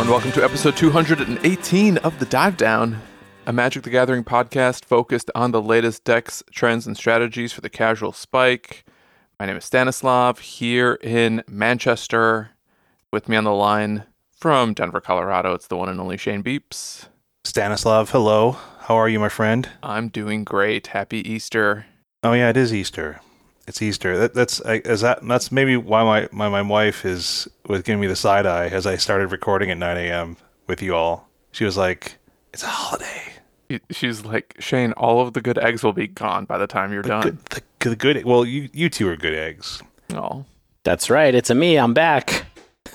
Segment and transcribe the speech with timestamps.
[0.00, 3.02] and welcome to episode 218 of The Dive Down,
[3.44, 7.68] a Magic the Gathering podcast focused on the latest decks, trends, and strategies for the
[7.68, 8.86] casual spike.
[9.38, 12.52] My name is Stanislav here in Manchester.
[13.12, 14.04] With me on the line
[14.34, 17.08] from Denver, Colorado, it's the one and only Shane Beeps.
[17.44, 18.52] Stanislav, hello.
[18.78, 19.68] How are you, my friend?
[19.82, 20.86] I'm doing great.
[20.86, 21.84] Happy Easter.
[22.22, 23.20] Oh yeah, it is Easter.
[23.70, 24.18] It's Easter.
[24.18, 28.00] That, that's I- is that that's maybe why my, my my wife is was giving
[28.00, 30.36] me the side eye as I started recording at 9 a.m.
[30.66, 31.28] with you all.
[31.52, 32.16] She was like,
[32.52, 33.32] "It's a holiday."
[33.92, 37.02] She's like, Shane, all of the good eggs will be gone by the time you're
[37.02, 37.22] done.
[37.22, 38.24] Good, the, the good.
[38.24, 39.80] Well, you you two are good eggs.
[40.12, 40.44] Oh,
[40.82, 41.32] That's right.
[41.32, 41.78] It's a me.
[41.78, 42.46] I'm back.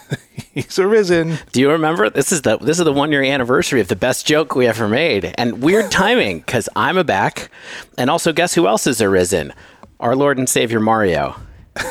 [0.53, 1.37] He's arisen.
[1.53, 2.09] Do you remember?
[2.09, 4.89] This is the this is the one year anniversary of the best joke we ever
[4.89, 7.49] made, and weird timing because I'm a back,
[7.97, 9.53] and also guess who else is arisen?
[9.99, 11.35] Our Lord and Savior Mario.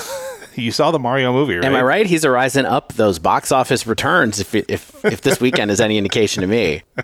[0.57, 1.65] You saw the Mario movie, right?
[1.65, 2.07] Am I right?
[2.07, 4.39] He's rising up those box office returns.
[4.39, 6.83] If if if this weekend is any indication to me,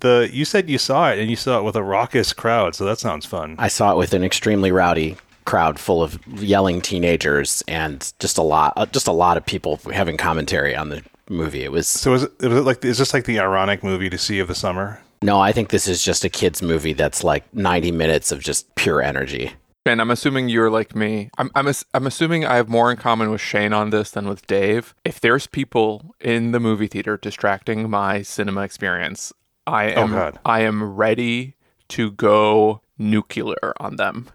[0.00, 2.84] The you said you saw it and you saw it with a raucous crowd, so
[2.84, 3.54] that sounds fun.
[3.58, 5.16] I saw it with an extremely rowdy
[5.46, 9.80] crowd full of yelling teenagers and just a lot uh, just a lot of people
[9.92, 11.62] having commentary on the movie.
[11.62, 14.18] It was So is it, was it like is this like the ironic movie to
[14.18, 15.00] see of the summer?
[15.22, 18.74] No, I think this is just a kids movie that's like 90 minutes of just
[18.74, 19.52] pure energy.
[19.86, 21.30] Shane, I'm assuming you're like me.
[21.38, 24.46] I'm I'm I'm assuming I have more in common with Shane on this than with
[24.46, 24.94] Dave.
[25.06, 29.32] If there's people in the movie theater distracting my cinema experience,
[29.66, 30.38] I am God.
[30.44, 31.56] I am ready
[31.88, 34.28] to go nuclear on them.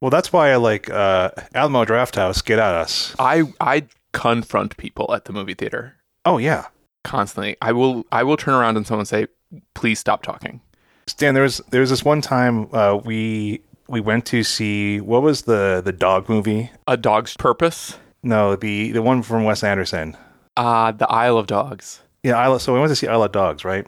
[0.00, 2.42] Well, that's why I like uh, Alamo Draft House.
[2.42, 3.14] Get at us.
[3.20, 5.94] I I confront people at the movie theater
[6.24, 6.66] Oh yeah,
[7.04, 7.56] constantly.
[7.62, 9.28] I will I will turn around and someone say,
[9.74, 10.60] "Please stop talking."
[11.06, 11.34] Stan.
[11.34, 15.42] There was there was this one time uh, we we went to see what was
[15.42, 16.70] the the dog movie?
[16.86, 17.98] A dog's purpose.
[18.22, 20.16] No, the the one from Wes Anderson.
[20.56, 22.02] Uh, the Isle of Dogs.
[22.22, 22.60] Yeah, Isla.
[22.60, 23.86] So we went to see Isle of Dogs, right?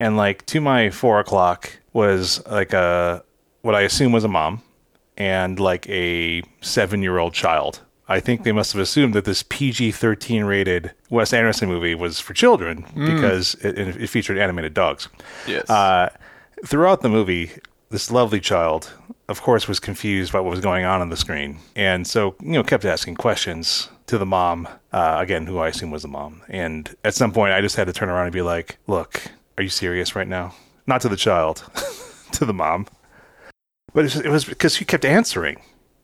[0.00, 3.22] And like to my four o'clock was like a
[3.62, 4.62] what I assume was a mom
[5.16, 7.80] and like a seven year old child.
[8.08, 12.20] I think they must have assumed that this PG thirteen rated Wes Anderson movie was
[12.20, 15.08] for children because it, it featured animated dogs.
[15.46, 15.68] Yes.
[15.68, 16.08] Uh,
[16.64, 17.50] throughout the movie,
[17.90, 18.92] this lovely child,
[19.28, 22.52] of course, was confused by what was going on on the screen, and so you
[22.52, 24.66] know kept asking questions to the mom.
[24.92, 26.40] Uh, again, who I assume was the mom.
[26.48, 29.22] And at some point, I just had to turn around and be like, "Look,
[29.56, 30.54] are you serious right now?"
[30.86, 31.62] Not to the child,
[32.32, 32.86] to the mom.
[33.92, 35.60] But it was because she kept answering.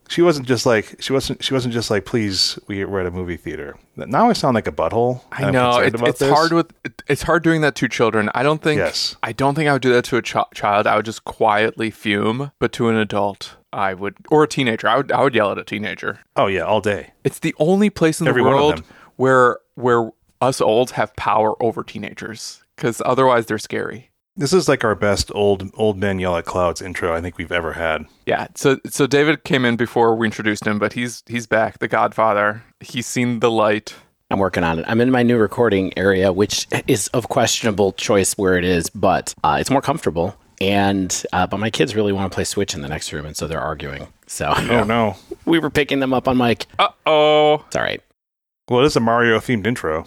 [0.08, 3.10] She wasn't just like she wasn't she wasn't just like please we, we're at a
[3.10, 3.76] movie theater.
[3.96, 5.22] Now I sound like a butthole.
[5.32, 6.30] I know it, it's this.
[6.30, 8.30] hard with it, it's hard doing that to children.
[8.34, 9.16] I don't think Yes.
[9.22, 10.86] I don't think I would do that to a ch- child.
[10.86, 14.88] I would just quietly fume, but to an adult, I would or a teenager.
[14.88, 16.20] I would I would yell at a teenager.
[16.36, 17.12] Oh yeah, all day.
[17.24, 18.82] It's the only place in the Every of world
[19.16, 20.10] where where
[20.40, 24.10] us olds have power over teenagers cuz otherwise they're scary.
[24.36, 27.52] This is like our best old old men yell at clouds intro I think we've
[27.52, 28.06] ever had.
[28.26, 28.48] Yeah.
[28.54, 32.62] So so David came in before we introduced him, but he's he's back, the Godfather.
[32.80, 33.94] He's seen the light.
[34.30, 34.84] I'm working on it.
[34.88, 39.34] I'm in my new recording area, which is of questionable choice where it is, but
[39.44, 40.34] uh, it's more comfortable.
[40.60, 43.36] And uh, but my kids really want to play Switch in the next room, and
[43.36, 44.08] so they're arguing.
[44.26, 45.16] So Oh no.
[45.44, 46.66] we were picking them up on mic.
[46.78, 47.62] Uh-oh.
[47.66, 48.02] It's all right.
[48.68, 50.06] Well, it is a Mario themed intro.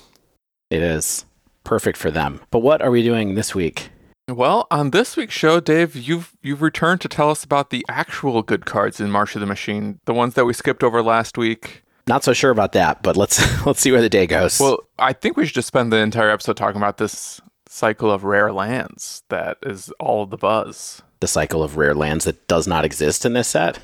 [0.69, 1.23] It is
[1.63, 2.41] perfect for them.
[2.51, 3.89] But what are we doing this week?
[4.29, 8.41] Well, on this week's show, Dave, you've you've returned to tell us about the actual
[8.43, 11.83] good cards in March of the Machine, the ones that we skipped over last week.
[12.07, 14.59] Not so sure about that, but let's let's see where the day goes.
[14.59, 18.25] Well, I think we should just spend the entire episode talking about this cycle of
[18.25, 21.01] rare lands that is all the buzz.
[21.21, 23.79] the cycle of rare lands that does not exist in this set.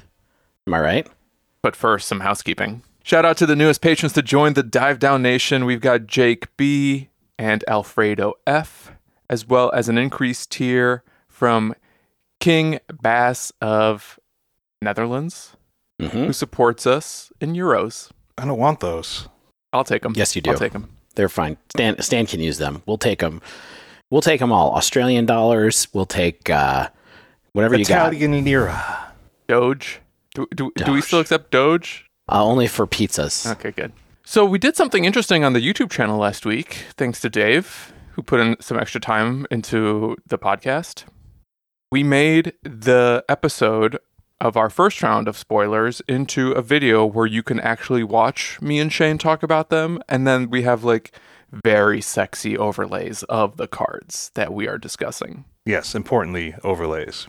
[0.68, 1.08] Am I right?
[1.62, 2.84] But first, some housekeeping.
[3.04, 5.66] Shout out to the newest patrons to join the Dive Down Nation.
[5.66, 8.93] We've got Jake B and Alfredo F,
[9.34, 11.74] as well as an increased tier from
[12.40, 14.20] King Bass of
[14.80, 15.56] Netherlands,
[16.00, 18.12] hmm who supports us in euros.
[18.38, 19.28] I don't want those.
[19.72, 20.14] I'll take them.
[20.16, 20.52] Yes, you do.
[20.52, 20.90] I'll take them.
[21.16, 21.58] They're fine.
[21.76, 22.84] Stan, Stan can use them.
[22.86, 23.42] We'll take them.
[24.12, 24.76] We'll take them all.
[24.76, 25.88] Australian dollars.
[25.94, 26.90] We'll take uh,
[27.54, 28.14] whatever you got.
[28.14, 29.14] Italian lira.
[29.48, 30.00] Doge.
[30.36, 32.06] Do, do, do we still accept Doge?
[32.32, 33.52] Uh, only for pizzas.
[33.54, 33.92] Okay, good.
[34.26, 38.24] So we did something interesting on the YouTube channel last week, thanks to Dave, who
[38.24, 41.04] put in some extra time into the podcast.
[41.92, 44.00] We made the episode
[44.42, 48.80] of our first round of spoilers into a video where you can actually watch me
[48.80, 51.14] and Shane talk about them, and then we have like
[51.52, 55.46] very sexy overlays of the cards that we are discussing.
[55.66, 57.28] Yes, importantly, overlays.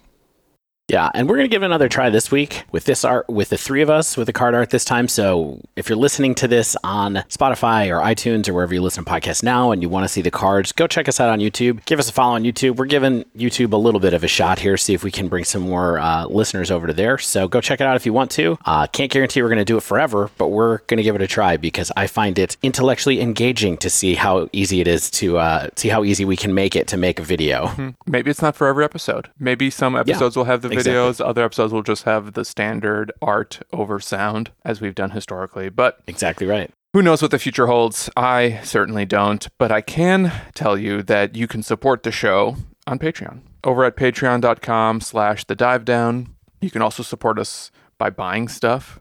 [0.88, 3.56] Yeah, and we're gonna give it another try this week with this art, with the
[3.56, 5.08] three of us, with the card art this time.
[5.08, 9.10] So if you're listening to this on Spotify or iTunes or wherever you listen to
[9.10, 11.82] podcasts now, and you want to see the cards, go check us out on YouTube.
[11.86, 12.76] Give us a follow on YouTube.
[12.76, 15.44] We're giving YouTube a little bit of a shot here, see if we can bring
[15.44, 17.16] some more uh, listeners over to there.
[17.16, 18.58] So go check it out if you want to.
[18.66, 21.56] Uh, can't guarantee we're gonna do it forever, but we're gonna give it a try
[21.56, 25.88] because I find it intellectually engaging to see how easy it is to uh, see
[25.88, 27.94] how easy we can make it to make a video.
[28.06, 29.30] Maybe it's not for every episode.
[29.38, 30.92] Maybe some episodes will have the exactly.
[30.92, 35.68] videos, other episodes will just have the standard art over sound, as we've done historically.
[35.68, 36.70] But Exactly right.
[36.92, 38.10] who knows what the future holds?
[38.16, 39.46] I certainly don't.
[39.58, 42.56] But I can tell you that you can support the show
[42.86, 43.40] on Patreon.
[43.64, 46.28] Over at patreon.com slash the dive down.
[46.60, 49.00] You can also support us by buying stuff.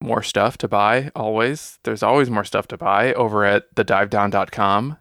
[0.00, 1.78] More stuff to buy, always.
[1.84, 4.98] There's always more stuff to buy over at thedivedown.com.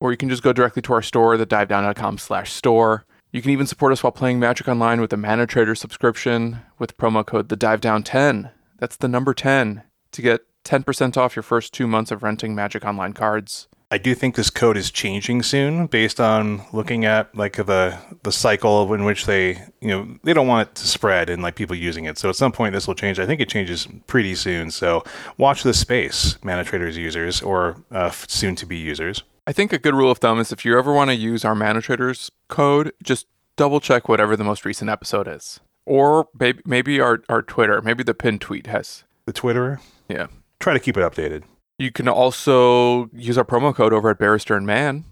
[0.00, 3.06] Or you can just go directly to our store, thedivedown.com slash store.
[3.34, 6.96] You can even support us while playing Magic Online with a Mana Trader subscription with
[6.96, 8.50] promo code the Dive Down 10.
[8.78, 9.82] That's the number 10
[10.12, 13.66] to get 10% off your first two months of renting Magic Online cards.
[13.90, 18.30] I do think this code is changing soon based on looking at like the the
[18.30, 21.74] cycle in which they you know they don't want it to spread and like people
[21.74, 22.18] using it.
[22.18, 23.18] So at some point this will change.
[23.18, 24.70] I think it changes pretty soon.
[24.70, 25.02] So
[25.38, 29.24] watch this space, Mana Traders users or uh, soon to be users.
[29.46, 31.54] I think a good rule of thumb is if you ever want to use our
[31.54, 33.26] Mana Traders code, just
[33.56, 35.60] double check whatever the most recent episode is.
[35.86, 39.04] Or maybe, maybe our, our Twitter, maybe the pinned tweet has.
[39.26, 40.28] The Twitterer, Yeah.
[40.60, 41.42] try to keep it updated.
[41.78, 45.04] You can also use our promo code over at Barrister and Mann.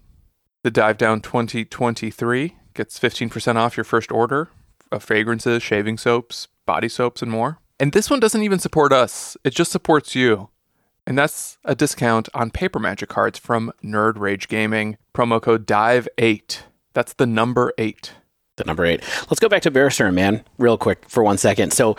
[0.63, 4.49] The Dive Down 2023 gets 15% off your first order
[4.91, 7.59] of fragrances, shaving soaps, body soaps, and more.
[7.81, 10.49] And this one doesn't even support us, it just supports you.
[11.07, 14.97] And that's a discount on paper magic cards from Nerd Rage Gaming.
[15.15, 16.61] Promo code DIVE8.
[16.95, 18.13] That's the number 8.
[18.57, 19.03] the number eight.
[19.31, 21.73] Let's go back to Barrister Mann real quick for one second.
[21.73, 21.97] So,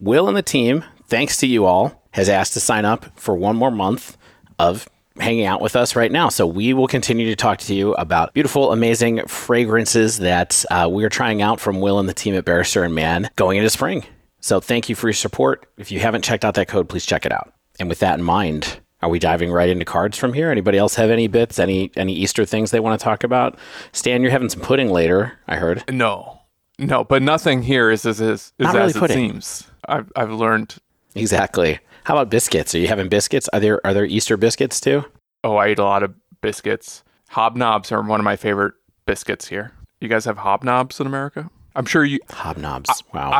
[0.00, 3.56] Will and the team, thanks to you all, has asked to sign up for one
[3.56, 4.18] more month
[4.58, 4.86] of
[5.18, 6.28] hanging out with us right now.
[6.28, 11.04] So, we will continue to talk to you about beautiful, amazing fragrances that uh, we
[11.04, 14.04] are trying out from Will and the team at Barrister and Mann going into spring.
[14.40, 15.66] So, thank you for your support.
[15.78, 17.53] If you haven't checked out that code, please check it out.
[17.80, 20.50] And with that in mind, are we diving right into cards from here?
[20.50, 23.58] Anybody else have any bits, any any Easter things they want to talk about?
[23.92, 25.84] Stan, you're having some pudding later, I heard.
[25.90, 26.40] No.
[26.78, 29.30] No, but nothing here is as, is, is Not really as it pudding.
[29.30, 29.68] seems.
[29.86, 30.76] I've, I've learned.
[31.14, 31.78] Exactly.
[32.04, 32.74] How about biscuits?
[32.74, 33.48] Are you having biscuits?
[33.52, 35.04] Are there are there Easter biscuits too?
[35.44, 37.04] Oh, I eat a lot of biscuits.
[37.30, 38.74] Hobnobs are one of my favorite
[39.06, 39.72] biscuits here.
[40.00, 41.50] You guys have hobnobs in America?
[41.76, 42.18] I'm sure you.
[42.30, 43.02] Hobnobs.
[43.12, 43.38] Wow.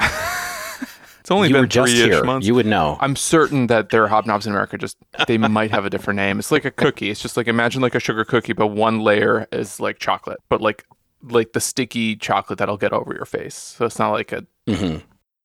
[1.24, 2.22] It's only you been were just three-ish here.
[2.22, 2.46] months.
[2.46, 2.98] You would know.
[3.00, 4.76] I'm certain that there are hobnobs in America.
[4.76, 6.38] Just they might have a different name.
[6.38, 7.08] It's like a cookie.
[7.08, 10.60] It's just like imagine like a sugar cookie, but one layer is like chocolate, but
[10.60, 10.84] like
[11.22, 13.54] like the sticky chocolate that'll get over your face.
[13.56, 14.98] So it's not like a hmm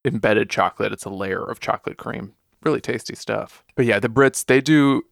[0.06, 0.92] embedded chocolate.
[0.92, 2.34] It's a layer of chocolate cream.
[2.64, 3.64] Really tasty stuff.
[3.76, 5.04] But yeah, the Brits they do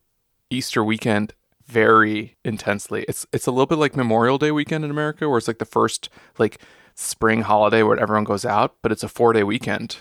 [0.50, 1.34] Easter weekend
[1.66, 3.06] very intensely.
[3.08, 5.66] It's it's a little bit like Memorial Day weekend in America, where it's like the
[5.66, 6.60] first like
[6.94, 9.98] spring holiday where everyone goes out, but it's a four day weekend.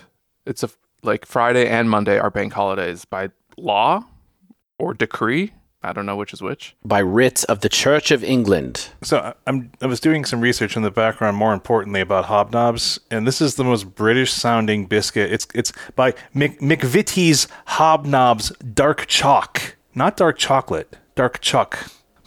[0.47, 0.69] It's a
[1.03, 4.03] like Friday and Monday are bank holidays by law
[4.79, 5.53] or decree.
[5.83, 6.75] I don't know which is which.
[6.83, 8.89] By writ of the Church of England.
[9.03, 12.99] So I- I'm I was doing some research in the background, more importantly about hobnobs,
[13.11, 15.31] and this is the most British sounding biscuit.
[15.31, 21.77] It's it's by Mc, McVitie's Hobnobs Dark Chalk, not dark chocolate, dark chalk.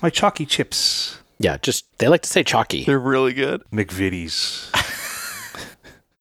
[0.00, 2.84] My chalky chips, Yeah, just they like to say chalky.
[2.84, 3.62] They're really good.
[3.72, 4.70] McVitie's.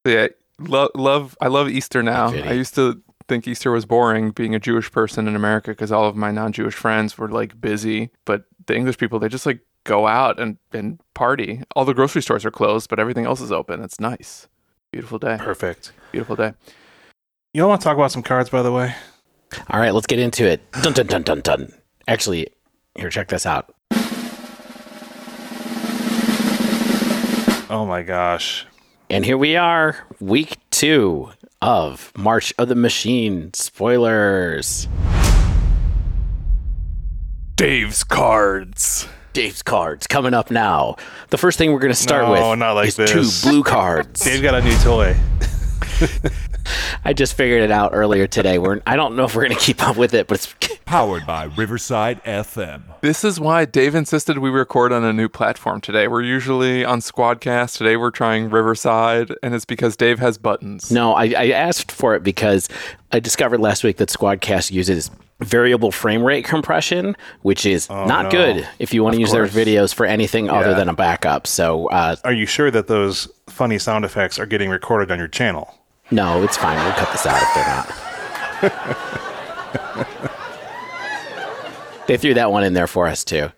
[0.05, 0.27] Yeah,
[0.59, 1.37] love love.
[1.41, 2.27] I love Easter now.
[2.29, 6.05] I used to think Easter was boring being a Jewish person in America because all
[6.05, 10.07] of my non-Jewish friends were like busy, but the English people they just like go
[10.07, 11.61] out and and party.
[11.75, 13.83] All the grocery stores are closed, but everything else is open.
[13.83, 14.47] It's nice.
[14.91, 15.37] Beautiful day.
[15.39, 15.91] Perfect.
[16.11, 16.53] Beautiful day.
[17.53, 18.95] You don't want to talk about some cards, by the way?
[19.69, 20.61] All right, let's get into it.
[20.83, 21.73] Dun dun dun dun dun.
[22.07, 22.49] Actually,
[22.95, 23.73] here, check this out.
[27.71, 28.65] Oh my gosh.
[29.09, 33.51] And here we are, week two of March of the Machine.
[33.53, 34.87] Spoilers.
[37.55, 39.07] Dave's cards.
[39.33, 40.95] Dave's cards coming up now.
[41.29, 43.41] The first thing we're going to start No, with not like is this.
[43.41, 44.23] two blue cards.
[44.23, 45.15] Dave's got a new toy.
[47.05, 48.57] I just figured it out earlier today.
[48.57, 51.25] We're I don't know if we're going to keep up with it, but it's Powered
[51.27, 52.81] by Riverside FM.
[53.01, 56.07] This is why Dave insisted we record on a new platform today.
[56.07, 57.77] We're usually on Squadcast.
[57.77, 60.91] Today we're trying Riverside, and it's because Dave has buttons.
[60.91, 62.69] No, I, I asked for it because
[63.11, 68.31] I discovered last week that Squadcast uses variable frame rate compression, which is not no.
[68.31, 71.47] good if you want to use their videos for anything other than a backup.
[71.47, 73.29] So uh, Are you sure that those
[73.59, 75.75] funny sound effects are getting recorded on your channel.
[76.11, 76.77] No, it's fine.
[76.83, 77.89] We'll cut this out if they're not.
[82.07, 83.49] they threw that one in there for us too.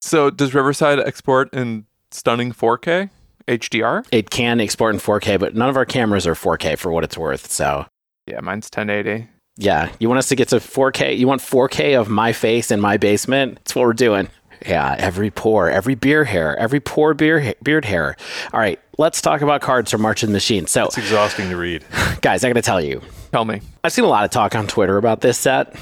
[0.00, 3.10] So does Riverside export in stunning 4K
[3.46, 4.04] HDR?
[4.10, 7.16] It can export in 4K, but none of our cameras are 4K for what it's
[7.18, 7.50] worth.
[7.50, 7.86] So
[8.26, 9.28] Yeah, mine's 1080.
[9.56, 11.16] yeah, you want us to get to 4K?
[11.16, 13.56] You want 4K of my face in my basement?
[13.56, 14.28] That's what we're doing.
[14.66, 18.16] Yeah, every pore, every beer hair, every pore beer beard hair.
[18.52, 20.66] All right, let's talk about cards from March of the Machine.
[20.66, 21.84] So, It's exhausting to read.
[22.20, 23.00] guys, I got to tell you,
[23.32, 23.60] Tell me.
[23.84, 25.74] I've seen a lot of talk on Twitter about this set.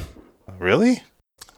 [0.59, 1.03] Really?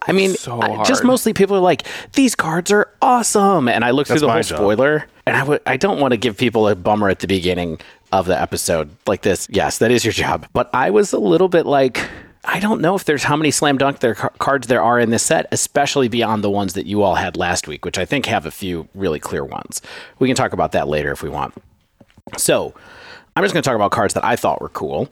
[0.07, 1.83] I mean, So I- just mostly people are like,
[2.15, 4.57] "These cards are awesome," and I looked That's through the whole job.
[4.59, 7.79] spoiler, and I would I don't want to give people a bummer at the beginning
[8.12, 9.47] of the episode like this.
[9.50, 12.00] Yes, that is your job, but I was a little bit like.
[12.44, 15.11] I don't know if there's how many slam dunk there car- cards there are in
[15.11, 18.26] this set, especially beyond the ones that you all had last week, which I think
[18.26, 19.82] have a few really clear ones.
[20.18, 21.54] We can talk about that later if we want.
[22.37, 22.75] So,
[23.37, 25.09] I'm just going to talk about cards that I thought were cool.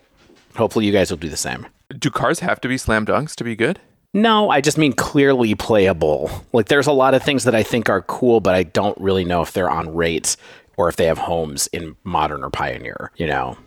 [0.56, 1.66] Hopefully, you guys will do the same.
[1.97, 3.78] Do cards have to be slam dunks to be good?
[4.14, 6.30] No, I just mean clearly playable.
[6.52, 9.25] Like there's a lot of things that I think are cool, but I don't really
[9.25, 10.37] know if they're on rates
[10.76, 13.58] or if they have homes in modern or pioneer, you know.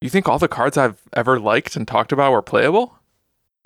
[0.00, 2.95] You think all the cards I've ever liked and talked about were playable?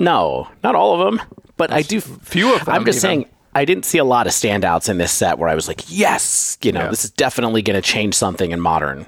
[0.01, 1.25] No, not all of them,
[1.57, 2.75] but I do Few of them.
[2.75, 3.01] I'm just even.
[3.03, 5.83] saying I didn't see a lot of standouts in this set where I was like,
[5.89, 6.89] "Yes, you know, Yeah.
[6.89, 9.07] this is definitely going to change something in modern."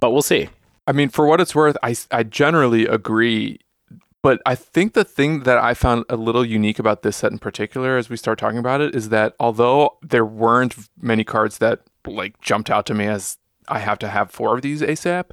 [0.00, 0.48] But we'll see.
[0.86, 3.60] I mean, for what it's worth, I, I generally agree.
[4.22, 7.38] But I think the thing that I found a little unique about this set in
[7.38, 11.80] particular, as we start talking about it, is that although there weren't many cards that
[12.06, 13.36] like jumped out to me as
[13.68, 15.26] I have to have four of these ASAP,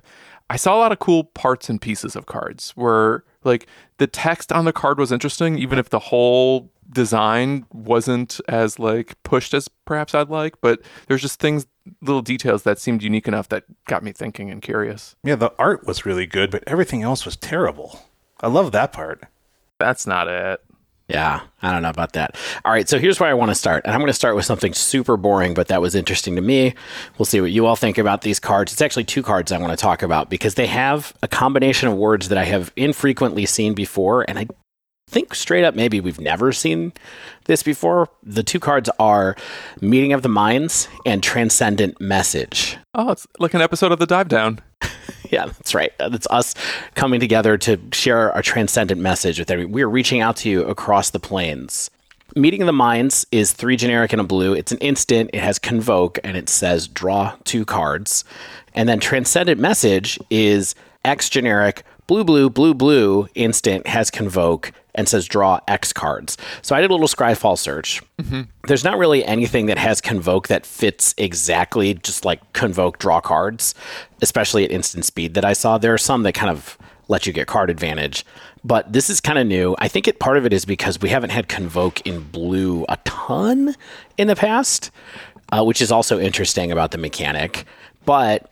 [0.49, 3.65] I saw a lot of cool parts and pieces of cards where like
[4.01, 9.21] the text on the card was interesting, even if the whole design wasn't as like
[9.21, 10.59] pushed as perhaps I'd like.
[10.59, 11.67] But there's just things,
[12.01, 15.15] little details that seemed unique enough that got me thinking and curious.
[15.23, 17.99] Yeah, the art was really good, but everything else was terrible.
[18.39, 19.25] I love that part.
[19.77, 20.61] That's not it.
[21.11, 22.37] Yeah, I don't know about that.
[22.63, 23.83] All right, so here's where I want to start.
[23.83, 26.73] And I'm going to start with something super boring, but that was interesting to me.
[27.17, 28.71] We'll see what you all think about these cards.
[28.71, 31.97] It's actually two cards I want to talk about because they have a combination of
[31.97, 34.23] words that I have infrequently seen before.
[34.25, 34.47] And I
[35.09, 36.93] think straight up, maybe we've never seen
[37.43, 38.07] this before.
[38.23, 39.35] The two cards are
[39.81, 42.77] Meeting of the Minds and Transcendent Message.
[42.95, 44.61] Oh, it's like an episode of the Dive Down.
[45.41, 45.93] Yeah, that's right.
[45.97, 46.53] Uh, That's us
[46.93, 49.71] coming together to share our transcendent message with everyone.
[49.71, 51.89] We're reaching out to you across the plains.
[52.35, 54.53] Meeting the Minds is three generic and a blue.
[54.53, 55.29] It's an instant.
[55.33, 58.25] It has convoke and it says draw two cards.
[58.73, 65.07] And then transcendent message is X generic, blue, blue, blue, blue, instant has convoke and
[65.07, 66.37] says draw X cards.
[66.61, 68.01] So I did a little Scryfall search.
[68.67, 73.73] There's not really anything that has convoke that fits exactly just like convoke draw cards,
[74.21, 75.77] especially at instant speed that I saw.
[75.77, 78.25] There are some that kind of let you get card advantage,
[78.63, 79.75] but this is kind of new.
[79.79, 82.97] I think it part of it is because we haven't had convoke in blue a
[83.03, 83.75] ton
[84.17, 84.91] in the past,
[85.51, 87.65] uh, which is also interesting about the mechanic.
[88.05, 88.51] But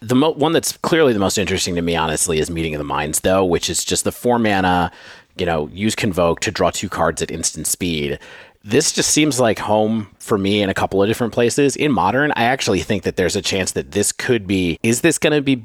[0.00, 2.84] the mo- one that's clearly the most interesting to me, honestly, is Meeting of the
[2.84, 4.90] Minds, though, which is just the four mana,
[5.36, 8.18] you know, use Convoke to draw two cards at instant speed.
[8.64, 11.74] This just seems like home for me in a couple of different places.
[11.74, 14.78] In Modern, I actually think that there's a chance that this could be.
[14.82, 15.64] Is this going to be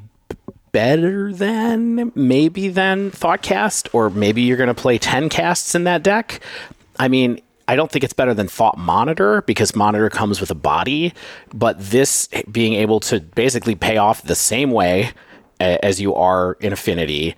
[0.72, 6.02] better than maybe than Thoughtcast, or maybe you're going to play ten casts in that
[6.02, 6.40] deck?
[6.98, 10.54] I mean, I don't think it's better than Thought Monitor because Monitor comes with a
[10.56, 11.12] body,
[11.52, 15.12] but this being able to basically pay off the same way
[15.60, 17.36] as you are in Affinity,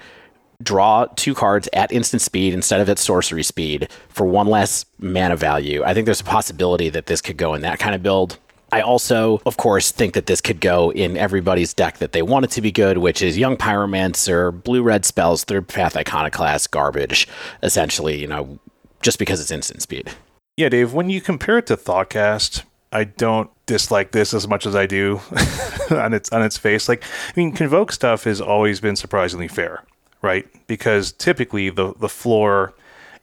[0.62, 5.36] draw two cards at instant speed instead of at sorcery speed for one less mana
[5.36, 5.82] value.
[5.84, 8.38] I think there's a possibility that this could go in that kind of build.
[8.72, 12.44] I also, of course, think that this could go in everybody's deck that they want
[12.44, 17.26] it to be good, which is Young Pyromancer, Blue Red Spells, Third Path Iconoclast, garbage,
[17.62, 18.60] essentially, you know,
[19.02, 20.10] just because it's instant speed.
[20.56, 22.62] Yeah, Dave, when you compare it to Thoughtcast,
[22.92, 25.20] I don't dislike this as much as I do
[25.90, 26.88] on its on its face.
[26.88, 29.84] Like, I mean, Convoke stuff has always been surprisingly fair,
[30.22, 30.46] right?
[30.66, 32.74] Because typically the the floor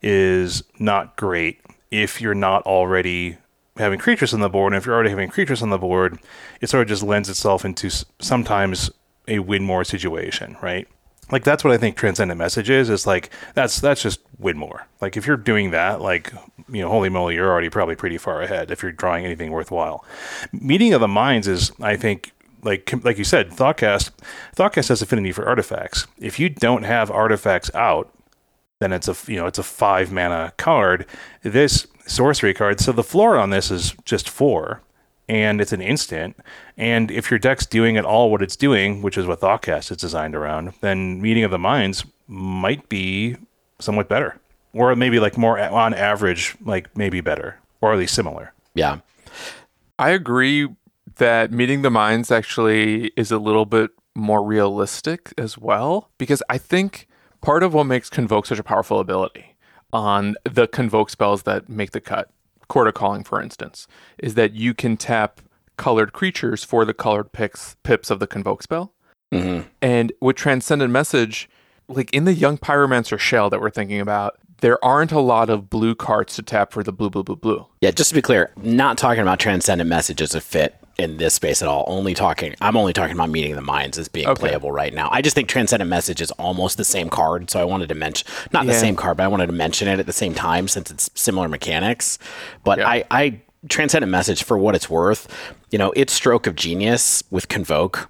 [0.01, 1.59] is not great
[1.91, 3.37] if you're not already
[3.77, 4.73] having creatures on the board.
[4.73, 6.19] And if you're already having creatures on the board,
[6.61, 7.89] it sort of just lends itself into
[8.19, 8.89] sometimes
[9.27, 10.87] a win more situation, right?
[11.31, 12.89] Like that's what I think transcendent message is.
[12.89, 14.87] Is like that's that's just win more.
[15.01, 16.31] Like if you're doing that, like
[16.69, 20.05] you know, holy moly, you're already probably pretty far ahead if you're drawing anything worthwhile.
[20.53, 22.31] Meeting of the minds is, I think,
[22.67, 24.11] like like you said, Thoughtcast.
[24.55, 26.05] Thoughtcast has affinity for artifacts.
[26.19, 28.13] If you don't have artifacts out,
[28.79, 31.05] then it's a you know it's a five mana card.
[31.41, 32.79] This sorcery card.
[32.79, 34.81] So the floor on this is just four,
[35.29, 36.37] and it's an instant.
[36.75, 39.97] And if your deck's doing at all what it's doing, which is what Thoughtcast is
[39.97, 43.37] designed around, then Meeting of the Minds might be
[43.79, 44.39] somewhat better,
[44.73, 48.53] or maybe like more on average, like maybe better, or at least similar.
[48.75, 48.99] Yeah.
[49.97, 50.67] I agree
[51.17, 56.57] that meeting the minds actually is a little bit more realistic as well because I
[56.57, 57.07] think
[57.41, 59.55] part of what makes convoke such a powerful ability
[59.93, 62.29] on the convoke spells that make the cut,
[62.67, 65.41] Chord of Calling for instance, is that you can tap
[65.77, 68.93] colored creatures for the colored picks, pips of the convoke spell.
[69.31, 71.47] hmm And with Transcendent Message,
[71.87, 75.69] like in the Young Pyromancer shell that we're thinking about, there aren't a lot of
[75.69, 77.67] blue cards to tap for the blue, blue, blue, blue.
[77.79, 81.35] Yeah, just to be clear, not talking about transcendent message as a fit in this
[81.35, 81.83] space at all.
[81.87, 84.39] Only talking, I'm only talking about meeting the minds as being Okay.
[84.39, 85.09] playable right now.
[85.11, 88.27] I just think transcendent message is almost the same card, so I wanted to mention
[88.51, 90.89] not the same card, but I wanted to mention it at the same time since
[90.89, 92.17] it's similar mechanics.
[92.63, 92.89] But Yeah.
[92.89, 95.27] I, I transcendent message for what it's worth,
[95.71, 98.09] you know, it's stroke of genius with convoke,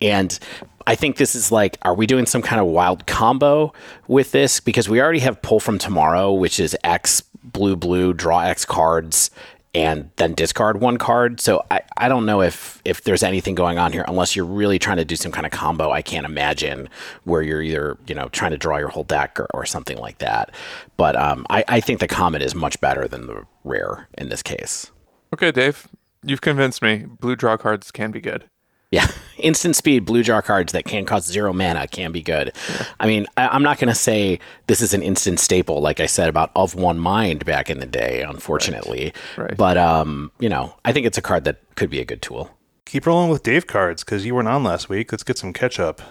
[0.00, 0.38] and
[0.86, 3.72] I think this is like, are we doing some kind of wild combo
[4.08, 4.58] with this?
[4.58, 9.30] Because we already have pull from tomorrow, which is X blue blue, draw X cards,
[9.74, 11.40] and then discard one card.
[11.40, 14.78] So I, I don't know if if there's anything going on here unless you're really
[14.78, 15.90] trying to do some kind of combo.
[15.90, 16.88] I can't imagine
[17.24, 20.18] where you're either, you know, trying to draw your whole deck or, or something like
[20.18, 20.50] that.
[20.96, 24.42] But um, I, I think the comet is much better than the rare in this
[24.42, 24.90] case.
[25.32, 25.88] Okay, Dave,
[26.22, 27.06] you've convinced me.
[27.20, 28.44] Blue draw cards can be good.
[28.92, 29.08] Yeah,
[29.38, 32.52] instant speed blue jar cards that can cost zero mana can be good.
[33.00, 36.06] I mean, I, I'm not going to say this is an instant staple, like I
[36.06, 39.12] said about of one mind back in the day, unfortunately.
[39.36, 39.56] Right.
[39.56, 42.50] But um, you know, I think it's a card that could be a good tool.
[42.84, 45.10] Keep rolling with Dave cards because you weren't on last week.
[45.10, 46.02] Let's get some catch up.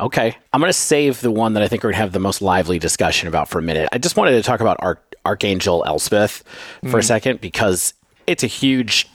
[0.00, 2.20] Okay, I'm going to save the one that I think we're going to have the
[2.20, 3.88] most lively discussion about for a minute.
[3.92, 6.42] I just wanted to talk about Arch- Archangel Elspeth
[6.88, 7.92] for a second because
[8.26, 9.09] it's a huge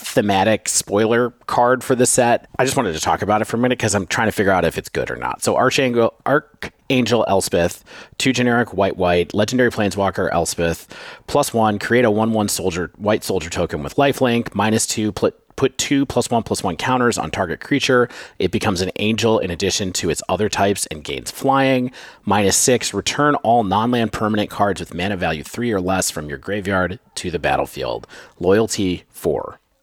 [0.00, 2.48] thematic spoiler card for the set.
[2.58, 4.52] I just wanted to talk about it for a minute because I'm trying to figure
[4.52, 5.42] out if it's good or not.
[5.42, 7.84] So Archangel Archangel Elspeth,
[8.18, 10.86] two generic white white, legendary planeswalker Elspeth,
[11.26, 15.36] plus one, create a one one soldier white soldier token with lifelink, minus two, put
[15.60, 18.08] put two plus one plus one counters on target creature.
[18.38, 21.92] It becomes an angel in addition to its other types and gains flying.
[22.24, 26.30] Minus six, return all non land permanent cards with mana value three or less from
[26.30, 28.06] your graveyard to the battlefield.
[28.38, 29.39] Loyalty four.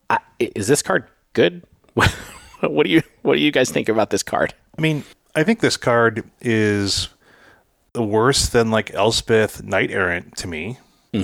[0.10, 1.64] I, is this card good?
[2.62, 4.54] what do you what do you guys think about this card?
[4.78, 5.04] I mean,
[5.36, 7.10] I think this card is
[7.96, 10.78] worse than like Elspeth Knight Errant to me,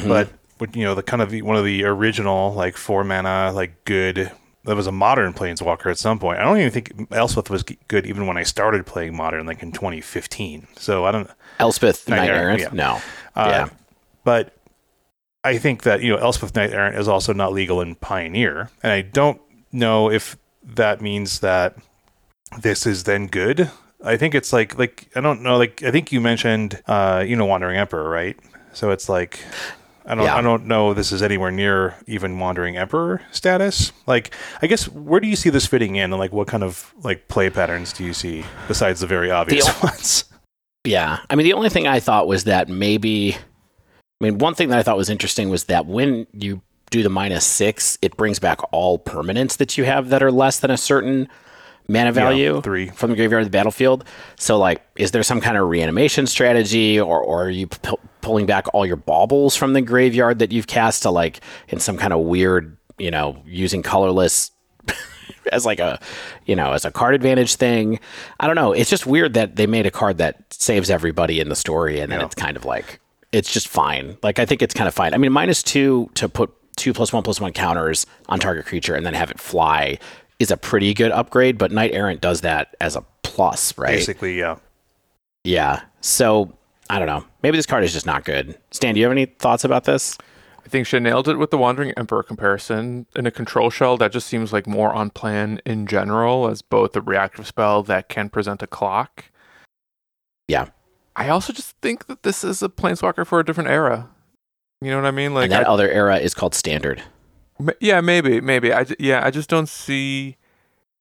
[0.07, 0.29] but
[0.75, 4.31] you know the kind of the, one of the original like four mana like good.
[4.65, 6.39] That was a modern planeswalker at some point.
[6.39, 9.73] I don't even think Elspeth was good even when I started playing modern, like in
[9.73, 10.67] 2015.
[10.77, 11.29] So I don't.
[11.59, 12.61] Elspeth Knight Errant?
[12.61, 12.69] yeah.
[12.71, 13.01] No.
[13.35, 13.69] Uh, yeah.
[14.23, 14.55] But
[15.43, 18.91] I think that you know Elspeth Knight Errant is also not legal in Pioneer, and
[18.91, 21.75] I don't know if that means that
[22.59, 23.69] this is then good.
[24.03, 27.35] I think it's like like I don't know like I think you mentioned uh you
[27.35, 28.37] know Wandering Emperor right?
[28.73, 29.39] So it's like
[30.05, 30.35] I don't Yeah.
[30.35, 33.91] I don't know this is anywhere near even Wandering Emperor status.
[34.05, 36.93] Like I guess where do you see this fitting in and like what kind of
[37.01, 40.25] like play patterns do you see besides the very obvious The- ones?
[40.85, 41.19] Yeah.
[41.29, 43.37] I mean, the only thing I thought was that maybe,
[44.23, 47.09] I mean, one thing that I thought was interesting was that when you do the
[47.09, 50.77] minus six, it brings back all permanents that you have that are less than a
[50.77, 51.27] certain
[51.89, 52.87] mana value three.
[52.91, 54.05] from the graveyard to the battlefield.
[54.37, 58.45] So, like, is there some kind of reanimation strategy, or, or are you pu- pulling
[58.45, 62.13] back all your baubles from the graveyard that you've cast to, like, in some kind
[62.13, 64.51] of weird, you know, using colorless
[65.51, 65.99] as like a
[66.45, 67.99] you know as a card advantage thing
[68.39, 71.47] i don't know it's just weird that they made a card that saves everybody in
[71.49, 72.25] the story and then Yeah.
[72.25, 72.99] it's kind of like
[73.33, 76.29] it's just fine like i think it's kind of fine i mean minus two to
[76.29, 79.97] put two plus one plus one counters on target creature and then have it fly
[80.39, 84.39] is a pretty good upgrade but knight errant does that as a plus right Basically,
[84.39, 84.57] yeah.
[85.43, 86.53] yeah so
[86.89, 89.25] i don't know maybe this card is just not good stan do you have any
[89.25, 90.17] thoughts about this
[90.65, 93.05] I think she nailed it with the Wandering Emperor comparison.
[93.15, 96.95] In a control shell, that just seems like more on plan in general as both
[96.95, 99.25] a reactive spell that can present a clock.
[100.47, 100.69] Yeah.
[101.15, 104.09] I also just think that this is a planeswalker for a different era.
[104.81, 105.33] You know what I mean?
[105.33, 107.01] Like, and that I- other era is called standard
[107.79, 108.73] Yeah, maybe, maybe.
[108.73, 110.37] I yeah, I just don't see.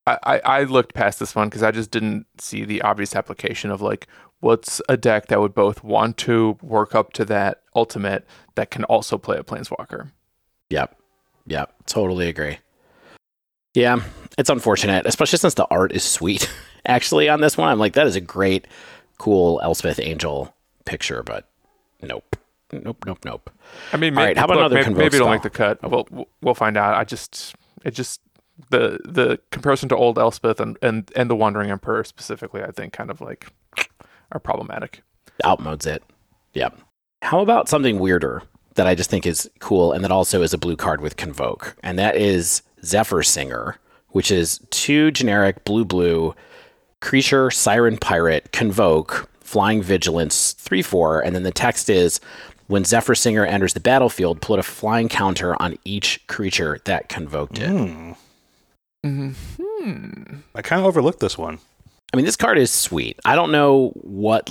[0.07, 3.71] I I, I looked past this one because I just didn't see the obvious application
[3.71, 4.07] of like
[4.39, 8.83] what's a deck that would both want to work up to that ultimate that can
[8.85, 10.11] also play a planeswalker.
[10.69, 10.95] Yep.
[11.47, 11.73] Yep.
[11.85, 12.59] Totally agree.
[13.73, 14.01] Yeah,
[14.37, 16.49] it's unfortunate, especially since the art is sweet.
[16.85, 18.67] Actually, on this one, I'm like, that is a great,
[19.17, 20.53] cool Elspeth Angel
[20.85, 21.47] picture, but
[22.01, 22.35] nope.
[22.71, 23.49] nope, nope, nope.
[23.91, 25.79] I mean, maybe, right, how about look, another maybe, maybe it'll make the cut.
[25.83, 26.95] We'll we'll find out.
[26.95, 28.21] I just it just
[28.69, 32.93] the the comparison to old Elspeth and and and the Wandering Emperor specifically, I think,
[32.93, 33.51] kind of like
[34.31, 35.01] are problematic.
[35.43, 36.03] outmodes it.
[36.53, 36.79] Yep.
[37.21, 38.43] How about something weirder
[38.75, 41.75] that I just think is cool and that also is a blue card with Convoke?
[41.83, 43.77] And that is Zephyr Singer,
[44.09, 46.35] which is two generic blue blue
[47.03, 51.19] creature, siren pirate, Convoke, flying vigilance, 3 4.
[51.21, 52.19] And then the text is
[52.67, 57.59] when Zephyr Singer enters the battlefield, put a flying counter on each creature that convoked
[57.59, 57.69] it.
[57.69, 58.11] Hmm.
[59.05, 60.37] Hmm.
[60.55, 61.59] I kind of overlooked this one.
[62.13, 63.19] I mean, this card is sweet.
[63.25, 64.49] I don't know what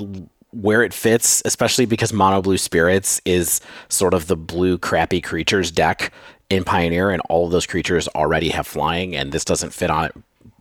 [0.50, 5.70] where it fits, especially because Mono Blue Spirits is sort of the blue crappy creatures
[5.70, 6.12] deck
[6.50, 10.04] in Pioneer, and all of those creatures already have flying, and this doesn't fit on
[10.04, 10.12] it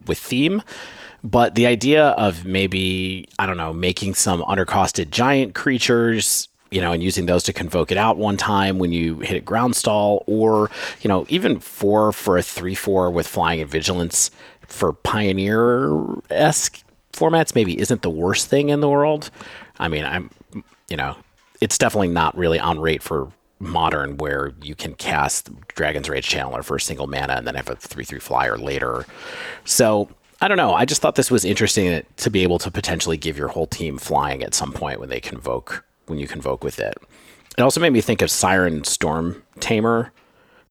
[0.06, 0.64] with theme.
[1.24, 6.48] But the idea of maybe I don't know making some undercosted giant creatures.
[6.74, 9.42] You know, and using those to convoke it out one time when you hit a
[9.42, 14.32] ground stall, or you know, even four for a three-four with flying and vigilance
[14.68, 15.92] for Pioneer
[16.30, 16.82] esque
[17.12, 19.30] formats maybe isn't the worst thing in the world.
[19.80, 20.30] I mean, I'm,
[20.90, 21.18] you know,
[21.60, 26.64] it's definitely not really on rate for modern where you can cast Dragon's Rage Channeler
[26.64, 29.06] for a single mana and then have a 3 3 flyer later.
[29.66, 30.10] So
[30.42, 30.74] I don't know.
[30.74, 33.98] I just thought this was interesting to be able to potentially give your whole team
[33.98, 36.96] flying at some point when they convoke, when you convoke with it.
[37.58, 40.12] It also made me think of Siren Storm Tamer.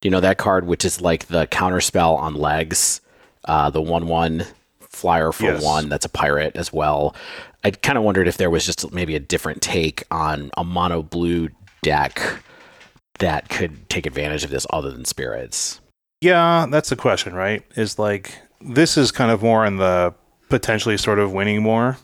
[0.01, 3.01] Do you know that card, which is like the counter spell on legs,
[3.45, 4.45] uh, the 1 1
[4.81, 5.63] flyer for Yes.
[5.63, 7.15] one that's a pirate as well.
[7.63, 11.03] I kind of wondered if there was just maybe a different take on a mono
[11.03, 11.51] blue
[11.83, 12.21] deck
[13.21, 15.81] that could take advantage of this other than spirits.
[16.21, 17.63] Yeah, that's the question, right?
[17.77, 20.15] Is like this is kind of more in the
[20.49, 21.97] potentially sort of winning more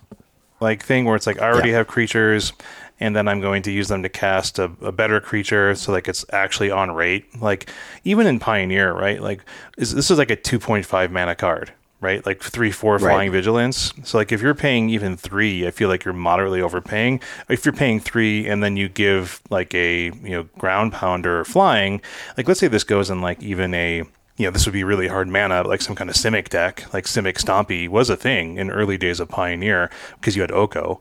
[0.61, 1.77] like thing where it's like I already Yeah.
[1.79, 2.53] have creatures
[2.99, 6.09] and then I'm going to use them to cast a, a better creature so like
[6.09, 7.25] it's actually on rate.
[7.43, 7.69] Like
[8.05, 9.21] even in Pioneer, right?
[9.21, 9.43] Like
[9.77, 12.25] is, this is like a 2.5 mana card, right?
[12.25, 13.01] Like 3 4 Right.
[13.01, 13.93] flying vigilance.
[14.05, 17.21] So like if you're paying even 3, I feel like you're moderately overpaying.
[17.51, 22.01] If you're paying 3 and then you give like a, you know, ground pounder flying,
[22.39, 24.05] like let's say this goes in like even a
[24.37, 27.05] you know, this would be really hard mana, like some kind of Simic deck, like
[27.05, 31.01] Simic Stompy was a thing in early days of Pioneer because you had Oko.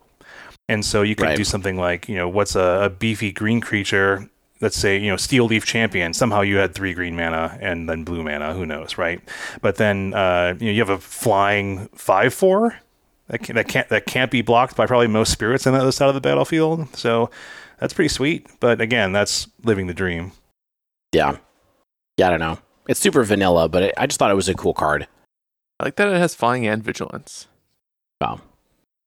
[0.68, 1.38] And so you could Right.
[1.38, 4.30] do something like, you know, what's a, a beefy green creature?
[4.62, 6.14] Let's say, you know, Steel Leaf Champion.
[6.14, 8.54] Somehow you had three green mana and then blue mana.
[8.54, 9.22] Who knows, right?
[9.62, 12.80] But then, uh, you know, you have a flying five four
[13.28, 15.92] that can, that can't that can't be blocked by probably most spirits on the other
[15.92, 16.96] side of the battlefield.
[16.96, 17.30] So
[17.80, 18.48] that's pretty sweet.
[18.60, 20.32] But again, that's living the dream.
[21.12, 21.38] Yeah.
[22.18, 22.58] Yeah, I don't know.
[22.88, 25.08] It's super vanilla, but it, I just thought it was a cool card.
[25.80, 27.48] I like that it has flying and vigilance.
[28.22, 28.42] Wow.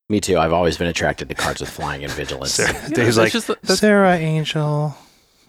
[0.08, 0.38] Me too.
[0.38, 2.54] I've always been attracted to cards with flying and vigilance.
[2.54, 4.96] Serra, Yeah, Dave's like just- Serra Angel.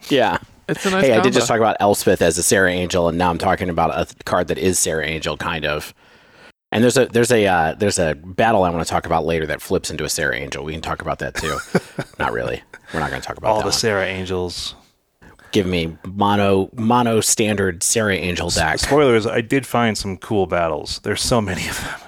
[0.10, 0.38] Yeah.
[0.68, 1.06] It's a nice.
[1.06, 3.70] Hey, I did just talk about Elspeth as a Serra Angel, and now I'm talking
[3.70, 5.94] about a card that is Serra Angel, kind of.
[6.72, 9.48] And there's a there's a uh, there's a battle I want to talk about later
[9.48, 10.64] that flips into a Serra Angel.
[10.64, 11.58] We can talk about that too.
[12.20, 12.62] not really.
[12.94, 13.64] We're not going to talk about All that.
[13.64, 13.74] the one.
[13.74, 14.76] Serra Angels.
[15.52, 18.80] Give me mono mono standard Serra Angel deck.
[18.80, 21.00] Spoilers, I did find some cool battles.
[21.00, 22.00] There's so many of them.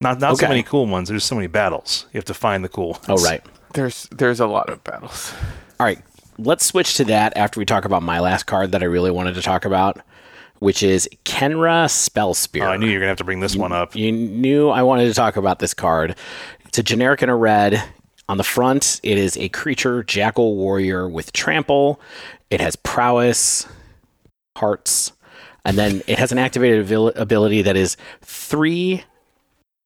[0.00, 1.08] Not not so many cool ones.
[1.08, 2.06] There's so many battles.
[2.12, 3.04] You have to find the cool ones.
[3.08, 3.44] Oh right.
[3.74, 5.32] There's there's a lot of battles.
[5.80, 6.00] All right,
[6.38, 9.34] let's switch to that after we talk about my last card that I really wanted
[9.36, 10.00] to talk about,
[10.58, 12.66] which is Khenra Spellspear.
[12.66, 13.96] Oh, I knew you were gonna have to bring this one up.
[13.96, 16.16] You knew I wanted to talk about this card.
[16.66, 17.82] It's a generic and a red.
[18.28, 22.00] On the front, it is a creature, Jackal Warrior with trample.
[22.52, 23.66] It has prowess,
[24.58, 25.12] hearts,
[25.64, 29.04] and then it has an activated abil- ability that is three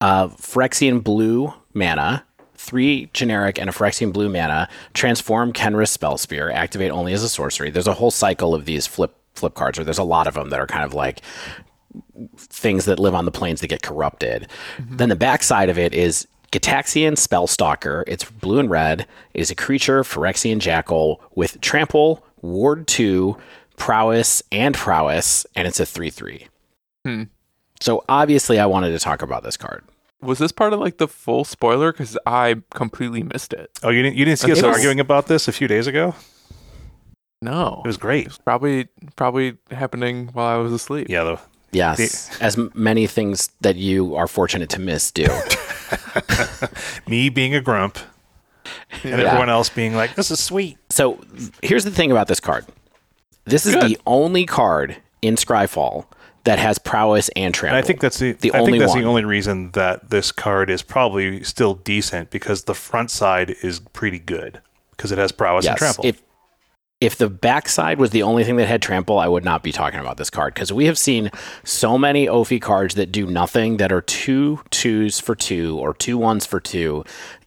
[0.01, 2.25] uh, Phyrexian blue mana,
[2.57, 4.69] three generic and a Phyrexian blue mana.
[4.95, 7.71] Transform Khenra Spellspear, activate only as a sorcery.
[7.71, 10.51] There's a whole cycle of these flip flip cards, or there's a lot of them
[10.51, 11.21] that are kind of like
[12.37, 14.49] things that live on the planes that get corrupted.
[14.81, 18.03] Then the backside of it is Gitaxian Spellstalker.
[18.09, 19.07] It's blue and red.
[19.35, 23.37] It is a creature, Phyrexian Jackal, with Trample, Ward 2,
[23.77, 26.47] Prowess, and Prowess, and it's a 3 3.
[27.05, 27.23] Hmm.
[27.81, 29.85] So obviously, I wanted to talk about this card.
[30.23, 31.93] Was this part of like the full spoiler?
[31.93, 33.71] Because I completely missed it.
[33.83, 36.15] Oh, you didn't you didn't see us was- arguing about this a few days ago?
[37.43, 38.31] No, It was great.
[38.47, 41.09] probably probably happening while I was asleep.
[41.11, 41.41] Yeah, though.
[41.71, 45.27] Yes, as many things that you are fortunate to miss do.
[47.07, 47.99] Me being a grump
[49.05, 49.27] and Yeah.
[49.29, 51.19] everyone else being like, "This is sweet." So
[51.63, 52.65] here's the thing about this card.
[53.45, 53.91] This is Good.
[53.91, 56.07] the only card in Scryfall
[56.45, 57.77] that has prowess and trample.
[57.77, 59.03] And I think that's the, The I only think that's one.
[59.03, 63.81] the only reason that this card is probably still decent because the front side is
[63.81, 64.61] pretty good
[64.93, 66.07] because it has prowess and trample.
[66.07, 66.23] If
[66.99, 70.01] if the backside was the only thing that had trample, I would not be talking
[70.01, 71.31] about this card because we have seen
[71.63, 76.17] so many Ophi cards that do nothing that are two twos for two or two
[76.17, 77.05] ones for two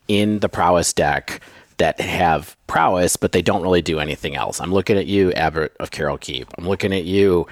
[0.09, 1.39] in the prowess deck
[1.77, 4.59] that have prowess, but they don't really do anything else.
[4.59, 6.49] I'm looking at you, Abbot of Keral Keep.
[6.57, 7.47] I'm looking at you,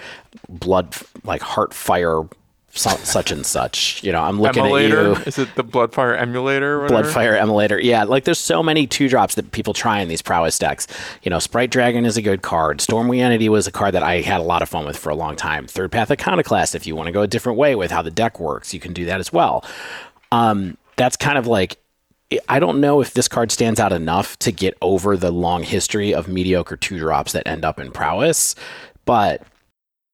[0.50, 0.93] Blood
[1.24, 2.30] like Heartfire
[2.78, 4.04] such and such.
[4.04, 5.13] You know, I'm looking emulator?
[5.13, 5.24] at you.
[5.26, 6.86] Is it the Bloodfire emulator?
[6.86, 7.80] Or Bloodfire emulator.
[7.80, 10.88] Yeah, like there's so many two drops that people try in these prowess decks.
[11.24, 12.80] You know, Sprite Dragon is a good card.
[12.80, 15.15] Stormwing Entity was a card that I had a lot of fun with for a
[15.15, 15.67] long time.
[15.67, 18.39] Third Path Iconoclast, if you want to go a different way with how the deck
[18.39, 19.65] works, you can do that as well.
[20.32, 21.78] Um, that's kind of like
[22.50, 26.13] I don't know if this card stands out enough to get over the long history
[26.13, 28.54] of mediocre two drops that end up in prowess,
[29.06, 29.44] but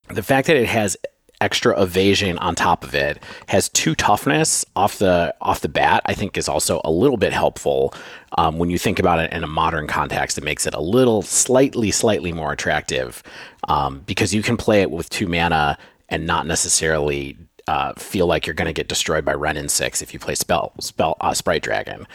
[0.10, 0.96] the fact that it has
[1.42, 6.14] extra evasion on top of it has two toughness off the off the bat i
[6.14, 7.94] think is also a little bit helpful
[8.38, 11.22] um, when you think about it in a modern context it makes it a little
[11.22, 13.22] slightly slightly more attractive
[13.68, 18.46] um, because you can play it with two mana and not necessarily uh, feel like
[18.46, 21.34] you're going to get destroyed by Wrenn and six if you play spell spell uh,
[21.34, 22.08] sprite dragon.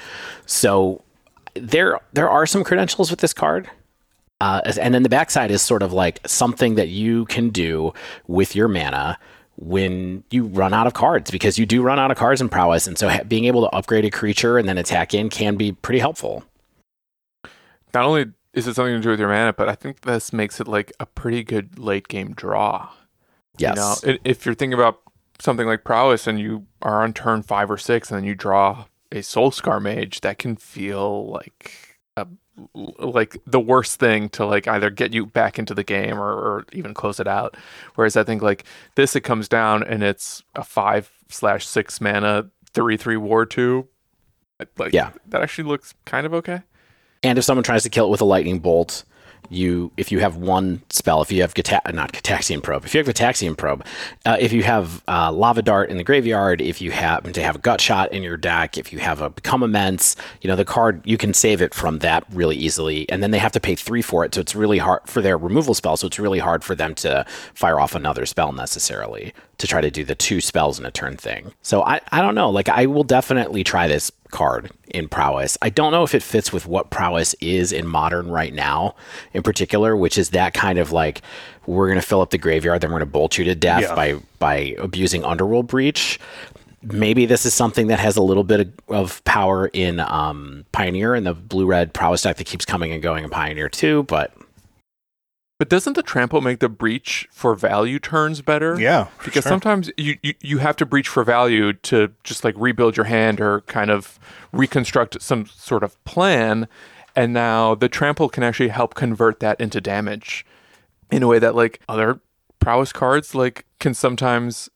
[0.46, 1.02] So
[1.54, 3.70] there there are some credentials with this card
[4.40, 7.92] uh, and then the backside is sort of like something that you can do
[8.26, 9.18] with your mana
[9.56, 12.86] when you run out of cards because you do run out of cards in prowess
[12.86, 15.72] and so ha- being able to upgrade a creature and then attack in can be
[15.72, 16.44] pretty helpful.
[17.92, 20.60] Not only is it something to do with your mana but i think this makes
[20.60, 22.88] it like a pretty good late game draw.
[23.58, 25.00] Yes you know, if you're thinking about
[25.40, 28.86] something like prowess and you are on turn five or six and then you draw
[29.12, 32.26] a soul scar mage that can feel like a
[32.74, 36.64] like the worst thing to like either get you back into the game or, or
[36.72, 37.56] even close it out.
[37.94, 38.64] Whereas I think like
[38.96, 43.88] this, it comes down and it's a five slash six mana three three ward two.
[44.76, 46.62] Like yeah, that actually looks kind of okay.
[47.22, 49.04] And if someone tries to kill it with a lightning bolt,
[49.50, 53.02] you if you have one spell, if you have Gata- not Gitaxian Probe, if you
[53.02, 53.84] have Gitaxian Probe,
[54.26, 57.56] uh, if you have uh, Lava Dart in the graveyard, if you happen to have
[57.56, 60.64] a Gut Shot in your deck, if you have a Become Immense, you know the
[60.64, 63.74] card you can save it from that really easily, and then they have to pay
[63.74, 65.96] three for it, so it's really hard for their removal spell.
[65.96, 69.90] So it's really hard for them to fire off another spell necessarily to try to
[69.90, 71.52] do the two spells in a turn thing.
[71.62, 75.58] So I I don't know, like I will definitely try this card in prowess.
[75.62, 78.94] I don't know if it fits with what prowess is in modern right now,
[79.32, 81.22] in particular, which is that kind of like
[81.66, 83.82] we're going to fill up the graveyard, then we're going to bolt you to death
[83.82, 83.94] yeah.
[83.94, 86.20] by by abusing underworld breach.
[86.80, 91.16] Maybe this is something that has a little bit of, of power in um, Pioneer
[91.16, 94.32] and the blue red prowess deck that keeps coming and going in Pioneer too, but
[95.58, 98.80] but doesn't the trample make the breach for value turns better?
[98.80, 99.08] Yeah.
[99.24, 99.50] Because sure.
[99.50, 103.40] sometimes you, you, you have to breach for value to just like rebuild your hand
[103.40, 104.20] or kind of
[104.52, 106.68] reconstruct some sort of plan.
[107.16, 110.46] And now the trample can actually help convert that into damage
[111.10, 112.20] in a way that like other
[112.60, 114.68] prowess cards like can sometimes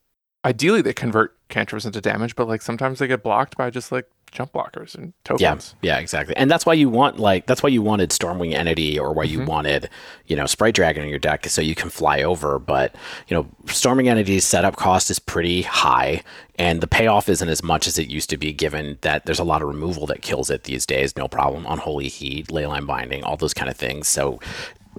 [0.44, 4.08] ideally they convert cantrips into damage, but like sometimes they get blocked by just like
[4.32, 5.74] chump blockers and tokens.
[5.82, 6.34] Yeah, yeah, exactly.
[6.36, 9.38] And that's why you want like that's why you wanted Stormwing Entity or why you
[9.38, 9.46] mm-hmm.
[9.46, 9.90] wanted,
[10.26, 12.58] you know, Sprite Dragon in your deck so you can fly over.
[12.58, 12.94] But,
[13.28, 16.22] you know, Stormwing Entity's setup cost is pretty high
[16.58, 19.44] and the payoff isn't as much as it used to be given that there's a
[19.44, 21.66] lot of removal that kills it these days, no problem.
[21.68, 24.08] Unholy Heat, Leyline Binding, all those kind of things.
[24.08, 24.40] So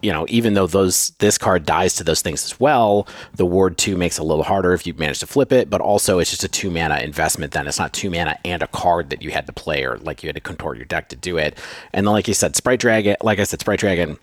[0.02, 3.78] you know, even though those this card dies to those things as well, the ward
[3.78, 5.70] two makes it a little harder if you manage to flip it.
[5.70, 7.54] But also, it's just a two mana investment.
[7.54, 10.24] Then it's not two mana and a card that you had to play or like
[10.24, 11.58] you had to contort your deck to do it.
[11.94, 13.16] And then, like you said, Sprite Dragon.
[13.22, 14.18] Like I said, Sprite Dragon.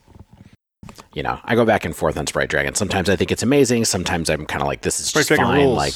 [1.14, 2.74] You know, I go back and forth on Sprite Dragon.
[2.74, 3.84] Sometimes I think it's amazing.
[3.84, 5.60] Sometimes I'm kind of like, this is Sprite just Dragon fine.
[5.60, 5.76] Rules.
[5.76, 5.94] Like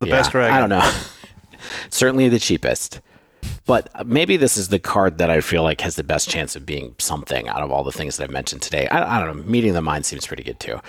[0.00, 0.54] the yeah, best dragon.
[0.54, 0.92] I don't know.
[1.90, 3.00] Certainly the cheapest.
[3.66, 6.66] But maybe this is the card that I feel like has the best chance of
[6.66, 8.88] being something out of all the things that I've mentioned today.
[8.88, 9.42] I, I don't know.
[9.44, 10.80] Meeting the mind seems pretty good too.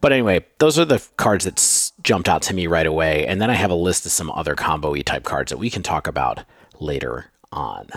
[0.00, 3.26] But anyway, those are the cards that s- jumped out to me right away.
[3.26, 5.70] And then I have a list of some other combo y type cards that we
[5.70, 6.44] can talk about
[6.78, 7.88] later on.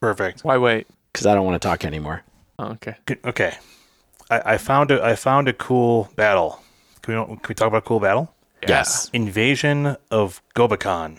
[0.00, 0.44] Perfect.
[0.44, 0.86] Why wait?
[1.12, 2.22] Because I don't want to talk anymore.
[2.58, 2.96] Oh, okay.
[3.24, 3.54] Okay.
[4.30, 6.62] I, I, found a I found a cool battle.
[7.02, 8.32] Can we, can we talk about cool battle?
[8.62, 8.68] Yeah.
[8.68, 9.10] Yes.
[9.12, 11.18] Invasion of Gobakhan.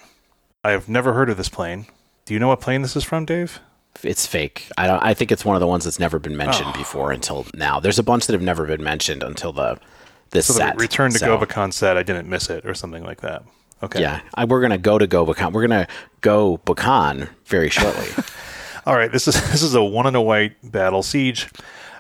[0.64, 1.88] I have never heard of this plane.
[2.26, 3.60] Do you know what plane this is from, Dave?
[4.02, 4.68] It's fake.
[4.78, 5.04] I don't.
[5.04, 6.78] I think it's one of the ones that's never been mentioned oh.
[6.78, 7.80] before until now.
[7.80, 9.80] There's a bunch that have never been mentioned until the
[10.32, 10.78] this so set.
[10.78, 11.38] The Return to so.
[11.38, 11.98] Gobakhan set.
[11.98, 13.44] I didn't miss it or something like that.
[13.84, 14.02] Okay.
[14.02, 15.52] Yeah, I, we're gonna go to Gobakhan.
[15.52, 15.88] We're gonna
[16.22, 18.08] go Bakan very shortly.
[18.86, 19.12] All right.
[19.12, 21.50] This is this is a one and a white battle siege.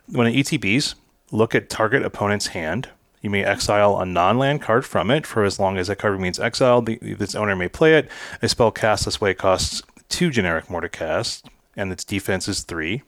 [0.07, 0.95] When it ETBs,
[1.31, 2.89] look at target opponent's hand.
[3.21, 6.39] You may exile a non-land card from it for as long as that card remains
[6.39, 6.87] exiled.
[6.87, 8.09] The, its owner may play it.
[8.41, 9.81] A spell cast this way costs
[10.13, 13.01] two generic Mordecast, and its defense is three.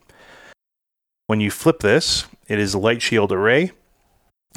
[1.28, 3.72] When you flip this, it is Light Shield Array.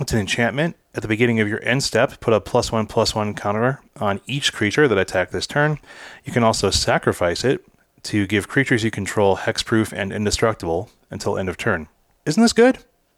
[0.00, 0.74] It's an enchantment.
[0.94, 4.22] At the beginning of your end step, put a plus one plus one counter on
[4.26, 5.78] each creature that attack this turn.
[6.24, 7.66] You can also sacrifice it
[8.04, 11.88] to give creatures you control hexproof and indestructible until end of turn.
[12.24, 12.76] Isn't this good?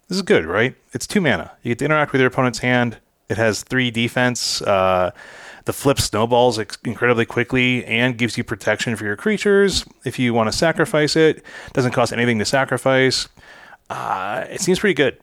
[0.09, 0.75] This is good, right?
[0.91, 1.53] It's two mana.
[1.63, 2.97] You get to interact with your opponent's hand.
[3.29, 4.61] It has three defense.
[4.61, 5.11] Uh,
[5.65, 9.85] the flip snowballs incredibly quickly and gives you protection for your creatures.
[10.05, 11.43] If you want to sacrifice it,
[11.73, 13.27] doesn't cost anything to sacrifice.
[13.89, 15.17] Uh, it seems pretty good.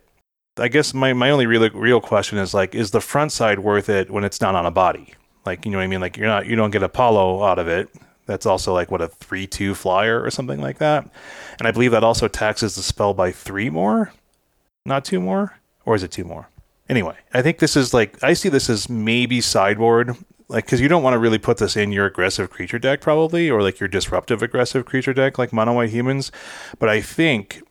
[0.59, 3.89] I guess my, my only real real question is like, is the front side worth
[3.89, 5.15] it when it's not on a body?
[5.47, 6.01] Like, you know what I mean?
[6.01, 7.89] Like, you're not you don't get Apollo out of it.
[8.27, 11.09] That's also like what a three two flyer or something like that.
[11.59, 14.13] And I believe that also taxes the spell by three more,
[14.85, 16.49] not two more, or is it two more?
[16.89, 20.17] Anyway, I think this is like I see this as maybe sideboard,
[20.49, 23.51] like because you don't want to really put this in your aggressive creature deck probably,
[23.51, 26.33] or like your disruptive aggressive creature deck like mono white humans.
[26.79, 27.63] But I think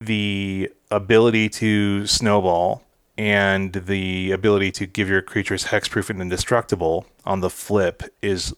[0.00, 2.82] the ability to snowball
[3.16, 8.54] and the ability to give your creatures hexproof and indestructible on the flip is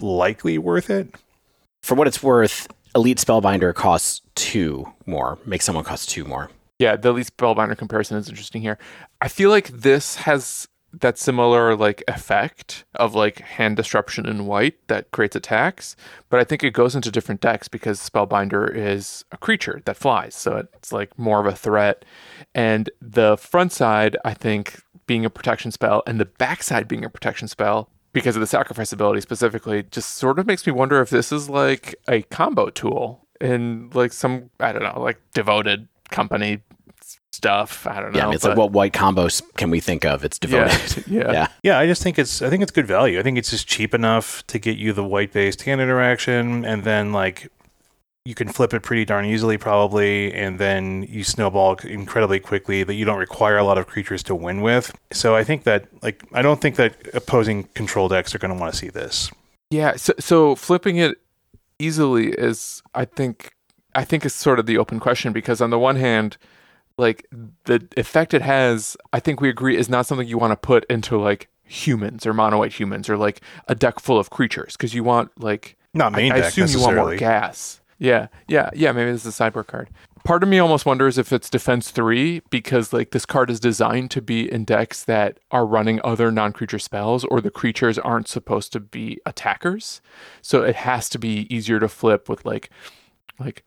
[0.00, 1.14] likely worth it.
[1.82, 5.38] For what it's worth, Elite Spellbinder costs two more.
[5.44, 6.50] makes someone cost two more.
[6.78, 8.78] Yeah, the Elite Spellbinder comparison is interesting here.
[9.20, 14.86] I feel like this has that similar like effect of like hand disruption in white
[14.88, 15.96] that creates attacks,
[16.30, 20.34] but I think it goes into different decks because spellbinder is a creature that flies,
[20.34, 22.04] so it's like more of a threat.
[22.54, 27.10] And the front side, I think, being a protection spell, and the backside being a
[27.10, 31.10] protection spell because of the sacrifice ability specifically, just sort of makes me wonder if
[31.10, 36.60] this is like a combo tool in like some I don't know, like devoted company
[37.32, 37.86] stuff.
[37.86, 38.18] I don't know.
[38.18, 40.24] Yeah, I mean, it's but- like what white combos can we think of?
[40.24, 41.06] It's devoted.
[41.06, 41.32] Yeah, yeah.
[41.32, 41.48] yeah.
[41.62, 43.18] Yeah, I just think it's I think it's good value.
[43.18, 46.84] I think it's just cheap enough to get you the white based hand interaction and
[46.84, 47.48] then like
[48.24, 52.92] you can flip it pretty darn easily probably and then you snowball incredibly quickly that
[52.92, 54.94] you don't require a lot of creatures to win with.
[55.12, 58.60] So I think that like I don't think that opposing control decks are going to
[58.60, 59.30] want to see this.
[59.70, 61.18] Yeah, so, so flipping it
[61.78, 63.52] easily is, I think,
[63.98, 66.36] I think is sort of the open question because on the one hand,
[66.98, 67.26] like
[67.64, 70.84] the effect it has, I think we agree is not something you want to put
[70.88, 74.94] into like humans or mono white humans or like a deck full of creatures because
[74.94, 77.80] you want like Not main I, I assume you want more gas.
[77.98, 78.92] Yeah, yeah, yeah.
[78.92, 79.90] Maybe this is a sideboard card.
[80.22, 84.12] Part of me almost wonders if it's defense three because like this card is designed
[84.12, 88.72] to be in decks that are running other non-creature spells or the creatures aren't supposed
[88.74, 90.00] to be attackers.
[90.40, 92.70] So it has to be easier to flip with like
[93.40, 93.64] like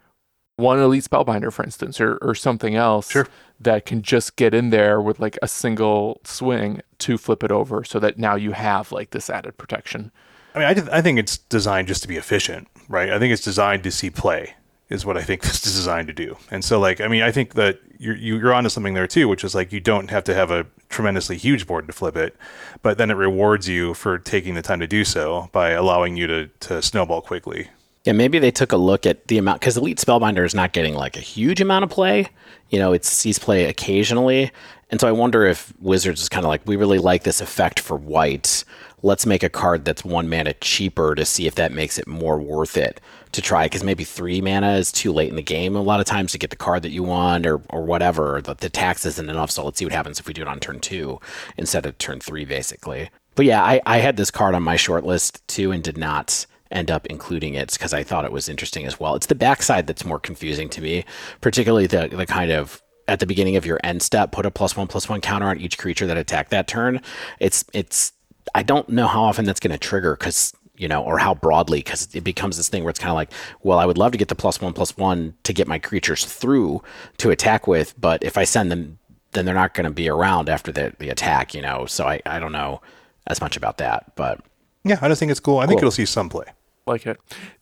[0.61, 3.27] one elite spellbinder, for instance, or or something else Sure.
[3.59, 7.83] that can just get in there with like a single swing to flip it over
[7.83, 10.11] so that now you have like this added protection.
[10.55, 13.09] I mean, I, th- I think it's designed just to be efficient, right?
[13.09, 14.53] I think it's designed to see play,
[14.89, 16.37] is what I think this is designed to do.
[16.51, 19.27] And so, like, I mean, I think that you're you- you're onto something there too,
[19.27, 22.35] which is like you don't have to have a tremendously huge board to flip it,
[22.81, 26.27] but then it rewards you for taking the time to do so by allowing you
[26.27, 27.69] to to snowball quickly.
[28.03, 30.95] Yeah, maybe they took a look at the amount because Elite Spellbinder is not getting
[30.95, 32.27] like a huge amount of play.
[32.69, 34.51] You know, it sees play occasionally,
[34.91, 37.79] and so I wonder if Wizards is kind of like, we really like this effect
[37.79, 38.65] for white.
[39.03, 42.37] Let's make a card that's one mana cheaper to see if that makes it more
[42.37, 42.99] worth it
[43.31, 43.65] to try.
[43.65, 46.37] Because maybe three mana is too late in the game a lot of times to
[46.37, 48.41] get the card that you want or or whatever.
[48.41, 50.59] The, the tax isn't enough, so let's see what happens if we do it on
[50.59, 51.19] turn two
[51.57, 53.09] instead of turn three, basically.
[53.35, 56.45] But yeah, I, I had this card on my short list too and did not
[56.71, 59.15] end up including it because I thought it was interesting as well.
[59.15, 61.05] It's the backside that's more confusing to me,
[61.41, 64.77] particularly the the kind of at the beginning of your end step, put a plus
[64.77, 67.01] one plus one counter on each creature that attacked that turn.
[67.39, 68.13] It's it's
[68.55, 71.79] I don't know how often that's going to trigger because you know, or how broadly,
[71.79, 73.31] because it becomes this thing where it's kind of like,
[73.61, 76.25] well, I would love to get the plus one plus one to get my creatures
[76.25, 76.81] through
[77.17, 78.97] to attack with, but if I send them,
[79.33, 81.85] then they're not going to be around after the, the attack, you know.
[81.85, 82.81] So I, I don't know
[83.27, 84.41] as much about that, but
[84.83, 85.59] Yeah, I just think it's cool.
[85.59, 86.45] I think it'll see some play.
[86.87, 87.19] Like it.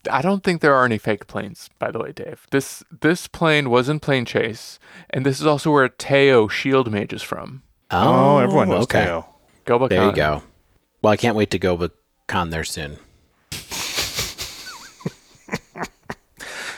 [0.10, 2.48] I don't think there are any fake planes, by the way, Dave.
[2.52, 4.80] This this plane was in Planechase,
[5.10, 7.64] and this is also where a Teyo Shield Mage is from.
[7.92, 9.06] Oh, everyone oh, knows okay.
[9.06, 9.26] Teyo.
[9.66, 10.44] Go back There you go.
[11.02, 11.92] Well, I can't wait to go with
[12.28, 12.98] Con there soon.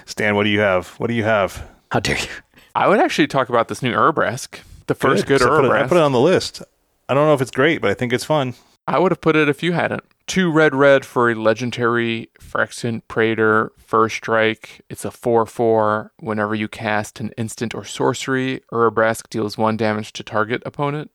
[0.05, 0.89] Stan, what do you have?
[0.99, 1.67] What do you have?
[1.91, 2.27] How dare you?
[2.75, 5.71] I would actually talk about this new Urabrask, the first good, So I put, it,
[5.71, 6.61] I put it on the list.
[7.07, 8.53] I don't know if it's great, but I think it's fun.
[8.87, 10.03] I would have put it if you hadn't.
[10.31, 14.79] Two red red for a legendary Phyrexian Praetor first strike.
[14.89, 16.13] It's a 4 4.
[16.21, 21.11] Whenever you cast an instant or sorcery, Urabrask deals one damage to target opponent.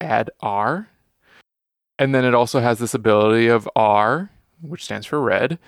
[0.00, 0.88] Add R.
[2.00, 5.60] And then it also has this ability of R, which stands for red.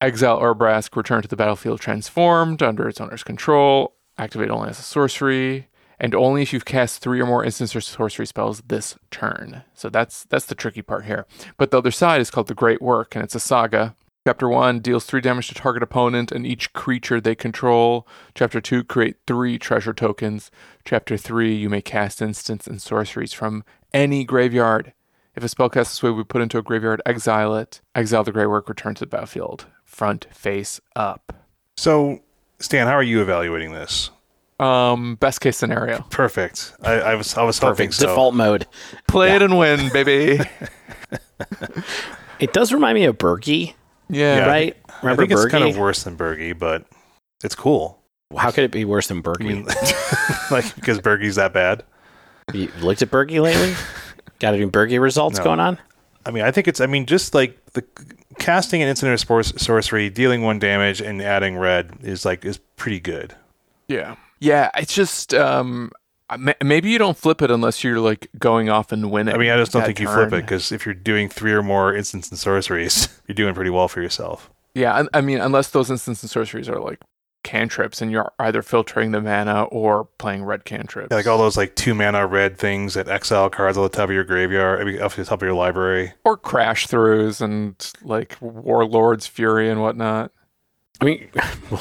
[0.00, 3.94] Exile Urabrask, return to the battlefield transformed under its owner's control.
[4.18, 5.68] activate only as a sorcery,
[6.00, 9.62] and only if you've cast three or more instants or sorcery spells this turn.
[9.74, 11.26] So that's that's the tricky part here.
[11.56, 13.94] But the other side is called the Great Work, and it's a saga.
[14.26, 18.06] Chapter one deals three damage to target opponent and each creature they control.
[18.34, 20.50] Chapter two, create three treasure tokens.
[20.84, 24.92] Chapter three, you may cast instants and sorceries from any graveyard.
[25.34, 27.80] If a spell cast this way, we put into a graveyard, exile it.
[27.94, 29.66] Exile the Great Work, return to the battlefield.
[29.84, 31.32] Front face up.
[31.76, 32.20] So,
[32.58, 34.10] Stan, how are you evaluating this?
[34.58, 36.02] Um, best case scenario.
[36.10, 36.72] Perfect.
[36.82, 37.94] I, I was I was hoping Perfect.
[37.94, 38.06] so.
[38.08, 38.66] Default mode.
[39.06, 40.40] Play it and win, baby.
[42.40, 43.74] It does remind me of Birgi,
[44.08, 44.36] Yeah.
[44.36, 44.46] Yeah.
[44.46, 44.76] right?
[44.88, 46.84] I Remember think it's kind of worse than Birgi, but
[47.42, 48.00] it's cool.
[48.36, 49.64] How could it be worse than I mean,
[50.50, 51.82] like because Birgi's that bad.
[52.52, 53.74] you looked at Birgi lately?
[54.38, 55.44] Got any Birgi results No.
[55.44, 55.78] going on?
[56.26, 56.80] I mean, I think it's.
[56.80, 57.82] I mean, just like the
[58.38, 62.58] casting an instant of spor- sorcery, dealing one damage, and adding red is like is
[62.76, 63.34] pretty good.
[63.88, 64.16] Yeah.
[64.40, 64.70] Yeah.
[64.76, 65.90] It's just um,
[66.62, 69.34] maybe you don't flip it unless you're like going off and winning.
[69.34, 71.62] I mean, I just don't think you flip it because if you're doing three or
[71.62, 74.50] more instants and sorceries, you're doing pretty well for yourself.
[74.74, 77.00] Yeah, I, I mean, unless those instants and sorceries are like
[77.44, 81.08] cantrips, and you're either filtering the mana or playing red cantrips.
[81.10, 84.10] Yeah, like all those like two mana red things that exile cards on the top
[84.10, 86.12] of your graveyard, I mean, off the top of your library.
[86.24, 90.30] or crash throughs and like warlord's fury and whatnot.
[91.00, 91.28] I mean,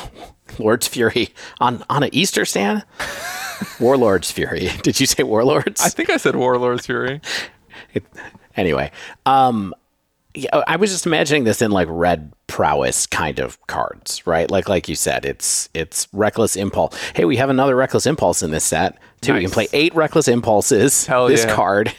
[0.60, 2.84] Lord's Fury on on an Easter stand.
[3.80, 4.70] Warlord's Fury.
[4.84, 5.82] Did you say Warlords?
[5.82, 7.22] I think I said warlord's fury.
[8.56, 8.92] anyway,
[9.26, 9.74] um,
[10.38, 14.50] yeah, I was just imagining this in like red prowess kind of cards, right?
[14.52, 16.96] Like like you said, it's it's reckless impulse.
[17.16, 19.34] Hey, we have another reckless impulse in this set too.
[19.34, 21.08] We can play eight reckless impulses.
[21.08, 21.56] Hell this yeah.
[21.56, 21.94] card,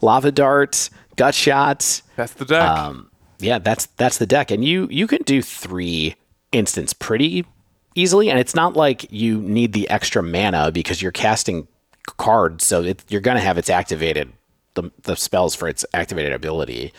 [0.00, 2.00] lava dart, gut shot.
[2.16, 2.62] That's the deck.
[2.62, 3.10] Um,
[3.40, 6.14] yeah, that's that's the deck, and you you can do three
[6.52, 7.44] instants pretty
[7.94, 11.66] easily, and it's not like you need the extra mana because you're casting
[12.16, 14.32] cards, so it, you're gonna have its activated
[14.74, 16.92] the the spells for its activated ability.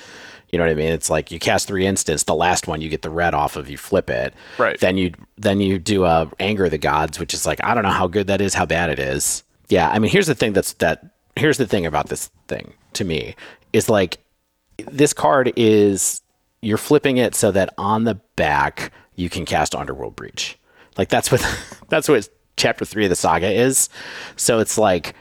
[0.51, 0.91] You know what I mean?
[0.91, 2.23] It's like you cast three instants.
[2.23, 3.69] The last one you get the red off of.
[3.71, 4.35] You flip it.
[4.59, 4.79] Right.
[4.79, 7.89] Then you then you do a anger the gods, which is like I don't know
[7.89, 9.43] how good that is, how bad it is.
[9.69, 9.89] Yeah.
[9.89, 10.53] I mean, here's the thing.
[10.53, 11.05] That's that.
[11.35, 13.35] Here's the thing about this thing to me
[13.73, 14.19] is like
[14.91, 16.21] this card is
[16.61, 20.57] you're flipping it so that on the back you can cast Underworld Breach.
[20.97, 21.45] Like that's what
[21.89, 23.89] that's what chapter three of the saga is.
[24.35, 25.15] So it's like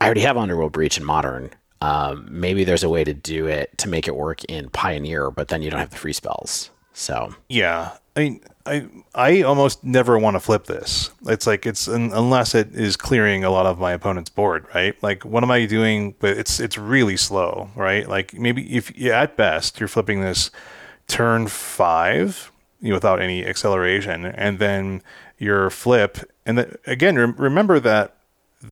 [0.00, 1.50] I already have Underworld Breach in Modern.
[1.80, 5.48] Um, maybe there's a way to do it to make it work in Pioneer, but
[5.48, 6.70] then you don't have the free spells.
[6.94, 11.10] So Yeah, I mean, I I almost never want to flip this.
[11.26, 15.00] It's like it's un, unless it is clearing a lot of my opponent's board, right?
[15.02, 16.14] Like, what am I doing?
[16.18, 18.08] But it's it's really slow, right?
[18.08, 20.50] Like maybe if at best you're flipping this
[21.06, 22.50] turn five
[22.84, 25.02] you know, without any acceleration, and then
[25.38, 28.14] your flip, and then again, rem- remember that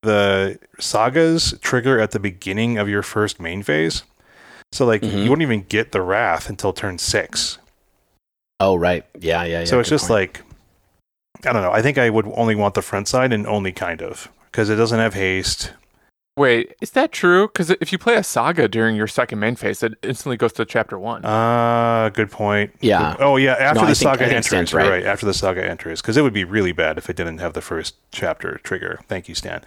[0.02, 4.02] the sagas trigger at the beginning of your first main phase.
[4.70, 5.16] So like mm-hmm.
[5.16, 7.56] you wouldn't even get the wrath until turn six.
[8.60, 9.64] oh right, yeah, yeah, yeah.
[9.64, 10.36] so it's just point.
[10.36, 10.42] like
[11.46, 11.72] I don't know.
[11.72, 14.76] I think I would only want the front side and only kind of because it
[14.76, 15.72] doesn't have haste.
[16.34, 17.46] Wait, is that true?
[17.48, 20.64] Because if you play a saga during your second main phase, it instantly goes to
[20.64, 21.22] chapter one.
[21.26, 22.72] Uh good point.
[22.80, 23.14] Yeah.
[23.18, 23.52] Good- Oh yeah.
[23.52, 24.88] After No, the think- saga think enters, Stan's right.
[24.88, 25.04] right.
[25.04, 27.60] After the saga enters, because it would be really bad if it didn't have the
[27.60, 29.00] first chapter trigger.
[29.08, 29.60] Thank you, Stan.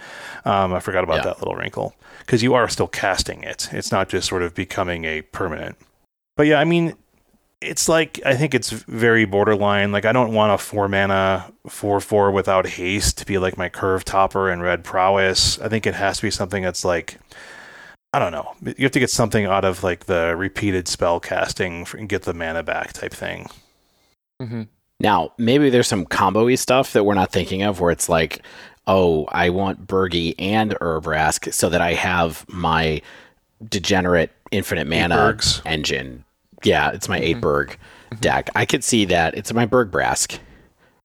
[0.43, 1.24] Um, I forgot about Yeah.
[1.26, 3.70] that little wrinkle because you are still casting it.
[3.72, 5.78] It's not just sort of becoming a permanent.
[6.36, 6.95] But yeah, I mean,
[7.62, 9.91] it's like I think it's very borderline.
[9.91, 13.70] Like I don't want a four mana four four without haste to be like my
[13.70, 15.60] curve topper and red prowess.
[15.60, 17.20] I think it has to be something that's like
[18.14, 18.53] I don't know.
[18.62, 22.34] You have to get something out of like the repeated spell casting and get the
[22.34, 23.49] mana back type thing.
[24.41, 24.64] Mm-hmm.
[25.01, 28.41] Now, maybe there's some combo-y stuff that we're not thinking of where it's like,
[28.88, 33.01] oh, I want Birgi and Urabrask so that I have my
[33.68, 35.62] degenerate infinite mana Bergs.
[35.66, 36.24] engine.
[36.66, 37.26] Yeah, it's my mm-hmm.
[37.26, 38.20] eight Berg mm-hmm.
[38.20, 38.49] deck.
[38.55, 39.36] I could see that.
[39.36, 40.39] It's my Berg Brask,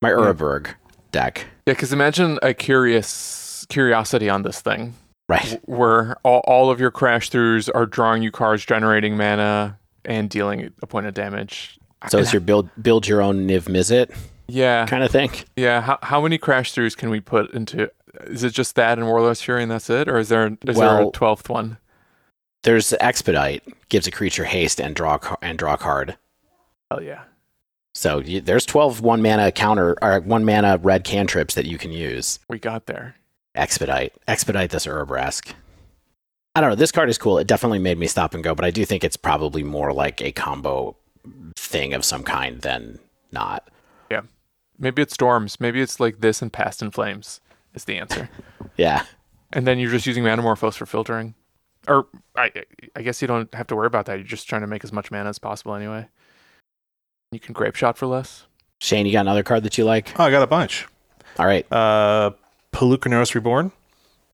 [0.00, 0.34] my mm.
[0.34, 0.74] Urberg
[1.12, 1.46] deck.
[1.66, 4.94] Yeah, because imagine a curious curiosity on this thing
[5.28, 5.60] Right.
[5.66, 10.72] where all, all of your crash throughs are drawing you cards, generating mana, and dealing
[10.82, 11.78] a point of damage.
[12.08, 14.10] So it's your build build your own Niv Mizzet
[14.50, 15.30] yeah, kind of thing.
[15.56, 15.80] yeah.
[15.80, 17.90] How, how many crash throughs can we put into?
[18.24, 21.02] Is it just that and Warlord's Fury and that's it, or is there is there
[21.02, 21.78] a twelfth one?
[22.62, 26.16] There's Expedite gives a creature haste and draw and draw a card.
[26.90, 27.22] Hell yeah.
[27.94, 31.90] So you, there's 12 one mana counter or one mana red cantrips that you can
[31.90, 32.38] use.
[32.48, 33.16] We got there.
[33.54, 34.12] Expedite.
[34.28, 35.52] Expedite this Urabrask.
[36.54, 36.76] I don't know.
[36.76, 37.38] This card is cool.
[37.38, 40.20] It definitely made me stop and go, but I do think it's probably more like
[40.20, 40.96] a combo
[41.56, 42.98] thing of some kind than
[43.32, 43.68] not.
[44.10, 44.22] Yeah.
[44.78, 45.60] Maybe it's storms.
[45.60, 47.40] Maybe it's like this and Past in Flames.
[47.74, 48.28] is the answer.
[48.76, 49.04] Yeah.
[49.52, 51.34] and then you're just using Manamorphose for filtering.
[51.88, 52.06] Or
[52.36, 52.50] I
[52.94, 54.14] I guess you don't have to worry about that.
[54.18, 56.08] You're just trying to make as much mana as possible anyway.
[57.32, 58.46] You can Grapeshot for less.
[58.80, 60.18] Shane, you got another card that you like?
[60.18, 60.86] Oh, I got a bunch.
[61.38, 61.70] All right.
[61.72, 62.32] Uh,
[62.72, 63.72] Polukranos Reborn.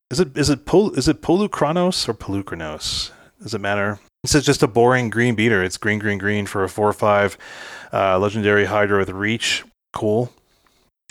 [0.09, 3.11] Is it is it Pol, is it Polukranos or Polukranos?
[3.41, 3.99] Does it matter?
[4.23, 5.63] This is just a boring green beater.
[5.63, 7.37] It's green, green, green for a four or five.
[7.93, 9.63] Uh, legendary Hydra with reach.
[9.93, 10.33] Cool.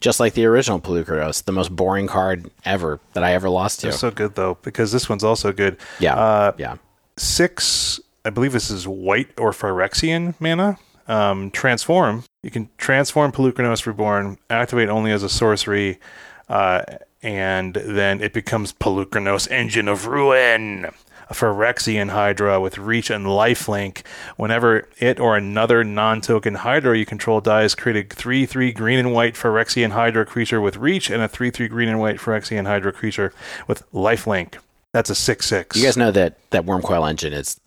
[0.00, 3.86] Just like the original Polukranos, the most boring card ever that I ever lost to.
[3.86, 5.78] They're so good though because this one's also good.
[6.00, 6.14] yeah.
[6.14, 6.76] Uh, yeah.
[7.16, 10.78] six, I believe this is white or Phyrexian mana.
[11.08, 12.24] Um, transform.
[12.42, 16.00] You can transform Polukranos Reborn, activate only as a sorcery,
[16.48, 16.82] uh,
[17.22, 20.88] and then it becomes Polukranos Engine of Ruin.
[21.28, 24.02] A Phyrexian Hydra with reach and lifelink.
[24.36, 28.98] Whenever it or another non token Hydra you control dies, create a 3 3 green
[28.98, 32.66] and white Phyrexian Hydra creature with reach and a 3 3 green and white Phyrexian
[32.66, 33.32] Hydra creature
[33.66, 34.58] with lifelink.
[34.92, 35.76] That's a 6 6.
[35.76, 37.60] You guys know that that Wurmcoil Engine is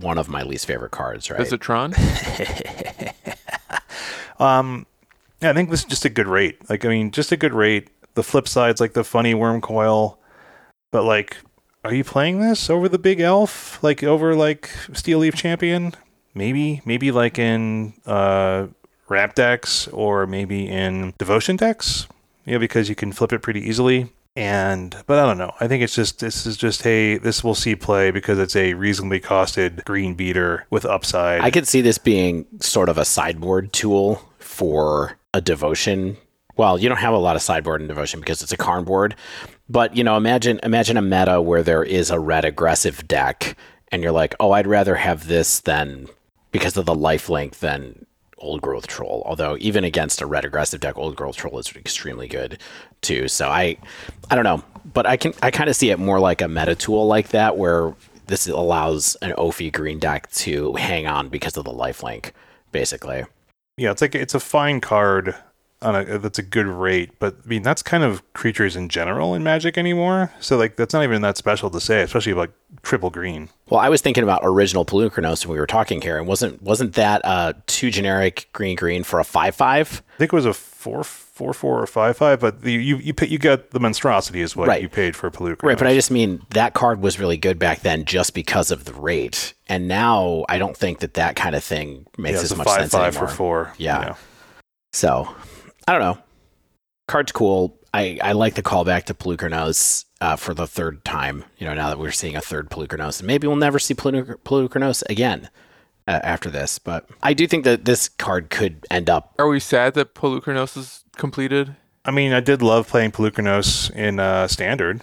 [0.00, 1.40] one of my least favorite cards, right?
[1.40, 1.94] Is it Tron?
[4.38, 4.86] Um,
[5.40, 6.68] yeah, I think this is just a good rate.
[6.68, 7.88] Like, I mean, just a good rate.
[8.14, 10.16] The flip side's like the funny Wurmcoil,
[10.90, 11.36] but like,
[11.84, 13.82] are you playing this over the big elf?
[13.82, 15.94] Like over like Steel Leaf Champion?
[16.34, 18.68] Maybe, maybe like in uh,
[19.08, 22.08] Rap decks or maybe in Devotion decks.
[22.46, 24.10] Yeah, because you can flip it pretty easily.
[24.36, 25.52] And but I don't know.
[25.60, 28.74] I think it's just this is just hey, this will see play because it's a
[28.74, 31.40] reasonably costed green beater with upside.
[31.40, 36.16] I could see this being sort of a sideboard tool for a devotion.
[36.56, 39.14] Well, you don't have a lot of sideboard in devotion because it's a Karn board,
[39.68, 43.56] but you know, imagine imagine a meta where there is a red aggressive deck,
[43.90, 46.06] and you're like, oh, I'd rather have this than
[46.52, 48.06] because of the life link than
[48.38, 49.22] Old Growth Troll.
[49.26, 52.58] Although even against a red aggressive deck, Old Growth Troll is extremely good
[53.00, 53.28] too.
[53.28, 53.76] So I,
[54.30, 54.62] I don't know,
[54.92, 57.56] but I can I kind of see it more like a meta tool like that
[57.56, 57.94] where
[58.26, 62.32] this allows an Ophi green deck to hang on because of the life link,
[62.72, 63.24] basically.
[63.76, 65.34] Yeah, it's like it's a fine card
[65.82, 69.34] on a that's a good rate, but I mean that's kind of creatures in general
[69.34, 70.32] in Magic anymore.
[70.40, 72.50] So like that's not even that special to say, especially like
[72.82, 73.50] triple green.
[73.68, 76.94] Well, I was thinking about original Polukranos when we were talking here, and wasn't wasn't
[76.94, 80.02] that uh, too generic green green for a five five?
[80.14, 83.12] I think it was a four four four or five five, but the, you you
[83.12, 84.80] pay, you got the monstrosity is what Right.
[84.80, 85.62] you paid for Palooka.
[85.64, 88.84] Right, but I just mean that card was really good back then just because of
[88.86, 92.56] the rate, and now I don't think that that kind of thing makes yeah, as
[92.56, 93.28] much five sense five anymore.
[93.28, 93.74] for four.
[93.76, 93.98] Yeah.
[94.00, 94.16] know.
[94.92, 95.34] So,
[95.86, 96.18] I don't know.
[97.06, 97.78] Card's cool.
[97.92, 101.44] I, I like the callback to Polukranos uh, for the third time.
[101.58, 104.36] You know, now that we're seeing a third Polukranos, and maybe we'll never see Polu-
[104.44, 105.50] Polukranos again
[106.08, 106.78] uh, after this.
[106.78, 109.34] But I do think that this card could end up.
[109.38, 111.76] Are we sad that Polukranos is completed?
[112.04, 115.02] I mean, I did love playing Polukranos in uh, standard.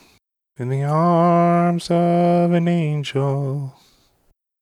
[0.57, 3.73] In the arms of an angel,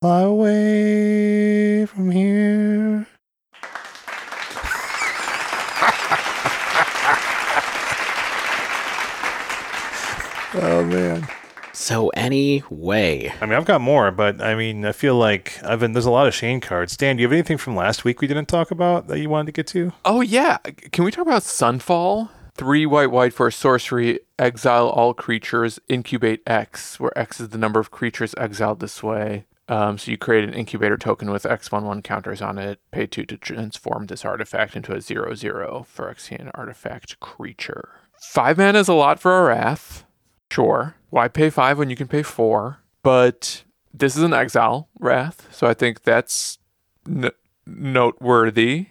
[0.02, 3.08] fly away from here.
[10.62, 11.28] Oh man.
[11.74, 15.94] So anyway, I mean, I've got more, but I mean, I feel like I've been.
[15.94, 16.98] There's a lot of Shane cards.
[16.98, 19.48] Dan, do you have anything from last week we didn't talk about that you wanted
[19.48, 19.94] to get to?
[20.04, 20.58] Oh yeah.
[20.92, 22.30] Can we talk about Sunfall?
[22.56, 27.58] Three white white for a sorcery, exile all creatures, incubate X, where X is the
[27.58, 29.46] number of creatures exiled this way.
[29.70, 33.38] Um, so you create an incubator token with X11 counters on it, pay two to
[33.38, 37.90] transform this artifact into a zero zero Phyrexian artifact creature.
[38.20, 40.04] Five mana is a lot for a wrath.
[40.52, 40.96] Sure.
[41.10, 42.80] Why pay five when you can pay four?
[43.04, 46.60] But this is an exile wrath, so I think that's
[47.08, 47.32] n-
[47.66, 48.88] noteworthy.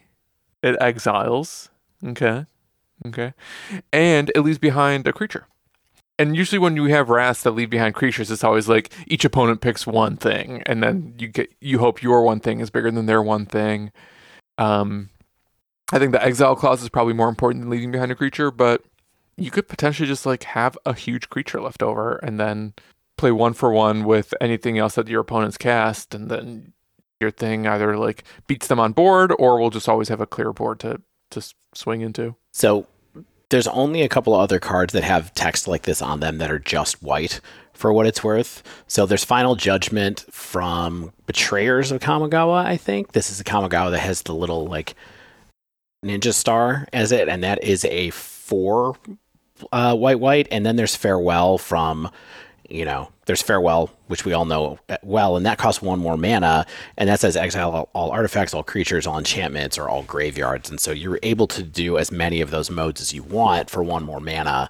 [0.62, 1.70] It exiles.
[2.04, 2.46] Okay.
[3.06, 3.32] Okay.
[3.92, 5.46] And it leaves behind a creature.
[6.18, 9.61] And usually when you have wraths that leave behind creatures, it's always like each opponent
[9.61, 13.06] picks one thing and then you get you hope your one thing is bigger than
[13.06, 13.92] their one thing.
[14.59, 15.11] Um
[15.92, 18.82] I think the exile clause is probably more important than leaving behind a creature, but
[19.39, 22.74] you could potentially just like have a huge creature left over and then
[23.16, 26.72] play one for one with anything else that your opponents cast and then
[27.20, 30.53] your thing either like beats them on board or we'll just always have a clear
[30.53, 31.43] board to to
[31.74, 32.34] swing into.
[32.53, 32.86] so
[33.51, 36.51] there's only a couple of other cards that have text like this on them that
[36.51, 37.41] are just white
[37.72, 38.62] for what it's worth.
[38.89, 43.12] So there's Final Judgment from Betrayers of Kamigawa, I think.
[43.12, 44.95] This is a Kamigawa that has the little like
[46.05, 48.97] ninja star as it, and that is a four
[49.72, 50.48] uh, white white.
[50.50, 52.11] And then there's Farewell from
[52.68, 56.66] you know, there's farewell, which we all know well, and that costs one more mana,
[56.98, 60.78] and that says exile all, all, artifacts, all creatures, all enchantments, or all graveyards, and
[60.78, 64.04] so you're able to do as many of those modes as you want for one
[64.04, 64.68] more mana.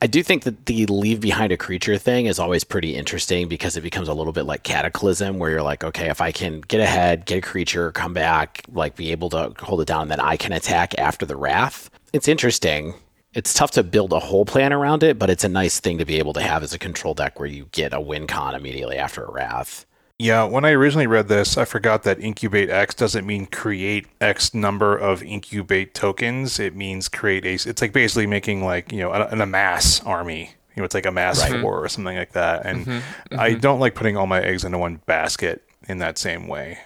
[0.00, 3.76] I do think that the leave behind a creature thing is always pretty interesting because
[3.76, 6.80] it becomes a little bit like Cataclysm, where you're like, okay, if I can get
[6.80, 10.36] ahead, get a creature, come back, like be able to hold it down, then I
[10.36, 11.90] can attack after the wrath.
[12.12, 12.94] It's interesting
[13.34, 16.04] it's tough to build a whole plan around it, but it's a nice thing to
[16.04, 18.98] be able to have as a control deck where you get a win con immediately
[18.98, 19.86] after a wrath.
[20.18, 24.54] Yeah, when I originally read this, I forgot that incubate X doesn't mean create X
[24.54, 26.60] number of incubate tokens.
[26.60, 27.54] It means create a.
[27.54, 30.50] It's like basically making like you know an, amass army.
[30.76, 31.60] You know, it's like a mass right.
[31.60, 32.64] four or something like that.
[32.64, 33.40] And mm-hmm, mm-hmm.
[33.40, 36.78] I don't like putting all my eggs into one basket in that same way.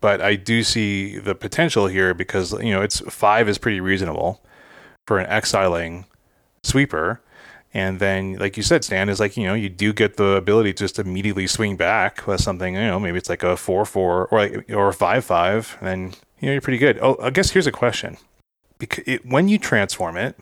[0.00, 4.40] But I do see the potential here because you know it's five is pretty reasonable
[5.06, 6.06] for an exiling
[6.62, 7.20] sweeper.
[7.72, 10.72] And then, like you said, Stan, is like, you know, you do get the ability
[10.74, 14.26] to just immediately swing back with something, you know, maybe it's like a 4 4
[14.28, 16.98] or like, or a 5 5, and then, you know, you're pretty good.
[17.02, 18.16] Oh, I guess here's a question.
[18.78, 20.36] Because it, when you transform it,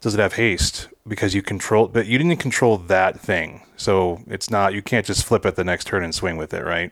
[0.00, 0.88] does it have haste?
[1.06, 3.62] Because you control, but you didn't control that thing.
[3.76, 6.64] So it's not, you can't just flip it the next turn and swing with it,
[6.64, 6.90] right?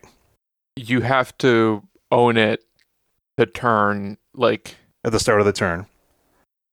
[0.77, 2.65] You have to own it
[3.37, 4.77] the turn, like.
[5.05, 5.87] At the start of the turn.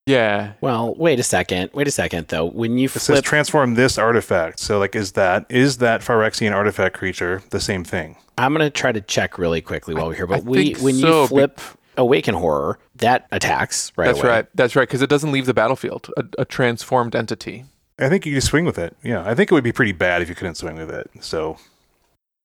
[0.05, 0.53] Yeah.
[0.59, 1.71] Well, wait a second.
[1.73, 2.45] Wait a second though.
[2.45, 3.01] When you it flip...
[3.01, 4.59] says transform this artifact.
[4.59, 8.17] So like is that is that Phyrexian artifact creature the same thing?
[8.37, 10.27] I'm gonna try to check really quickly while we're here.
[10.27, 11.61] But I we when so, you flip
[11.97, 14.29] Awoken Horror, that attacks right That's away.
[14.29, 14.47] right.
[14.55, 14.87] That's right.
[14.87, 16.09] Because it doesn't leave the battlefield.
[16.17, 17.65] A, a, transformed entity.
[17.99, 18.97] I think you can swing with it.
[19.03, 19.23] Yeah.
[19.23, 21.09] I think it would be pretty bad if you couldn't swing with it.
[21.21, 21.57] So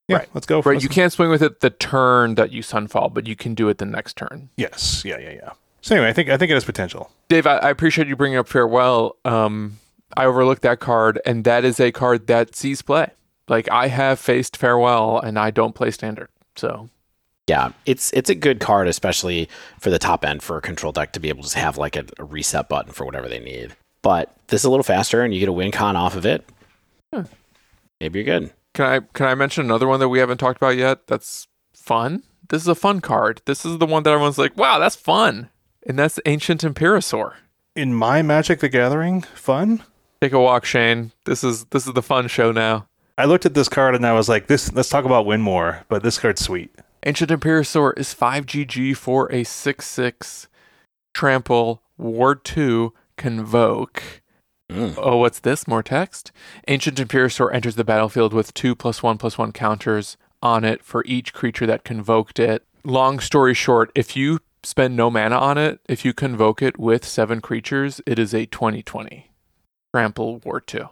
[0.07, 0.29] yeah, right.
[0.33, 0.57] let's go.
[0.61, 0.73] right.
[0.73, 0.83] Let's...
[0.83, 3.79] You can't swing with it the turn that you sunfall, but you can do it
[3.79, 4.49] the next turn.
[4.55, 5.03] Yes.
[5.03, 5.17] Yeah.
[5.17, 5.31] Yeah.
[5.31, 5.51] Yeah.
[5.81, 7.11] So anyway, I think I think it has potential.
[7.29, 9.15] Dave, I, I appreciate you bringing up farewell.
[9.25, 9.79] Um,
[10.17, 13.11] I overlooked that card, and that is a card that sees play.
[13.47, 16.29] Like I have faced farewell, and I don't play standard.
[16.55, 16.89] So
[17.47, 19.49] yeah, it's it's a good card, especially
[19.79, 22.05] for the top end for a control deck to be able to have like a,
[22.17, 23.75] a reset button for whatever they need.
[24.01, 26.47] But this is a little faster, and you get a win con off of it.
[27.13, 27.23] Hmm.
[27.99, 28.53] Maybe you're good.
[28.73, 31.07] Can I can I mention another one that we haven't talked about yet?
[31.07, 32.23] That's fun.
[32.49, 33.41] This is a fun card.
[33.45, 35.49] This is the one that everyone's like, "Wow, that's fun."
[35.89, 37.33] And that's Ancient Imperiosaur.
[37.75, 39.81] In my Magic the Gathering fun?
[40.21, 41.13] Take a walk, Shane.
[41.25, 42.87] This is this is the fun show now.
[43.17, 45.85] I looked at this card and I was like, this let's talk about win more,
[45.89, 46.75] but this card's sweet.
[47.07, 50.47] Ancient Imperiosaur is 5 GG for a 6 6
[51.15, 54.21] trample, ward 2, convoke.
[54.69, 54.93] Mm.
[54.95, 55.67] Oh, what's this?
[55.67, 56.31] More text?
[56.67, 61.03] Ancient Imperiosaur enters the battlefield with two plus one plus one counters on it for
[61.07, 62.63] each creature that convoked it.
[62.83, 65.79] Long story short, if you spend no mana on it.
[65.87, 69.31] If you convoke it with seven creatures, it is a 2020
[69.93, 70.89] Trample Ward 2.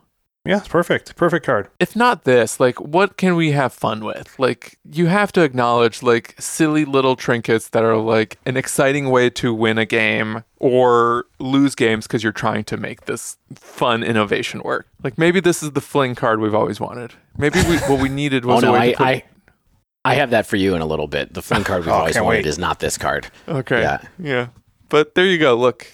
[0.48, 1.18] Yeah, perfect.
[1.18, 1.70] Perfect card.
[1.78, 4.34] If not this, like, what can we have fun with?
[4.40, 9.30] Like, you have to acknowledge, like, silly little trinkets that are, like, an exciting way
[9.32, 14.62] to win a game or lose games because you're trying to make this fun innovation
[14.64, 14.88] work.
[15.04, 17.14] Like, maybe this is the fling card we've always wanted.
[17.38, 19.24] Maybe we, what we needed was oh, no, a way I, to put, I,
[20.08, 21.34] I have that for you in a little bit.
[21.34, 22.46] The fun card we've oh, always wanted wait.
[22.46, 23.28] is not this card.
[23.48, 23.82] Okay.
[23.82, 24.02] Yeah.
[24.18, 24.48] Yeah.
[24.90, 25.56] But there you go.
[25.56, 25.88] Look,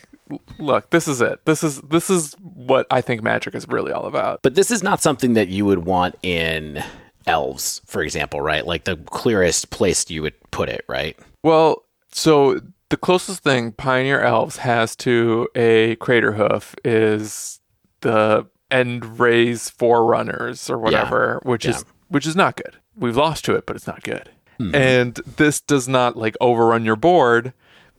[0.59, 0.91] look.
[0.91, 1.43] This is it.
[1.45, 4.41] This is this is what I think Magic is really all about.
[4.43, 6.83] But this is not something that you would want in
[7.25, 8.65] elves, for example, right?
[8.65, 11.17] Like the clearest place you would put it, right?
[11.41, 12.59] Well, so
[12.89, 17.59] the closest thing Pioneer Elves has to a Craterhoof is
[18.01, 21.49] the End-Raze Forerunners or whatever, yeah.
[21.49, 21.71] which yeah.
[21.71, 24.29] is which is not good we've lost to it, but it's not good.
[24.59, 24.75] Mm-hmm.
[24.75, 27.53] And this does not like overrun your board,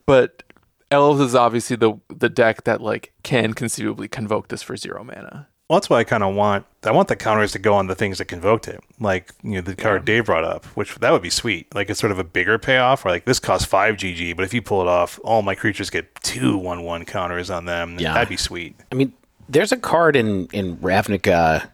[0.05, 0.43] but
[0.91, 5.47] Elves is obviously the the deck that like can conceivably convoke this for zero mana.
[5.67, 7.95] Well, that's why I kind of want I want the counters to go on the
[7.95, 10.15] things that convoked it, like you know the card yeah.
[10.15, 11.73] Dave brought up, which that would be sweet.
[11.73, 14.53] Like it's sort of a bigger payoff, or like this costs five GG, but if
[14.53, 17.97] you pull it off, all my creatures get two one one counters on them.
[17.99, 18.75] Yeah, that'd be sweet.
[18.91, 19.11] I mean,
[19.49, 21.67] there's a card in in Ravnica,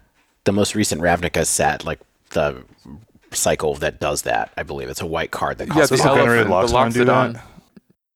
[0.45, 1.99] the most recent Ravnica set, like
[2.29, 2.63] the
[3.33, 4.51] cycle that does that.
[4.57, 5.91] I believe it's a white card that costs.
[5.91, 7.41] Yeah, the elephant, the Loxodon.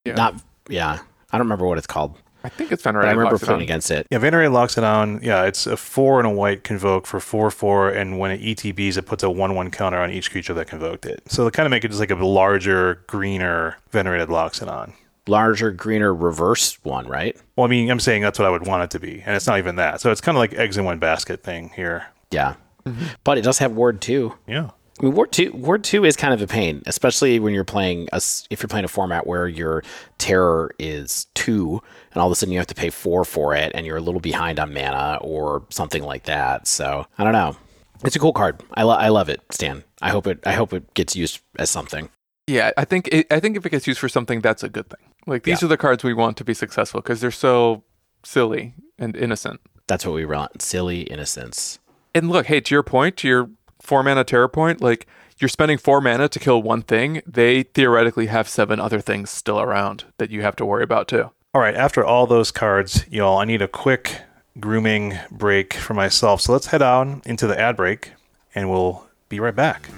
[0.05, 0.16] Yeah.
[0.16, 0.36] Not
[0.70, 0.99] yeah.
[1.32, 2.18] I don't remember what it's called.
[2.45, 3.45] I think it's Venerated I remember Loxodon.
[3.45, 4.05] playing against it.
[4.11, 5.24] Yeah, Venerated Loxodon.
[5.24, 8.97] Yeah, it's a four and a white convoke for four four, and when it ETBs,
[8.97, 11.24] it puts a one one counter on each creature that convoked it.
[11.28, 14.93] So they kind of make it just like a larger, greener Venerated Loxodon.
[15.28, 17.36] Larger, greener, reverse one, right?
[17.55, 19.47] Well, I mean, I'm saying that's what I would want it to be, and it's
[19.47, 19.99] not even that.
[19.99, 22.05] So it's kind of like eggs in one basket thing here.
[22.30, 22.55] Yeah,
[22.86, 23.05] mm-hmm.
[23.24, 24.36] but it does have ward two.
[24.45, 24.70] Yeah.
[24.99, 28.07] I mean, Ward two, Ward two is kind of a pain, especially when you're playing
[28.13, 29.83] a, if you're playing a format where your
[30.17, 31.81] terror is two,
[32.13, 34.01] and all of a sudden you have to pay four for it, and you're a
[34.01, 36.67] little behind on mana or something like that.
[36.67, 37.57] So I don't know.
[38.03, 38.61] It's a cool card.
[38.73, 39.83] I, lo- I love it, Stan.
[40.01, 42.09] I hope it I hope it gets used as something.
[42.47, 44.89] Yeah, I think it, I think if it gets used for something, that's a good
[44.89, 44.99] thing.
[45.27, 45.65] Like these Yeah.
[45.65, 47.83] are the cards we want to be successful because they're so
[48.23, 49.59] silly and innocent.
[49.87, 50.61] That's what we want.
[50.61, 51.79] Silly innocence.
[52.13, 53.49] And look, hey, to your point, to your
[53.86, 55.07] four mana terror point, like
[55.38, 57.21] you're spending four mana to kill one thing.
[57.25, 61.31] They theoretically have seven other things still around that you have to worry about too.
[61.53, 64.21] All right, after all those cards, y'all, I need a quick
[64.59, 66.41] grooming break for myself.
[66.41, 68.11] So let's head on into the ad break
[68.53, 69.89] and we'll be right back.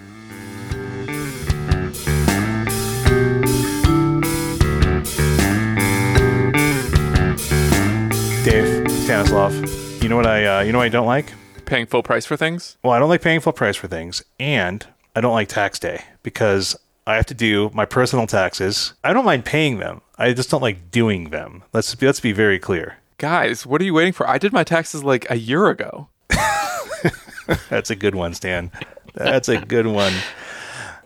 [8.43, 9.53] Dave, Stanislav,
[10.01, 11.33] you know what I uh, you know what I don't like?
[11.67, 12.77] Paying full price for things.
[12.81, 16.05] Well, I don't like paying full price for things, and I don't like tax day
[16.23, 18.93] because I have to do my personal taxes.
[19.03, 20.01] I don't mind paying them.
[20.17, 21.63] I just don't like doing them.
[21.73, 22.99] Let's be, let's be very clear.
[23.17, 24.29] Guys, what are you waiting for?
[24.29, 26.07] I did my taxes like a year ago.
[27.69, 28.71] That's a good one, Stan.
[29.13, 30.13] That's a good one.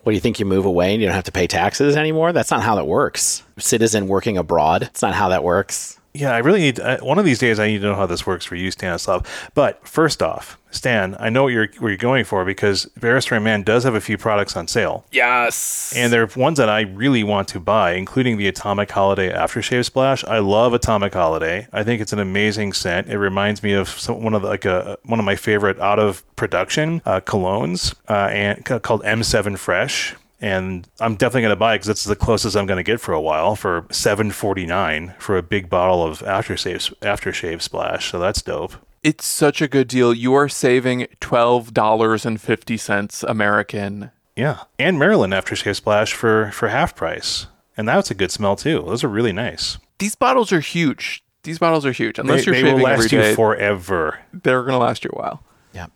[0.03, 0.39] What do you think?
[0.39, 2.33] You move away and you don't have to pay taxes anymore?
[2.33, 3.43] That's not how that works.
[3.57, 4.83] Citizen working abroad.
[4.83, 5.99] It's not how that works.
[6.13, 7.59] Yeah, I really need uh, one of these days.
[7.59, 9.25] I need to know how this works for you, Stanislav.
[9.53, 13.63] But first off, Stan, I know what you're where you're going for because Barrister Mann
[13.63, 15.05] does have a few products on sale.
[15.11, 15.93] Yes.
[15.95, 19.85] And there are ones that I really want to buy, including the Atomic Holiday Aftershave
[19.85, 20.23] Splash.
[20.25, 21.67] I love Atomic Holiday.
[21.71, 23.09] I think it's an amazing scent.
[23.09, 25.99] It reminds me of some, one of the, like a one of my favorite out
[25.99, 30.15] of production uh, colognes, uh, and called M7 Fresh.
[30.41, 32.99] And I'm definitely going to buy it because it's the closest I'm going to get
[32.99, 38.11] for a while for 7.49 for a big bottle of aftershave aftershave splash.
[38.11, 38.73] So that's dope.
[39.03, 40.13] It's such a good deal.
[40.13, 44.11] You are saving $12.50 American.
[44.35, 48.83] Yeah, and Maryland aftershave splash for for half price, and that's a good smell too.
[48.87, 49.77] Those are really nice.
[49.99, 51.23] These bottles are huge.
[51.43, 52.17] These bottles are huge.
[52.17, 54.19] Unless they, you're they shaving will last day, you forever.
[54.31, 55.43] they're going to last you a while.
[55.73, 55.87] Yeah.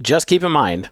[0.00, 0.90] Just keep in mind,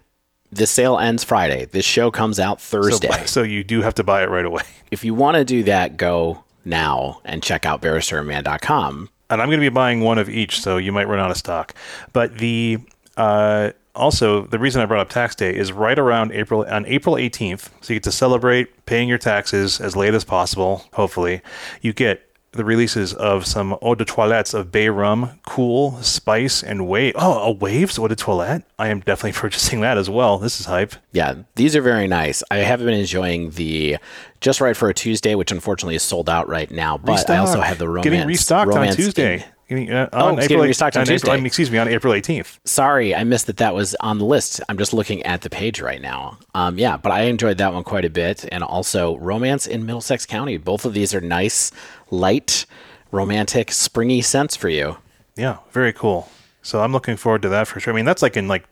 [0.51, 1.65] this sale ends Friday.
[1.65, 3.25] This show comes out So, Thursday.
[3.25, 4.63] so you do have to buy it right away.
[4.91, 9.09] if you want to do that, go now and check out barristerman.com.
[9.29, 11.37] And I'm going to be buying one of each, so you might run out of
[11.37, 11.73] stock.
[12.11, 12.79] But the
[13.15, 17.15] uh, also the reason I brought up tax day is right around April on April
[17.15, 17.69] 18th.
[17.81, 20.85] So you get to celebrate paying your taxes as late as possible.
[20.93, 21.41] Hopefully,
[21.81, 26.87] you get the releases of some eau de toilettes of bay rum, cool, spice, and
[26.87, 27.13] wave.
[27.15, 28.63] Oh, a waves eau de toilette.
[28.77, 30.37] I am definitely purchasing that as well.
[30.37, 30.95] This is hype.
[31.13, 32.43] Yeah, these are very nice.
[32.51, 33.97] I have been enjoying the
[34.41, 36.97] Just Right for a Tuesday, which unfortunately is sold out right now.
[36.97, 38.03] But I also have the romance.
[38.03, 39.35] getting restocked on romance Tuesday.
[39.35, 41.31] in- uh, Oh, on it's April, restocked on April- Tuesday.
[41.31, 42.59] I mean, excuse me, on April 18th.
[42.65, 44.61] Sorry, I missed that that was on the list.
[44.69, 46.37] I'm just looking at the page right now.
[46.55, 48.45] Um, yeah, but I enjoyed that one quite a bit.
[48.51, 50.57] And also Romance in Middlesex County.
[50.57, 51.71] Both of these are nice,
[52.09, 52.65] light,
[53.11, 54.97] romantic, springy scents for you.
[55.35, 56.29] Yeah, very cool.
[56.61, 57.93] So I'm looking forward to that for sure.
[57.93, 58.65] I mean, that's like in like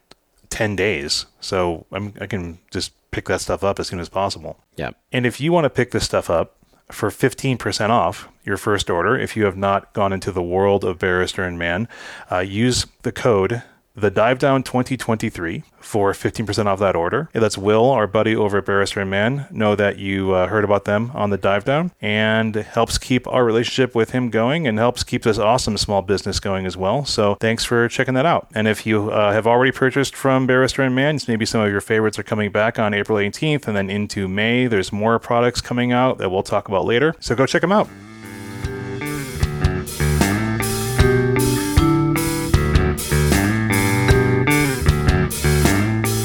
[0.49, 1.25] 10 days.
[1.39, 4.59] So I'm, I can just pick that stuff up as soon as possible.
[4.75, 4.91] Yeah.
[5.11, 6.55] And if you want to pick this stuff up
[6.91, 10.99] for 15% off your first order, if you have not gone into the world of
[10.99, 11.87] Barrister and Mann,
[12.29, 13.63] uh, use the code
[13.99, 17.29] the dive down 2023 for 15% off that order.
[17.33, 19.47] That's Will, our buddy over at Barrister and Mann.
[19.51, 23.43] Know that you uh, heard about them on the dive down and helps keep our
[23.43, 27.05] relationship with him going and helps keep this awesome small business going as well.
[27.05, 28.47] So thanks for checking that out.
[28.53, 31.81] And if you uh, have already purchased from Barrister and Mann, maybe some of your
[31.81, 34.67] favorites are coming back on April 18th and then into May.
[34.67, 37.15] There's more products coming out that we'll talk about later.
[37.19, 37.89] So go check them out.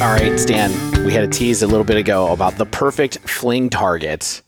[0.05, 0.71] All right, Stan,
[1.07, 4.43] we had a tease a little bit ago about the perfect fling target.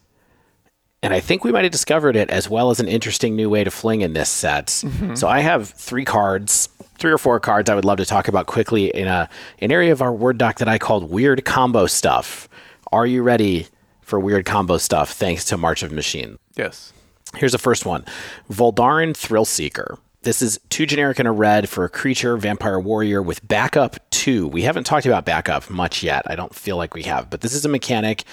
[1.02, 3.64] And I think we might have discovered it as well as an interesting new way
[3.64, 4.66] to fling in this set.
[4.66, 5.14] Mm-hmm.
[5.14, 8.44] So I have three cards, three or four cards I would love to talk about
[8.44, 9.30] quickly in a
[9.60, 12.50] an area of our Word doc that I called weird combo stuff.
[12.92, 13.66] Are you ready
[14.02, 16.38] for weird combo stuff thanks to March of Machine?
[16.54, 16.92] Yes.
[17.34, 18.04] Here's the first one
[18.50, 19.96] Voldaren Thrillseeker.
[20.26, 24.48] This is two generic and a red for a creature, vampire warrior with backup two.
[24.48, 26.28] We haven't talked about backup much yet.
[26.28, 28.24] I don't feel like we have, but this is a mechanic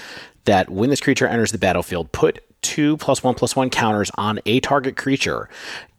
[0.45, 4.39] that when this creature enters the battlefield, put two plus one plus one counters on
[4.47, 5.49] a target creature.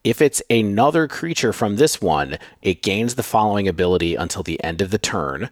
[0.03, 4.83] If it's another creature from this one, it gains the following ability until the end
[4.83, 5.49] of the turn.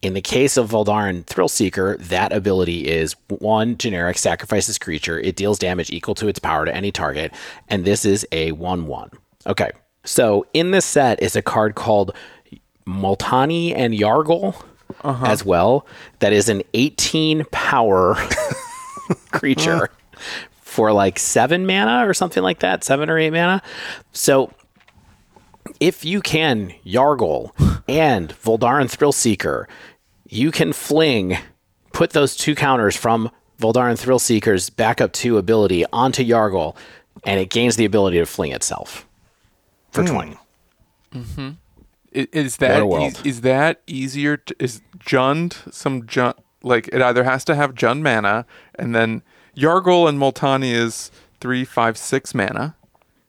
[0.00, 5.20] In the case of Voldaren Thrillseeker, that ability is one generic sacrifices creature.
[5.20, 7.34] It deals damage equal to its power to any target,
[7.68, 9.10] and this is a 1 1.
[9.44, 9.72] Okay,
[10.04, 12.14] so in this set is a card called
[12.86, 14.54] Multani and Yargle
[15.02, 15.26] uh-huh.
[15.26, 15.86] as well.
[16.18, 18.16] That is an 18 power
[19.32, 19.90] creature
[20.50, 23.62] for like seven mana or something like that, seven or eight mana.
[24.12, 24.52] So
[25.80, 27.52] if you can Yargle
[27.88, 29.66] and Voldaren Thrillseeker,
[30.28, 31.36] you can fling,
[31.92, 33.30] put those two counters from
[33.60, 36.74] Voldaren Thrillseeker's backup two ability onto Yargle,
[37.24, 39.06] and it gains the ability to fling itself
[39.92, 40.36] for 20.
[41.14, 41.50] Mm-hmm.
[42.14, 43.12] I- Is that a world.
[43.12, 44.36] eas- is that easier?
[44.36, 49.22] To, is Jund some Jund like it either has to have Jund mana and then
[49.56, 52.76] Yargle and Multani is three, five, six mana.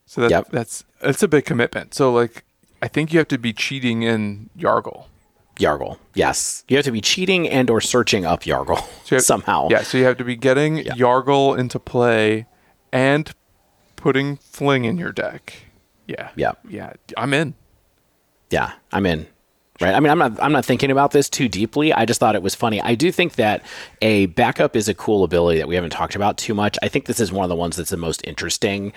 [0.05, 0.47] So that, Yep.
[0.51, 1.93] that's that's a big commitment.
[1.93, 2.43] So like
[2.81, 5.05] I think you have to be cheating in Yargle.
[5.57, 6.63] Yargle, yes.
[6.67, 9.67] You have to be cheating and or searching up Yargle So have- somehow.
[9.69, 12.47] Yeah, so you have to be getting Yargle into play
[12.91, 13.31] and
[13.95, 15.53] putting Fling in your deck.
[16.07, 16.29] Yeah.
[16.35, 16.53] Yeah.
[16.67, 16.93] Yeah.
[17.17, 17.53] I'm in.
[18.49, 19.25] Yeah, I'm in.
[19.81, 19.95] Right.
[19.95, 20.41] I mean, I'm not.
[20.41, 21.91] I'm not thinking about this too deeply.
[21.91, 22.79] I just thought it was funny.
[22.79, 23.65] I do think that
[24.01, 26.77] a backup is a cool ability that we haven't talked about too much.
[26.83, 28.93] I think this is one of the ones that's the most interesting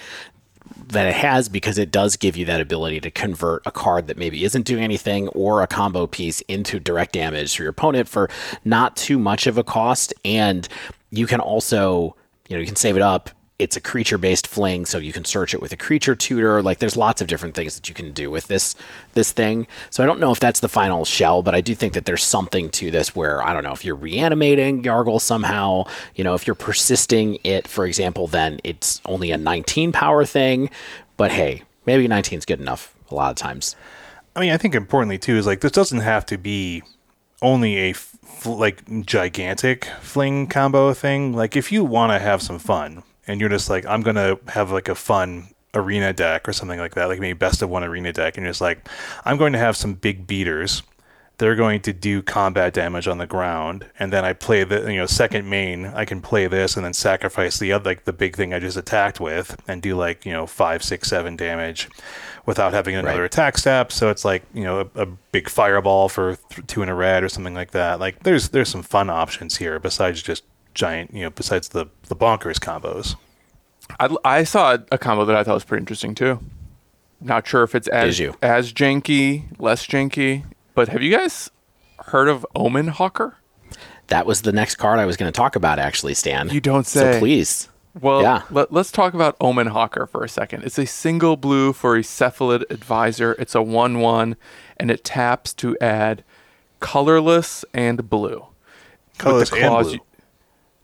[0.89, 4.19] that it has because it does give you that ability to convert a card that
[4.19, 8.29] maybe isn't doing anything or a combo piece into direct damage for your opponent for
[8.65, 10.13] not too much of a cost.
[10.25, 10.69] And
[11.11, 12.17] you can also,
[12.49, 13.31] you know, you can save it up.
[13.59, 16.63] It's a creature based fling, so you can search it with a creature tutor.
[16.63, 18.77] Like there's lots of different things that you can do with this
[19.15, 19.67] this thing.
[19.89, 22.23] So I don't know if that's the final shell, but I do think that there's
[22.23, 25.85] something to this where I don't know if you're reanimating Yargle somehow,
[26.15, 30.69] you know, if you're persisting it, for example, then it's only a 19 power thing.
[31.17, 33.75] But hey, maybe 19 is good enough a lot of times.
[34.35, 36.83] I mean, I think importantly too is like this doesn't have to be
[37.41, 41.33] only a f- like gigantic fling combo thing.
[41.33, 44.71] Like if you want to have some fun and you're just like I'm gonna have
[44.71, 48.13] like a fun arena deck or something like that, like maybe best of one arena
[48.13, 48.89] deck, and you're just like
[49.25, 50.83] I'm going to have some big beaters.
[51.39, 54.97] They're going to do combat damage on the ground, and then I play the you
[54.97, 55.85] know second main.
[55.85, 58.79] I can play this and then sacrifice the other like the big thing I just
[58.79, 61.91] attacked with, and do like you know five, six, seven damage
[62.47, 63.27] without having another Right.
[63.27, 63.93] attack step.
[63.93, 67.23] So it's like you know a, a big fireball for th- two in a red
[67.23, 68.01] or something like that.
[68.01, 70.43] Like there's there's some fun options here besides just
[70.77, 73.17] giant you know besides the the bonkers combos.
[73.99, 76.39] I, I saw a combo that I thought was pretty interesting too.
[77.21, 78.35] Not sure if it's as Did you?
[78.43, 81.51] as janky, less janky, but have you guys
[82.07, 83.37] heard of Omen Hawker?
[84.09, 86.51] That was the next card I was going to talk about, actually, Stan.
[86.51, 87.19] You don't So say.
[87.19, 87.69] please.
[88.01, 88.43] Well, Yeah.
[88.51, 90.63] let, us talk about Omen Hawker for a second.
[90.65, 93.33] It's a single blue for a Cephalid Advisor.
[93.39, 94.37] It's a 1 1,
[94.77, 96.23] and it taps to add
[96.81, 98.47] colorless and blue.
[99.09, 99.93] With Colorless and blue.
[99.95, 100.01] you-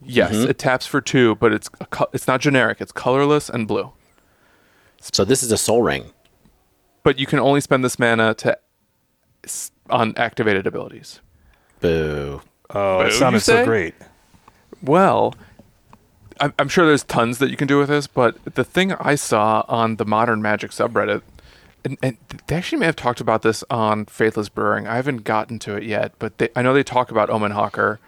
[0.05, 0.51] yes, Mm-hmm.
[0.51, 2.81] it taps for two, but it's a co- it's not generic.
[2.81, 3.93] It's colorless and blue.
[5.01, 6.13] So this is a Sol Ring.
[7.03, 8.57] But you can only spend this mana to
[9.91, 11.21] on activated abilities.
[11.81, 12.41] Boo.
[12.71, 13.65] Oh, Boo, it you sounded so say?
[13.65, 13.95] great.
[14.83, 15.35] Well,
[16.41, 19.17] I'm, I'm sure there's tons that you can do with this, but the thing I
[19.17, 21.23] saw on the Modern Magic subreddit,
[21.85, 24.87] and, and they actually may have talked about this on Faithless Brewing.
[24.87, 27.99] I haven't gotten to it yet, but they, I know they talk about Omen Hawker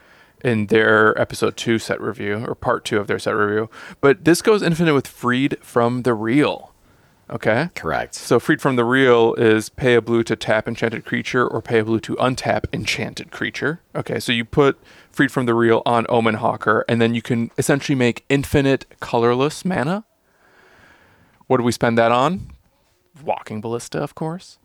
[0.45, 3.69] in their episode two set review or part two of their set review.
[4.01, 6.75] But this goes infinite with Freed from the Real.
[7.31, 7.71] Okay.
[7.75, 8.15] Correct.
[8.15, 11.79] So freed from the real is pay a blue to tap enchanted creature or pay
[11.79, 13.81] a blue to untap enchanted creature.
[13.95, 14.79] Okay, so you put
[15.11, 19.65] freed from the real on Omen Hawker, and then you can essentially make infinite colorless
[19.65, 20.05] mana.
[21.47, 22.51] What do we spend that on?
[23.23, 24.59] Walking Ballista, of course.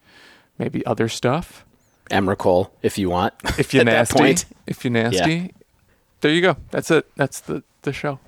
[0.58, 1.66] Maybe other stuff.
[2.12, 3.34] Emrakul, if you want.
[3.58, 4.36] If you're nasty.
[4.68, 5.54] If you're nasty.
[6.22, 6.57] There you go.
[6.72, 7.09] That's it.
[7.15, 8.20] That's the, the show.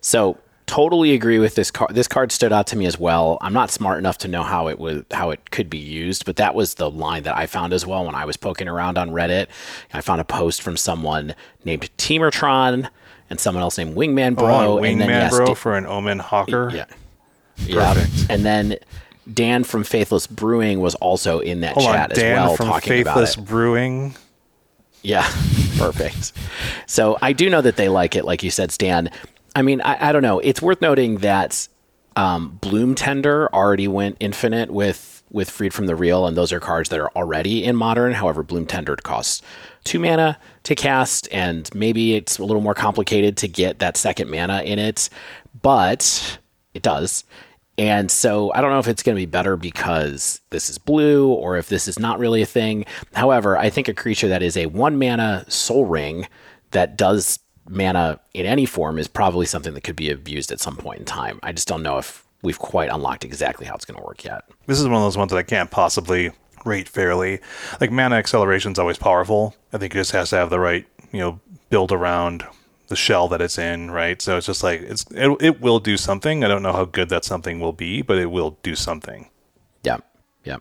[0.00, 1.94] So totally agree with this card.
[1.94, 3.38] This card stood out to me as well.
[3.40, 6.36] I'm not smart enough to know how it would how it could be used, but
[6.36, 9.10] that was the line that I found as well when I was poking around on
[9.10, 9.46] Reddit.
[9.92, 12.88] I found a post from someone named Teamertron
[13.30, 14.48] and someone else named Wingman Bro.
[14.48, 16.70] Oh, and then Wingman yes, Bro for an Omen Hawker.
[16.72, 16.84] yeah,
[17.58, 18.30] yeah, Perfect.
[18.30, 18.76] and then.
[19.30, 22.66] Dan from Faithless Brewing was also in that Hold chat on, Dan as well, from
[22.68, 23.46] talking Faithless about it.
[23.46, 24.14] Brewing.
[25.02, 25.22] Yeah,
[25.78, 26.32] perfect.
[26.86, 29.10] So I do know that they like it, like you said, Stan.
[29.54, 30.38] I mean, I, I don't know.
[30.40, 31.68] It's worth noting that
[32.16, 36.60] um, Bloom Tender already went infinite with with Freed from the Real, and those are
[36.60, 38.14] cards that are already in Modern.
[38.14, 39.42] However, Bloom Tender costs
[39.84, 44.30] two mana to cast, and maybe it's a little more complicated to get that second
[44.30, 45.08] mana in it,
[45.60, 46.38] but
[46.74, 47.24] it does.
[47.78, 51.28] And so I don't know if it's going to be better because this is blue
[51.28, 52.84] or if this is not really a thing.
[53.14, 56.26] However, I think a creature that is a one mana sol ring
[56.72, 60.76] that does mana in any form is probably something that could be abused at some
[60.76, 61.38] point in time.
[61.42, 64.44] I just don't know if we've quite unlocked exactly how it's going to work yet.
[64.66, 66.32] This is one of those ones that I can't possibly
[66.64, 67.40] rate fairly.
[67.80, 69.54] Like mana acceleration is always powerful.
[69.72, 72.44] I think it just has to have the right, you know, build around
[72.88, 74.20] the shell that it's in, right?
[74.20, 76.44] So it's just like it's it, it will do something.
[76.44, 79.28] I don't know how good that something will be, but it will do something.
[79.82, 79.98] Yeah.
[80.44, 80.56] Yeah.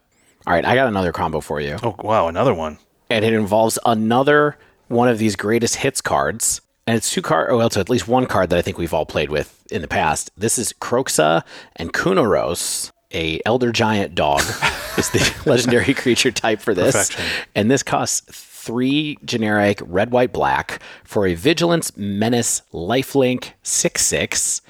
[0.46, 1.78] All right, I got another combo for you.
[1.84, 2.78] Oh wow, another one.
[3.10, 4.58] and it involves another
[4.88, 6.62] one of these greatest hits cards.
[6.86, 9.06] And it's two card, well, it's at least one card that I think we've all
[9.06, 10.32] played with in the past.
[10.38, 11.44] This is Kroxa
[11.76, 14.40] and Kunoros, a elder giant dog,
[14.98, 16.96] is the legendary creature type for this.
[16.96, 17.26] Perfection.
[17.56, 18.22] And this costs
[18.68, 24.62] three generic red, white, black for a vigilance, menace, lifelink, six six.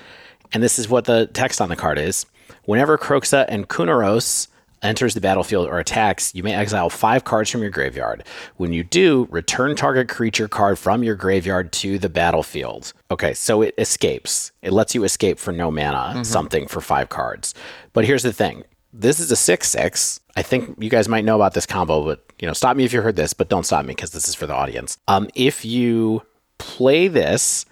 [0.54, 2.26] And this is what the text on the card is.
[2.66, 4.48] Whenever Kroxa and Kunoros
[4.84, 8.24] enters the battlefield or attacks, you may exile five cards from your graveyard.
[8.58, 12.94] When you do, return target creature card from your graveyard to the battlefield.
[13.10, 14.52] Okay, so it escapes.
[14.62, 16.24] It lets you escape for no mana, mm-hmm.
[16.24, 17.56] something for five cards.
[17.94, 18.64] But here's the thing.
[19.00, 20.20] This is a 6 6.
[20.36, 22.94] I think you guys might know about this combo, but you know, stop me if
[22.94, 24.98] you heard this, but don't stop me because this is for the audience.
[25.08, 26.24] Um, if you
[26.58, 27.66] play this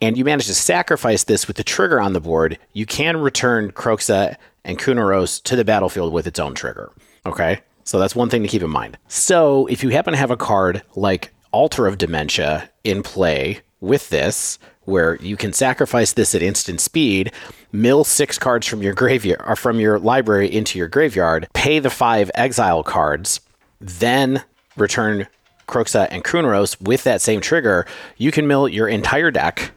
[0.00, 3.72] and you manage to sacrifice this with the trigger on the board, you can return
[3.72, 6.92] Kroxa and Kunoros to the battlefield with its own trigger.
[7.26, 7.60] Okay?
[7.82, 8.96] So that's one thing to keep in mind.
[9.08, 14.08] So if you happen to have a card like Altar of Dementia in play with
[14.10, 17.32] this, where you can sacrifice this at instant speed,
[17.72, 21.90] mill six cards from your graveyard or from your library into your graveyard, pay the
[21.90, 23.40] five exile cards,
[23.80, 24.42] then
[24.76, 25.26] return
[25.70, 29.70] Kroxa and Kunoros with that same trigger, you can mill your entire deck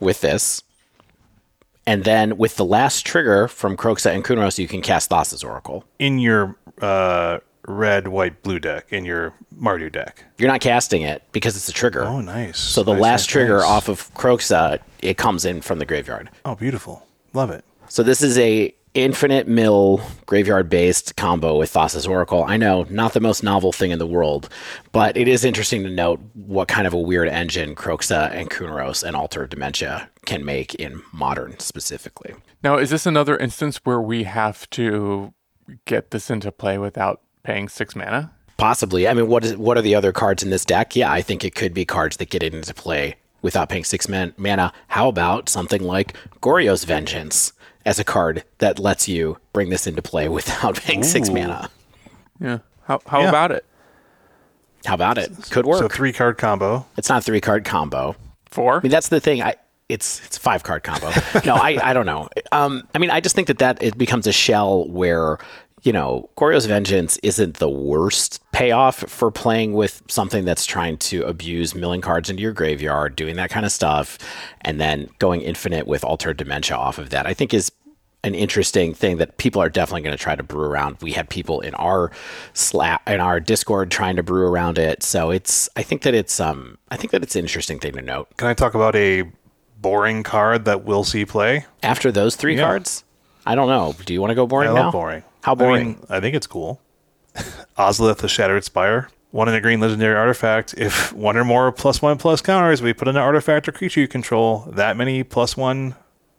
[0.00, 0.62] with this.
[1.86, 5.84] And then with the last trigger from Kroxa and Kunoros, you can cast Thassa's Oracle.
[5.98, 7.38] In your uh,
[7.70, 10.24] red, white, blue deck, in your Mardu deck.
[10.38, 12.04] You're not casting it because it's a trigger.
[12.04, 12.58] Oh, nice.
[12.58, 13.66] So the Nice, last nice, trigger nice.
[13.66, 16.30] off of Kroxa, it comes in from the graveyard.
[16.44, 17.06] Oh, beautiful.
[17.32, 17.64] Love it.
[17.88, 22.42] So this is a infinite mill graveyard based combo with Thassa's Oracle.
[22.42, 24.48] I know, not the most novel thing in the world,
[24.90, 29.04] but it is interesting to note what kind of a weird engine Kroxa and Kunoros
[29.04, 32.34] and Altar of Dementia can make in modern specifically.
[32.64, 35.34] Now, is this another instance where we have to
[35.84, 38.30] get this into play without paying six mana?
[38.56, 39.08] Possibly.
[39.08, 40.94] I mean, what is what are the other cards in this deck?
[40.94, 44.08] Yeah, I think it could be cards that get it into play without paying six
[44.08, 44.72] man- mana.
[44.88, 47.52] How about something like Goryo's Vengeance
[47.86, 51.70] as a card that lets you bring this into play without paying six mana?
[52.38, 52.58] Yeah.
[52.84, 53.28] How, how Yeah.
[53.30, 53.64] about it?
[54.84, 55.30] How about it?
[55.50, 55.78] Could work.
[55.78, 56.86] So three card combo.
[56.96, 58.14] it's not a three card combo.
[58.46, 58.78] Four?
[58.78, 59.42] I mean, that's the thing.
[59.42, 59.54] I
[59.88, 61.10] it's it's five card combo.
[61.46, 62.28] no, I I don't know.
[62.52, 65.38] Um, I mean, I just think that that it becomes a shell where
[65.82, 71.22] you know Goryo's Vengeance isn't the worst payoff for playing with something that's trying to
[71.24, 74.18] abuse milling cards into your graveyard, doing that kind of stuff,
[74.62, 77.26] and then going infinite with Altar of Dementia off of that.
[77.26, 77.72] I think is
[78.22, 80.98] an interesting thing that people are definitely going to try to brew around.
[81.00, 82.10] We had people in our
[82.52, 85.02] slap in our Discord trying to brew around it.
[85.02, 88.02] So it's I think that it's um I think that it's an interesting thing to
[88.02, 88.28] note.
[88.36, 89.24] Can I talk about a
[89.80, 91.64] boring card that we'll see play?
[91.82, 92.64] After those three Yeah.
[92.66, 93.04] cards,
[93.46, 93.94] I don't know.
[94.04, 94.82] Do you want to go boring I now?
[94.84, 95.22] love boring.
[95.42, 95.86] How I boring?
[95.88, 96.80] mean, I think it's cool.
[97.78, 99.08] Ozolith, the Shattered Spire.
[99.30, 100.74] One in a green legendary artifact.
[100.76, 104.00] If one or more plus one plus counters, we put in an artifact or creature
[104.00, 104.68] you control.
[104.72, 105.94] That many plus one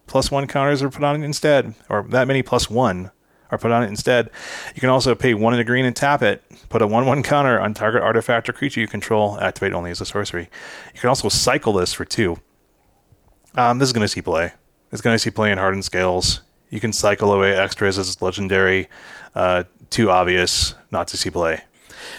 [0.07, 3.11] plus one counters are put on it instead, or that many plus one
[3.49, 4.29] are put on it instead.
[4.75, 6.43] You can also pay one in a green and tap it.
[6.67, 9.39] Put a one one counter on target artifact or creature you control.
[9.39, 10.49] Activate only as a sorcery.
[10.93, 12.39] You can also cycle this for two.
[13.55, 14.51] Um, this is going to see play.
[14.91, 16.41] It's going to see play in hardened scales.
[16.71, 18.87] You can cycle away extras as legendary.
[19.35, 21.61] Uh, too obvious not to see play.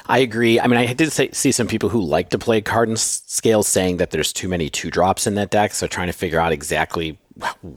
[0.06, 0.60] I agree.
[0.60, 3.22] I mean, I did say, see some people who like to play card and s-
[3.26, 5.74] scales saying that there's too many two drops in that deck.
[5.74, 7.18] So trying to figure out exactly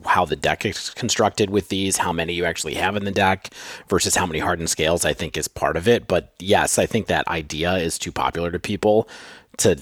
[0.05, 3.49] how the deck is constructed with these, how many you actually have in the deck
[3.87, 6.07] versus how many hardened scales, I think is part of it.
[6.07, 9.07] But yes, I think that idea is too popular to people
[9.57, 9.77] to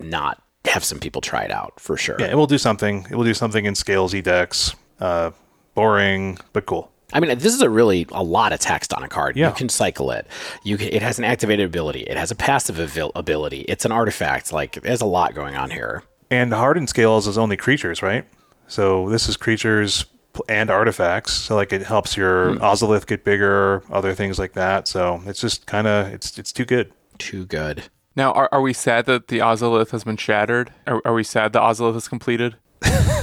[0.00, 2.16] not have some people try it out for sure.
[2.18, 3.06] Yeah, it will do something.
[3.10, 4.74] It will do something in scales e decks.
[4.98, 5.30] Uh,
[5.78, 6.90] boring, but cool.
[7.12, 9.36] I mean, this is a really a lot of text on a card.
[9.36, 9.50] Yeah.
[9.50, 10.26] You can cycle it.
[10.64, 12.00] You can, it has an activated ability.
[12.00, 13.60] It has a passive abil- ability.
[13.62, 14.52] It's an artifact.
[14.52, 16.02] Like there's a lot going on here.
[16.30, 18.26] And hardened scales is only creatures, right?
[18.66, 20.04] So this is creatures
[20.48, 21.32] and artifacts.
[21.32, 22.58] So like it helps your hmm.
[22.58, 24.88] Ozolith get bigger, other things like that.
[24.88, 26.92] So it's just kind of it's it's too good.
[27.18, 27.84] Too good.
[28.16, 30.72] Now, are, are we sad that the Ozolith has been shattered?
[30.88, 32.56] Are, are we sad the Ozolith is completed?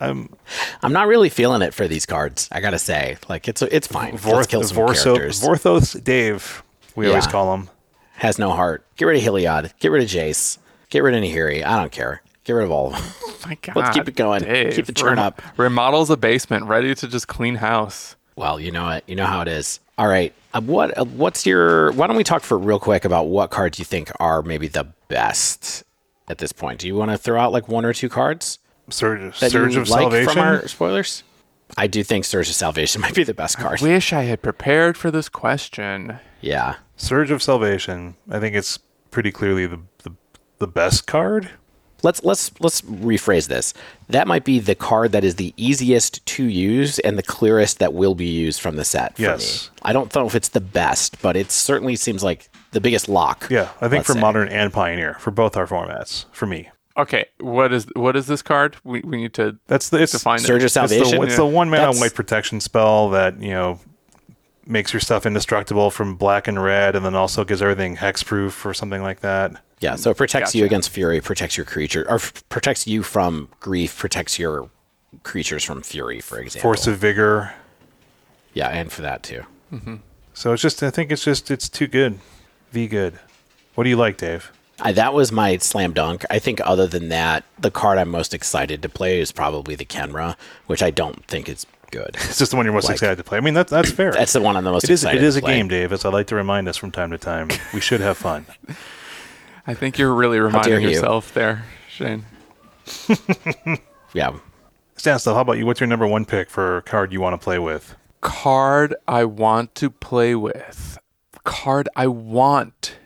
[0.00, 0.28] I'm
[0.82, 2.48] I'm not really feeling it for these cards.
[2.52, 4.12] I gotta say, like it's it's fine.
[4.12, 5.42] Let's Vorth, kill some Vorso, characters.
[5.42, 6.62] Vorthos Dave,
[6.94, 7.70] we always call him.
[8.14, 8.84] Has no heart.
[8.96, 9.72] Get rid of Heliod.
[9.78, 10.58] Get rid of Jace.
[10.88, 11.64] Get rid of Nahiri.
[11.64, 12.22] I don't care.
[12.44, 13.02] Get rid of all of them.
[13.46, 14.42] Oh My God, Let's keep it going.
[14.42, 14.74] Dave.
[14.74, 15.40] Keep the churn up.
[15.56, 18.16] Remodels a basement, ready to just clean house.
[18.34, 19.04] Well, you know it.
[19.06, 19.78] You know how it is.
[19.98, 20.34] All right.
[20.52, 21.92] Uh, what uh, what's your?
[21.92, 24.84] Why don't we talk for real quick about what cards you think are maybe the
[25.08, 25.84] best
[26.28, 26.80] at this point?
[26.80, 28.58] Do you want to throw out like one or two cards
[28.88, 30.32] Surge, that Surge you of like Salvation.
[30.32, 31.22] from our spoilers?
[31.76, 33.80] I do think Surge of Salvation might be the best card.
[33.80, 36.18] Wish I had prepared for this question.
[36.40, 36.76] Yeah.
[36.96, 38.14] Surge of Salvation.
[38.30, 38.78] I think it's
[39.10, 40.12] pretty clearly the the,
[40.58, 41.50] the best card.
[42.02, 43.74] Let's let's let's rephrase this.
[44.10, 47.94] That might be the card that is the easiest to use and the clearest that
[47.94, 49.16] will be used from the set.
[49.16, 49.70] For Yes.
[49.72, 49.78] me.
[49.82, 53.48] I don't know if it's the best, but it certainly seems like the biggest lock.
[53.50, 54.20] Yeah, I think for say.
[54.20, 56.26] modern and pioneer for both our formats.
[56.32, 56.68] For me,
[56.98, 58.76] Okay, what is what is this card?
[58.82, 60.66] We, we need to that's the it's define Surge it.
[60.66, 61.02] of Salvation.
[61.02, 63.78] It's the, it's the one mana white protection spell that you know
[64.64, 68.72] makes your stuff indestructible from black and red, and then also gives everything hexproof or
[68.74, 69.52] something like that.
[69.80, 73.48] Yeah, so it protects you against fury, protects your creature, or f- protects you from
[73.60, 74.70] grief, protects your
[75.22, 76.62] creatures from fury, for example.
[76.68, 77.52] Force of vigor.
[78.54, 79.44] yeah, and for that too.
[79.70, 79.96] Mm-hmm.
[80.32, 82.18] So it's just I think it's just it's too good.
[82.72, 83.18] V good.
[83.74, 84.50] What do you like, Dave?
[84.80, 86.24] I, that was my slam dunk.
[86.30, 89.84] I think other than that, the card I'm most excited to play is probably the
[89.86, 92.10] Khenra, which I don't think is good.
[92.14, 93.38] It's just the one you're most Like- excited to play.
[93.38, 94.12] I mean that's that's fair.
[94.12, 95.56] That's the one I'm the most it is excited it is a play.
[95.56, 97.48] game, Dave, as I like to remind us from time to time.
[97.72, 98.44] We should have fun.
[99.66, 100.90] I think you're really dare reminding you.
[100.90, 102.24] yourself there, Shane.
[104.12, 104.38] Yeah.
[104.96, 105.66] Stanislav, how about you?
[105.66, 107.94] What's your number one pick for a card you want to play with?
[108.22, 110.96] Card I want to play with.
[111.44, 112.96] Card I want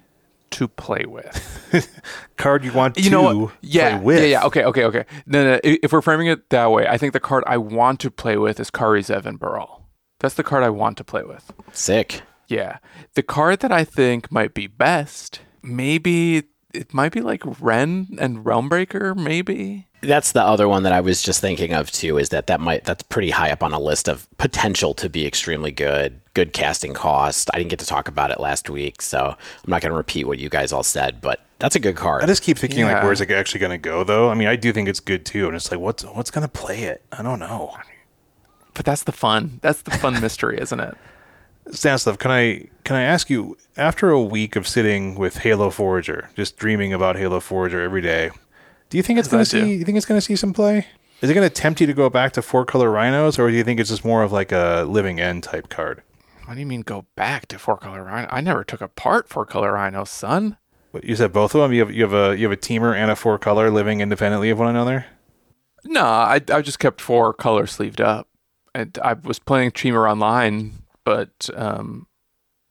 [0.61, 1.91] to play with.
[2.37, 3.53] Card you want You to know what?
[3.63, 4.19] Yeah, play with.
[4.21, 4.45] yeah, yeah.
[4.45, 5.05] Okay, okay, okay.
[5.27, 5.61] No, no.
[5.65, 8.61] If we're framing it that way, I think the card I want to play with
[8.61, 9.87] is Kari Zev and Baral.
[10.21, 11.51] That's the card I want to play with.
[11.73, 12.21] Sick.
[12.47, 12.77] Yeah.
[13.15, 16.43] The card that I think might be best, maybe
[16.75, 19.87] it might be like Wrenn and Realmbreaker, maybe.
[20.03, 22.19] That's the other one that I was just thinking of too.
[22.19, 25.27] Is that that might that's pretty high up on a list of potential to be
[25.27, 27.51] extremely good, good casting cost.
[27.53, 30.27] I didn't get to talk about it last week, so I'm not going to repeat
[30.27, 31.21] what you guys all said.
[31.21, 32.23] But that's a good card.
[32.23, 34.31] I just keep thinking like, where's it actually going to go though?
[34.31, 36.49] I mean, I do think it's good too, and it's like, what's what's going to
[36.49, 37.03] play it?
[37.13, 37.77] I don't know.
[38.75, 39.59] But that's the fun.
[39.63, 40.97] That's the fun mystery, isn't it?
[41.73, 43.57] Stanislav, can I can I ask you?
[43.77, 48.31] After a week of sitting with Halo Forager, just dreaming about Halo Forager every day,
[48.91, 49.67] do you think it's going to I do.
[49.67, 49.75] see?
[49.75, 50.87] You think it's going to see some play?
[51.21, 53.57] Is it going to tempt you to go back to four color rhinos, or do
[53.57, 56.03] you think it's just more of like a living end type card?
[56.51, 58.27] What do you mean go back to four color rhino?
[58.29, 60.57] I never took apart four color rhino, son.
[60.91, 61.73] What, you said both of them.
[61.73, 64.51] You have you have a you have a Temur and a four color living independently
[64.51, 65.07] of one another.
[65.85, 68.27] No, I I just kept four color sleeved up,
[68.75, 70.73] and I was playing Temur online,
[71.05, 72.09] but um,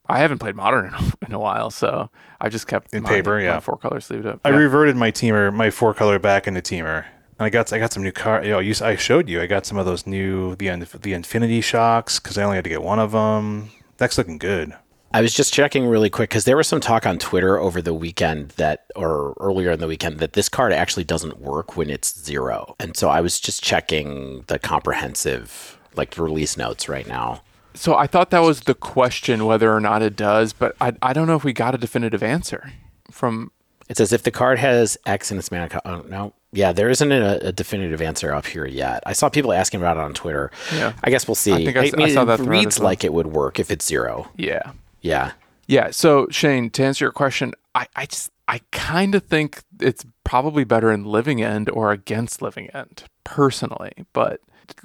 [0.10, 0.94] I haven't played modern
[1.26, 2.10] in a, while, so
[2.42, 3.62] I just kept In my- paper, yeah.
[3.62, 4.42] four color sleeved up.
[4.44, 4.58] I Yeah.
[4.58, 7.06] reverted my Temur, my four color back into Temur,
[7.40, 8.44] and I got I got some new car.
[8.44, 9.42] You know, you, I showed you.
[9.42, 10.70] I got some of those new the
[11.02, 13.72] the Infinity shocks because I only had to get one of them.
[13.98, 14.76] That's looking good.
[15.12, 17.96] I was just checking really quick because there was some talk on Twitter over the
[17.96, 22.16] weekend that, or earlier in the weekend, that this card actually doesn't work when it's
[22.24, 22.76] zero.
[22.80, 27.42] And so I was just checking the comprehensive like release notes right now.
[27.74, 31.14] So I thought that was the question whether or not it does, but I I
[31.14, 32.72] don't know if we got a definitive answer
[33.10, 33.52] from.
[33.88, 35.70] It says if the card has X in its mana.
[35.70, 36.34] Co- oh, no.
[36.52, 39.04] Yeah, there isn't a, a definitive answer up here yet.
[39.06, 40.50] I saw people asking about it on Twitter.
[40.74, 40.94] Yeah.
[41.04, 41.54] I guess we'll see.
[41.54, 43.70] I think I s- I saw it that thread reads like it would work if
[43.70, 44.30] it's zero.
[44.36, 44.72] Yeah,
[45.02, 45.34] Yeah.
[45.68, 45.92] yeah.
[45.92, 50.64] So Shane, to answer your question, I I just I kind of think it's probably
[50.64, 53.92] better in Living End or against Living End personally.
[54.12, 54.42] But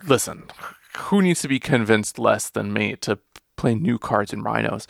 [0.07, 0.45] listen,
[0.99, 3.19] who needs to be convinced less than me to
[3.57, 4.87] play new cards in Rhinos?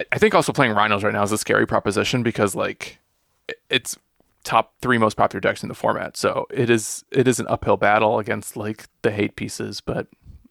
[0.00, 2.98] I- I think also playing Rhinos right now is a scary proposition because like
[3.68, 3.94] it's
[4.44, 6.16] top three most popular decks in the format.
[6.16, 10.08] So it is it is an uphill battle against like the hate pieces, but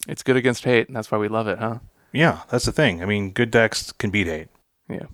[0.07, 1.79] it's good against hate, and that's why we love it, huh?
[2.11, 3.01] Yeah, that's the thing.
[3.01, 4.49] I mean, good decks can beat hate.
[4.89, 5.05] Yeah.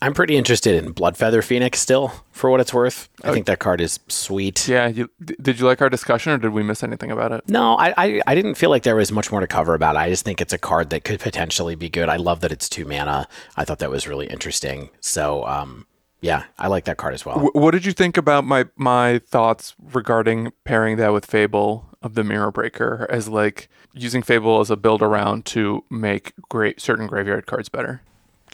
[0.00, 3.08] I'm pretty interested in Bloodfeather Phoenix still, for what it's worth.
[3.22, 4.66] I think that card is sweet.
[4.66, 4.88] Yeah.
[4.88, 5.08] You,
[5.40, 7.48] did you like our discussion, or did we miss anything about it?
[7.48, 10.00] No, I, I I didn't feel like there was much more to cover about it.
[10.00, 12.08] I just think it's a card that could potentially be good.
[12.08, 13.28] I love that it's two mana.
[13.56, 14.90] I thought that was really interesting.
[15.00, 15.86] So, um,
[16.22, 17.38] yeah, I like that card as well.
[17.38, 22.14] Wh- what did you think about my my thoughts regarding pairing that with Fable of
[22.14, 27.06] the Mirror Breaker as like using Fable as a build around to make great certain
[27.06, 28.00] graveyard cards better?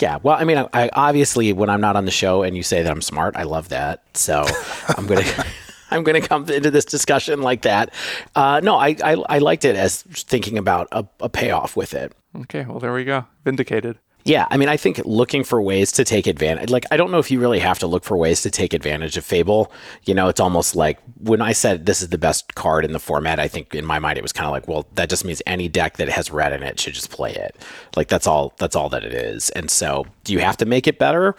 [0.01, 2.63] Yeah, well, I mean, I, I obviously when I'm not on the show and you
[2.63, 4.03] say that I'm smart, I love that.
[4.15, 4.45] So
[4.97, 5.25] I'm gonna
[5.91, 7.93] I'm gonna come into this discussion like that.
[8.35, 12.13] Uh, no, I, I I liked it as thinking about a, a payoff with it.
[12.43, 13.99] Okay, well there we go, vindicated.
[14.29, 17.19] Yeah, I mean, I think looking for ways to take advantage, like, I don't know
[17.19, 19.73] if you really have to look for ways to take advantage of Fable.
[20.05, 22.99] You know, it's almost like when I said this is the best card in the
[22.99, 25.41] format, I think in my mind it was kind of like, well, that just means
[25.47, 27.57] any deck that has red in it should just play it.
[27.97, 29.49] Like, that's all, that's all that it is.
[29.51, 31.35] And so, do you have to make it better?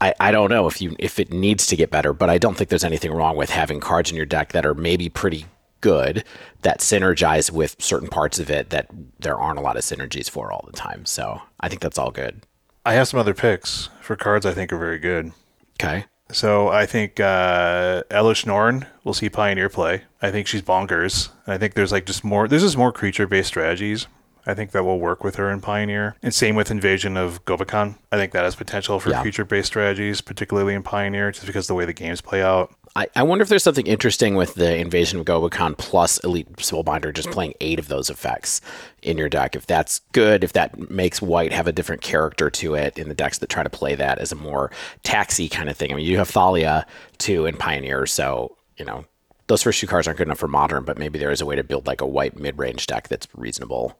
[0.00, 2.56] I, I don't know if you if it needs to get better, but I don't
[2.56, 5.46] think there's anything wrong with having cards in your deck that are maybe pretty
[5.80, 6.24] good
[6.62, 8.88] that synergize with certain parts of it that
[9.18, 11.06] there aren't a lot of synergies for all the time.
[11.06, 12.42] So I think that's all good.
[12.84, 15.32] I have some other picks for cards I think are very good.
[15.80, 16.06] Okay.
[16.32, 20.02] So I think uh, Elesh Norn will see Pioneer play.
[20.20, 21.30] I think she's bonkers.
[21.44, 22.48] And I think there's like just more.
[22.48, 24.06] There's just more creature based strategies.
[24.46, 26.14] I think that will work with her in Pioneer.
[26.22, 27.96] And same with Invasion of Gobakhan.
[28.12, 29.22] I think that has potential for Yeah.
[29.22, 32.72] creature based strategies, particularly in Pioneer, just because of the way the games play out.
[32.94, 37.12] I, I wonder if there's something interesting with the Invasion of Gobakhan plus Elite Spellbinder
[37.12, 38.60] just playing eight of those effects
[39.02, 39.54] in your deck.
[39.54, 43.14] If that's good, if that makes white have a different character to it in the
[43.14, 44.70] decks that try to play that as a more
[45.02, 45.92] taxi kind of thing.
[45.92, 46.86] I mean, you have Thalia
[47.18, 49.04] too in Pioneer, so, you know,
[49.48, 51.54] those first two cards aren't good enough for Modern, but maybe there is a way
[51.56, 53.98] to build like a white mid range deck that's reasonable.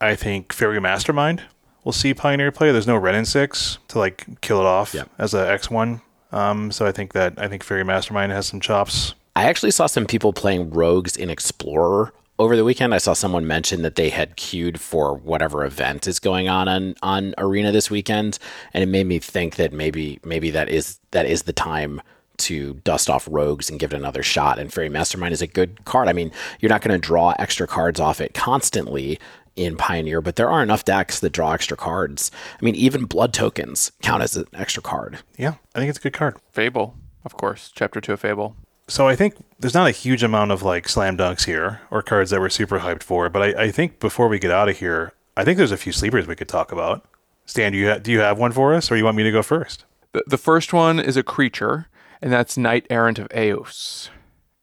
[0.00, 1.42] I think Faerie Mastermind
[1.84, 2.72] will see Pioneer play.
[2.72, 6.00] There's no red in six to like kill it off as a X one.
[6.32, 9.14] Um, so I think that I think Faerie Mastermind has some chops.
[9.36, 12.94] I actually saw some people playing rogues in Explorer over the weekend.
[12.94, 16.94] I saw someone mention that they had queued for whatever event is going on on,
[17.02, 18.38] on Arena this weekend,
[18.72, 22.00] and it made me think that maybe maybe that is that is the time
[22.36, 24.58] to dust off rogues and give it another shot.
[24.58, 26.08] And Faerie Mastermind is a good card.
[26.08, 29.20] I mean, you're not going to draw extra cards off it constantly
[29.56, 32.30] in Pioneer, but there are enough decks that draw extra cards.
[32.60, 35.18] I mean, even blood tokens count as an extra card.
[35.36, 36.36] Yeah, I think it's a good card.
[36.52, 37.70] Fable, of course.
[37.74, 38.56] Chapter two of Fable.
[38.86, 42.30] So I think there's not a huge amount of like slam dunks here or cards
[42.30, 45.12] that we're super hyped for, but I, I think before we get out of here,
[45.36, 47.04] I think there's a few sleepers we could talk about.
[47.46, 49.32] Stan, do you ha- do you have one for us, or you want me to
[49.32, 49.84] go first?
[50.12, 51.88] The, the first one is a creature,
[52.20, 54.10] and that's Knight Errant of Eos.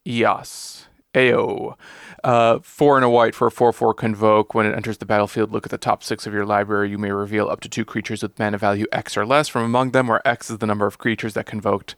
[0.07, 0.87] Eos.
[1.15, 1.77] Eo.
[2.23, 4.53] Uh, four and a white for a 4 4 convoke.
[4.53, 6.89] When it enters the battlefield, look at the top six of your library.
[6.91, 9.91] You may reveal up to two creatures with mana value X or less from among
[9.91, 11.95] them, where X is the number of creatures that convoked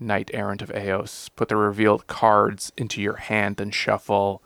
[0.00, 1.28] Knight Errant of Eos.
[1.30, 4.42] Put the revealed cards into your hand and shuffle.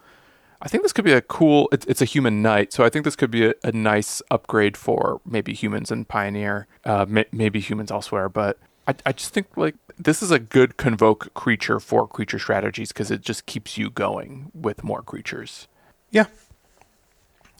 [0.62, 1.68] I think this could be a cool.
[1.72, 5.20] It's, a human knight, so I think this could be a, a nice upgrade for
[5.24, 8.28] maybe humans and pioneer, uh, may, maybe humans elsewhere.
[8.28, 8.58] But
[8.90, 13.10] I, I just think like this is a good convoke creature for creature strategies because
[13.10, 15.68] it just keeps you going with more creatures.
[16.10, 16.26] Yeah,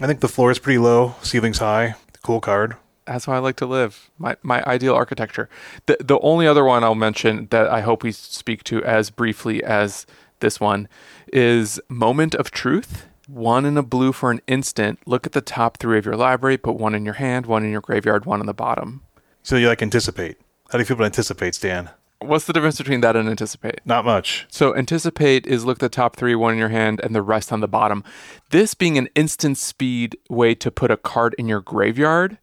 [0.00, 1.94] I think the floor is pretty low, ceiling's high.
[2.22, 2.76] Cool card.
[3.06, 4.10] That's how I like to live.
[4.18, 5.48] My my ideal architecture.
[5.86, 9.62] The the only other one I'll mention that I hope we speak to as briefly
[9.62, 10.06] as
[10.40, 10.88] this one
[11.32, 13.06] is Moment of Truth.
[13.28, 14.98] One in a blue for an instant.
[15.06, 16.58] Look at the top three of your library.
[16.58, 19.02] Put one in your hand, one in your graveyard, one on the bottom.
[19.44, 20.36] So you like anticipate?
[20.70, 21.90] How do you feel about anticipate, Stan?
[22.20, 23.80] What's the difference between that and anticipate?
[23.84, 24.46] Not much.
[24.50, 27.50] So anticipate is look at the top three, one in your hand, and the rest
[27.50, 28.04] on the bottom.
[28.50, 32.38] This being an instant speed way to put a card in your graveyard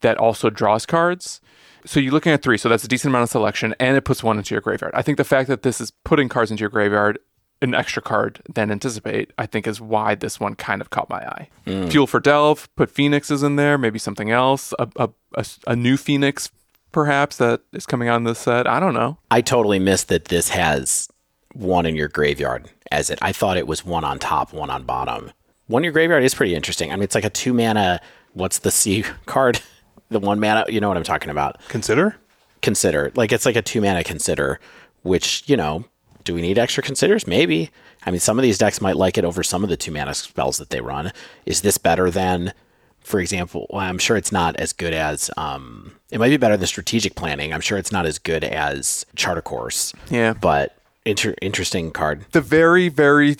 [0.00, 1.40] that also draws cards.
[1.86, 4.22] So you're looking at three, so that's a decent amount of selection, and it puts
[4.22, 4.92] one into your graveyard.
[4.94, 7.18] I think the fact that this is putting cards into your graveyard,
[7.62, 11.26] an extra card than anticipate, I think is why this one kind of caught my
[11.26, 11.48] eye.
[11.66, 11.90] Mm.
[11.90, 15.96] Fuel for Delve, put Phoenixes in there, maybe something else, a, a, a, a new
[15.96, 16.50] Phoenix
[16.94, 18.66] perhaps that is coming out in this set.
[18.66, 19.18] I don't know.
[19.30, 21.08] I totally missed that this has
[21.52, 23.18] one in your graveyard as it.
[23.20, 25.32] I thought it was one on top, one on bottom.
[25.66, 26.92] One in your graveyard is pretty interesting.
[26.92, 28.00] I mean, it's like a two mana.
[28.32, 29.60] What's the C card?
[30.08, 30.64] The one mana.
[30.68, 31.60] You know what I'm talking about.
[31.68, 32.16] Consider.
[32.62, 33.10] Consider.
[33.16, 34.60] Like it's like a two mana consider,
[35.02, 35.84] which you know.
[36.22, 37.26] Do we need extra considers?
[37.26, 37.70] Maybe.
[38.06, 40.14] I mean, some of these decks might like it over some of the two mana
[40.14, 41.12] spells that they run.
[41.44, 42.54] Is this better than,
[43.00, 43.66] for example?
[43.68, 45.30] Well, I'm sure it's not as good as.
[45.36, 47.52] Um, it might be better than strategic planning.
[47.52, 50.32] I'm sure it's not as good as Chart a Course Yeah.
[50.32, 52.24] but inter- interesting card.
[52.32, 53.36] The very, very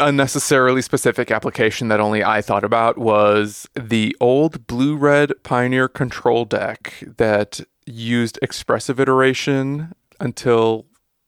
[0.00, 6.44] unnecessarily specific application that only I thought about was the old blue red Pioneer control
[6.44, 10.84] deck that used expressive iteration until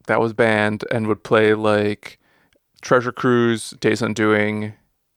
[0.08, 2.18] that was banned and would play like
[2.82, 4.72] Treasure Cruise, Days Undoing,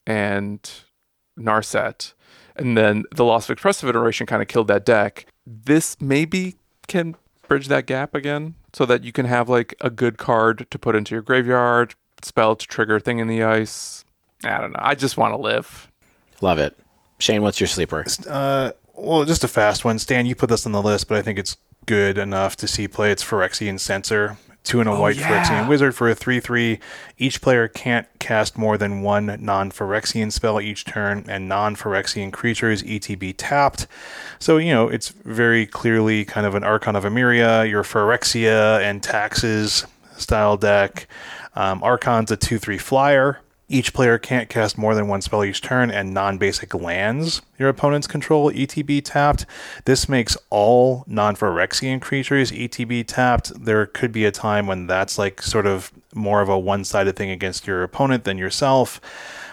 [0.05, 0.69] and
[1.39, 2.13] Narset.
[2.55, 5.25] And then the loss of expressive iteration kind of killed that deck.
[5.45, 6.55] This maybe
[6.87, 7.15] can
[7.47, 10.95] bridge that gap again so that you can have like a good card to put
[10.95, 14.05] into your graveyard, spell to trigger thing in the ice.
[14.43, 14.79] I don't know.
[14.81, 15.89] I just want to live.
[16.41, 16.77] Love it.
[17.19, 18.05] Shane, what's your sleeper?
[18.27, 19.99] Uh, well, just a fast one.
[19.99, 22.87] Stan, you put this on the list, but I think it's good enough to see
[22.87, 23.11] play.
[23.11, 24.37] It's Phyrexian Censor.
[24.63, 25.43] Two and a white yeah.
[25.43, 26.79] Phyrexian Wizard for a 3 3.
[27.17, 32.31] Each player can't cast more than one non Phyrexian spell each turn, and non Phyrexian
[32.31, 33.87] creatures ETB tapped.
[34.37, 39.01] So, you know, it's very clearly kind of an Archon of Emeria, your Phyrexia and
[39.01, 39.85] Taxes
[40.15, 41.07] style deck.
[41.55, 43.39] Um, Archon's a 2 3 flyer.
[43.71, 47.69] Each player can't cast more than one spell each turn, and non basic lands your
[47.69, 49.45] opponents control ETB tapped.
[49.85, 53.51] This makes all non Phyrexian creatures ETB tapped.
[53.63, 57.15] There could be a time when that's like sort of more of a one sided
[57.15, 58.99] thing against your opponent than yourself.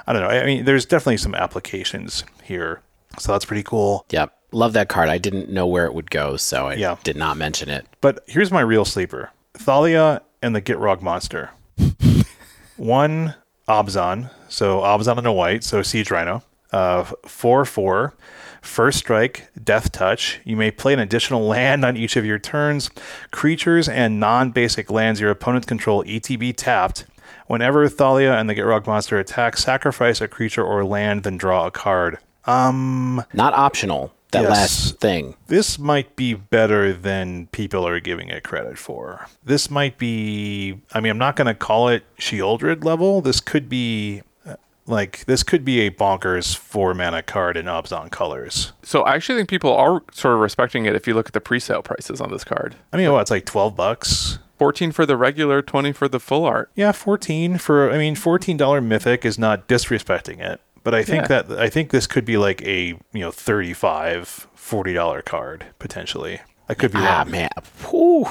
[0.07, 0.29] I don't know.
[0.29, 2.81] I mean, there's definitely some applications here.
[3.19, 4.05] So that's pretty cool.
[4.11, 4.35] Yep.
[4.53, 5.09] Love that card.
[5.09, 6.97] I didn't know where it would go, so I Yeah.
[7.05, 7.87] did not mention it.
[8.01, 11.51] But here's my real sleeper Thalia and the Gitrog monster.
[12.77, 13.35] One
[13.69, 16.43] Abzan, so Abzan and a white, so Siege Rhino.
[16.73, 18.15] Uh, 4 4.
[18.61, 20.41] First strike, Death Touch.
[20.45, 22.91] You may play an additional land on each of your turns.
[23.31, 27.05] Creatures and non basic lands your opponents control ETB tapped.
[27.47, 31.71] Whenever Thalia and the Gitrog monster attack, sacrifice a creature or land, then draw a
[31.71, 32.19] card.
[32.45, 34.13] Um, Not optional.
[34.33, 34.51] That Yes.
[34.51, 35.37] last thing.
[35.47, 39.27] this might be better than people are giving it credit for.
[39.43, 43.23] This might be, I mean, I'm not going to call it Sheoldred level.
[43.23, 44.57] This could be, uh,
[44.87, 48.73] like, this could be a bonkers four mana card in Abzan colors.
[48.83, 51.41] So I actually think people are sort of respecting it if you look at the
[51.41, 52.75] pre-sale prices on this card.
[52.93, 54.39] I mean, what, it's like 12 bucks?
[54.59, 56.69] 14 for the regular, 20 for the full art.
[56.75, 60.61] Yeah, 14 for, I mean, $14 Mythic is not disrespecting it.
[60.85, 61.43] But I think Yeah.
[61.43, 66.41] that, I think this could be like a, you know, 35 $40 card, potentially.
[66.69, 67.31] I could be Ah, wrong.
[67.31, 67.49] man.
[67.89, 68.27] Whew.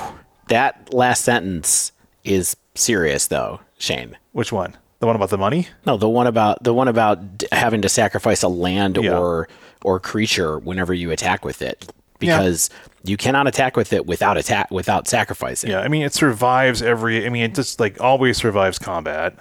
[0.50, 1.92] That last sentence
[2.24, 4.18] is serious, though, Shane.
[4.32, 4.76] Which one?
[5.00, 5.68] The one about the money?
[5.86, 9.18] No, the one about the one about d- having to sacrifice a land Yeah.
[9.18, 9.48] or
[9.84, 12.70] or creature whenever you attack with it, because
[13.04, 15.70] you cannot attack with it without attack without sacrificing.
[15.70, 17.26] Yeah, I mean, it survives every.
[17.26, 19.36] I mean, it just like always survives combat.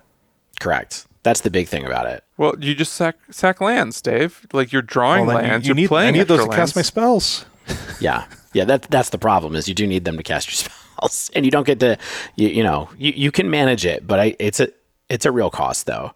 [0.60, 1.06] Correct.
[1.22, 2.22] That's the big thing about it.
[2.38, 4.46] Well, you just sack sack lands, Dave.
[4.52, 6.44] Like you're drawing Well, then you- lands, you, are need, playing I need those to
[6.46, 7.46] extra cast my spells.
[8.00, 8.64] Yeah, yeah.
[8.64, 11.50] That that's the problem is you do need them to cast your spells, and you
[11.50, 11.96] don't get to
[12.36, 14.68] you you know you, you can manage it, but I it's a
[15.08, 16.12] it's a real cost though.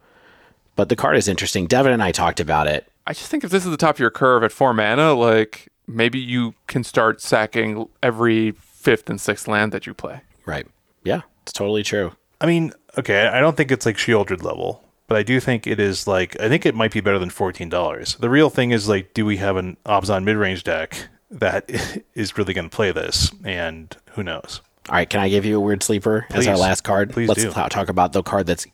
[0.77, 1.67] But the card is interesting.
[1.67, 2.87] Devin and I talked about it.
[3.07, 5.69] I just think if this is the top of your curve at four mana, like
[5.89, 10.21] maybe you can start sacking every fifth and sixth land that you play.
[10.47, 10.67] Right.
[11.03, 12.13] Yeah, it's totally true.
[12.41, 15.81] I mean, okay, I don't think it's like Sheoldred level, but I do think it
[15.81, 18.15] is like I think it might be better than fourteen dollars.
[18.21, 21.69] The real thing is like, do we have an Abzan mid range deck that
[22.15, 23.33] is really going to play this?
[23.45, 24.61] And who knows?
[24.89, 27.11] All right, can I give you a weird sleeper as our last card?
[27.11, 27.51] Please Let's do.
[27.51, 28.67] talk about the card that's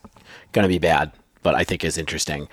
[0.52, 1.10] going to be bad,
[1.42, 2.48] but I think is interesting.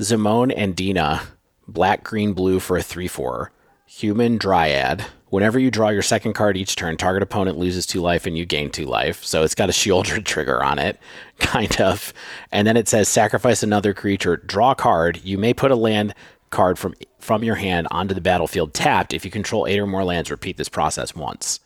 [0.00, 1.22] Zimone and Dina,
[1.68, 3.52] black, green, blue for a 3 4.
[3.86, 5.06] Human Dryad.
[5.32, 8.44] Whenever you draw your second card each turn, target opponent loses two life and you
[8.44, 9.24] gain two life.
[9.24, 11.00] So it's got a Sheoldred trigger on it,
[11.38, 12.12] kind of.
[12.52, 15.22] And then it says sacrifice another creature, draw a card.
[15.24, 16.14] You may put a land
[16.50, 19.14] card from from your hand onto the battlefield tapped.
[19.14, 21.60] If you control eight or more lands, repeat this process once.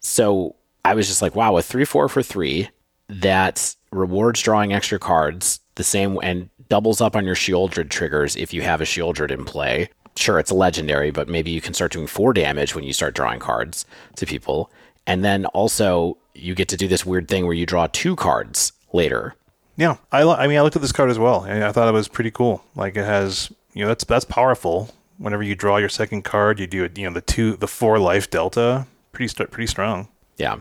[0.00, 2.70] So I was just like, wow, a three four for three
[3.08, 8.52] that rewards drawing extra cards the same and doubles up on your Sheoldred triggers if
[8.52, 9.90] you have a Sheoldred in play.
[10.16, 13.14] Sure, it's a legendary, but maybe you can start doing four damage when you start
[13.14, 13.84] drawing cards
[14.16, 14.70] to people.
[15.06, 18.72] And then also you get to do this weird thing where you draw two cards
[18.92, 19.34] later.
[19.76, 21.86] Yeah, I, lo- I mean, I looked at this card as well, and I thought
[21.86, 22.64] it was pretty cool.
[22.74, 24.88] Like it has, you know, that's that's powerful.
[25.18, 26.96] Whenever you draw your second card, you do it.
[26.98, 30.08] You know, the two, the four life delta, pretty st- pretty strong.
[30.38, 30.56] Yeah.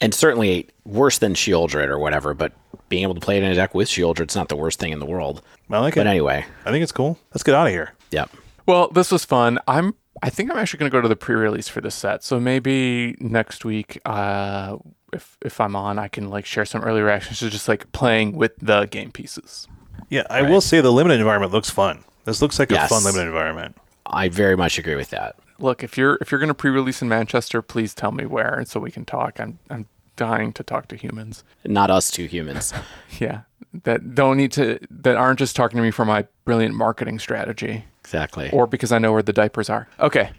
[0.00, 2.52] And certainly worse than Sheoldred or whatever, but
[2.88, 4.98] being able to play it in a deck with Sheoldred's not the worst thing in
[4.98, 5.42] the world.
[5.70, 6.04] I like But it.
[6.04, 7.18] But anyway, I think it's cool.
[7.32, 7.92] Let's get out of here.
[8.10, 8.30] yep.
[8.66, 9.58] Well, this was fun.
[9.66, 9.94] I'm.
[10.22, 12.24] I think I'm actually going to go to the pre-release for this set.
[12.24, 14.78] So maybe next week, uh,
[15.12, 18.32] if if I'm on, I can like share some early reactions to just like playing
[18.36, 19.68] with the game pieces.
[20.08, 22.04] Yeah, I will say the limited environment looks fun.
[22.24, 22.90] This looks like Yes.
[22.90, 23.76] a fun limited environment.
[24.06, 25.36] I very much agree with that.
[25.58, 28.66] Look, if you're if you're going to pre-release in Manchester, please tell me where, and
[28.68, 29.38] so we can talk.
[29.40, 29.86] I'm I'm
[30.16, 31.44] dying to talk to humans.
[31.64, 32.72] Not us two humans.
[33.18, 33.42] Yeah,
[33.84, 37.84] that don't need to that aren't just talking to me for my brilliant marketing strategy
[38.06, 38.50] Exactly.
[38.52, 39.88] or because I know where the diapers are.
[39.98, 40.30] Okay.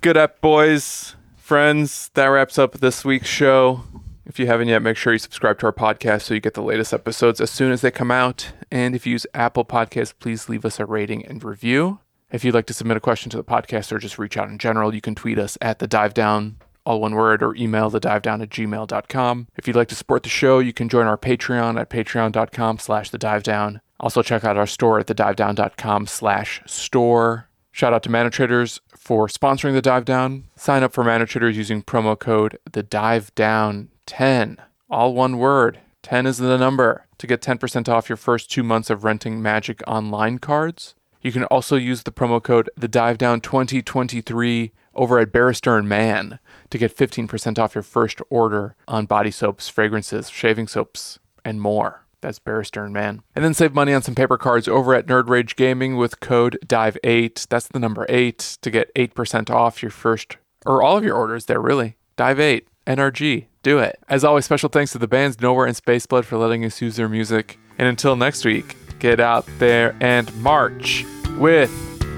[0.00, 2.10] Good up, boys, friends.
[2.14, 3.82] That wraps up this week's show.
[4.24, 6.62] If you haven't yet, make sure you subscribe to our podcast so you get the
[6.62, 8.50] latest episodes as soon as they come out.
[8.70, 12.00] And if you use Apple Podcasts, please leave us a rating and review.
[12.32, 14.58] If you'd like to submit a question to the podcast or just reach out in
[14.58, 16.56] general, you can tweet us at the dive down,
[16.86, 19.48] all one word, or email the dive down at gmail.com.
[19.56, 23.10] If you'd like to support the show, you can join our Patreon at patreon.com slash
[23.10, 23.80] the dive down.
[23.98, 27.48] Also check out our store at thedivedown.com slash store.
[27.72, 30.44] Shout out to Mana Traders for sponsoring the dive down.
[30.56, 34.58] Sign up for Mana Traders using promo code the dive down 10.
[34.88, 35.80] All one word.
[36.02, 39.82] 10 is the number to get 10% off your first two months of renting Magic
[39.86, 40.94] Online cards.
[41.20, 45.88] You can also use the promo code the dive down 2023 over at Barrister and
[45.88, 46.38] Mann
[46.70, 52.06] to get 15% off your first order on body soaps, fragrances, shaving soaps, and more.
[52.20, 53.22] That's Bear Stearns Man.
[53.34, 56.58] And then save money on some paper cards over at Nerd Rage Gaming with code
[56.66, 57.46] DIVE8.
[57.48, 61.44] That's the number 8 to get 8% off your first, or all of your orders
[61.44, 61.96] there, really.
[62.16, 63.98] Dive8, NRG, do it.
[64.08, 67.08] As always, special thanks to the bands Nowhere and Spaceblood for letting us use their
[67.08, 67.58] music.
[67.78, 71.04] And until next week, get out there and march
[71.38, 71.70] with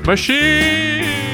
[0.07, 1.28] Machine!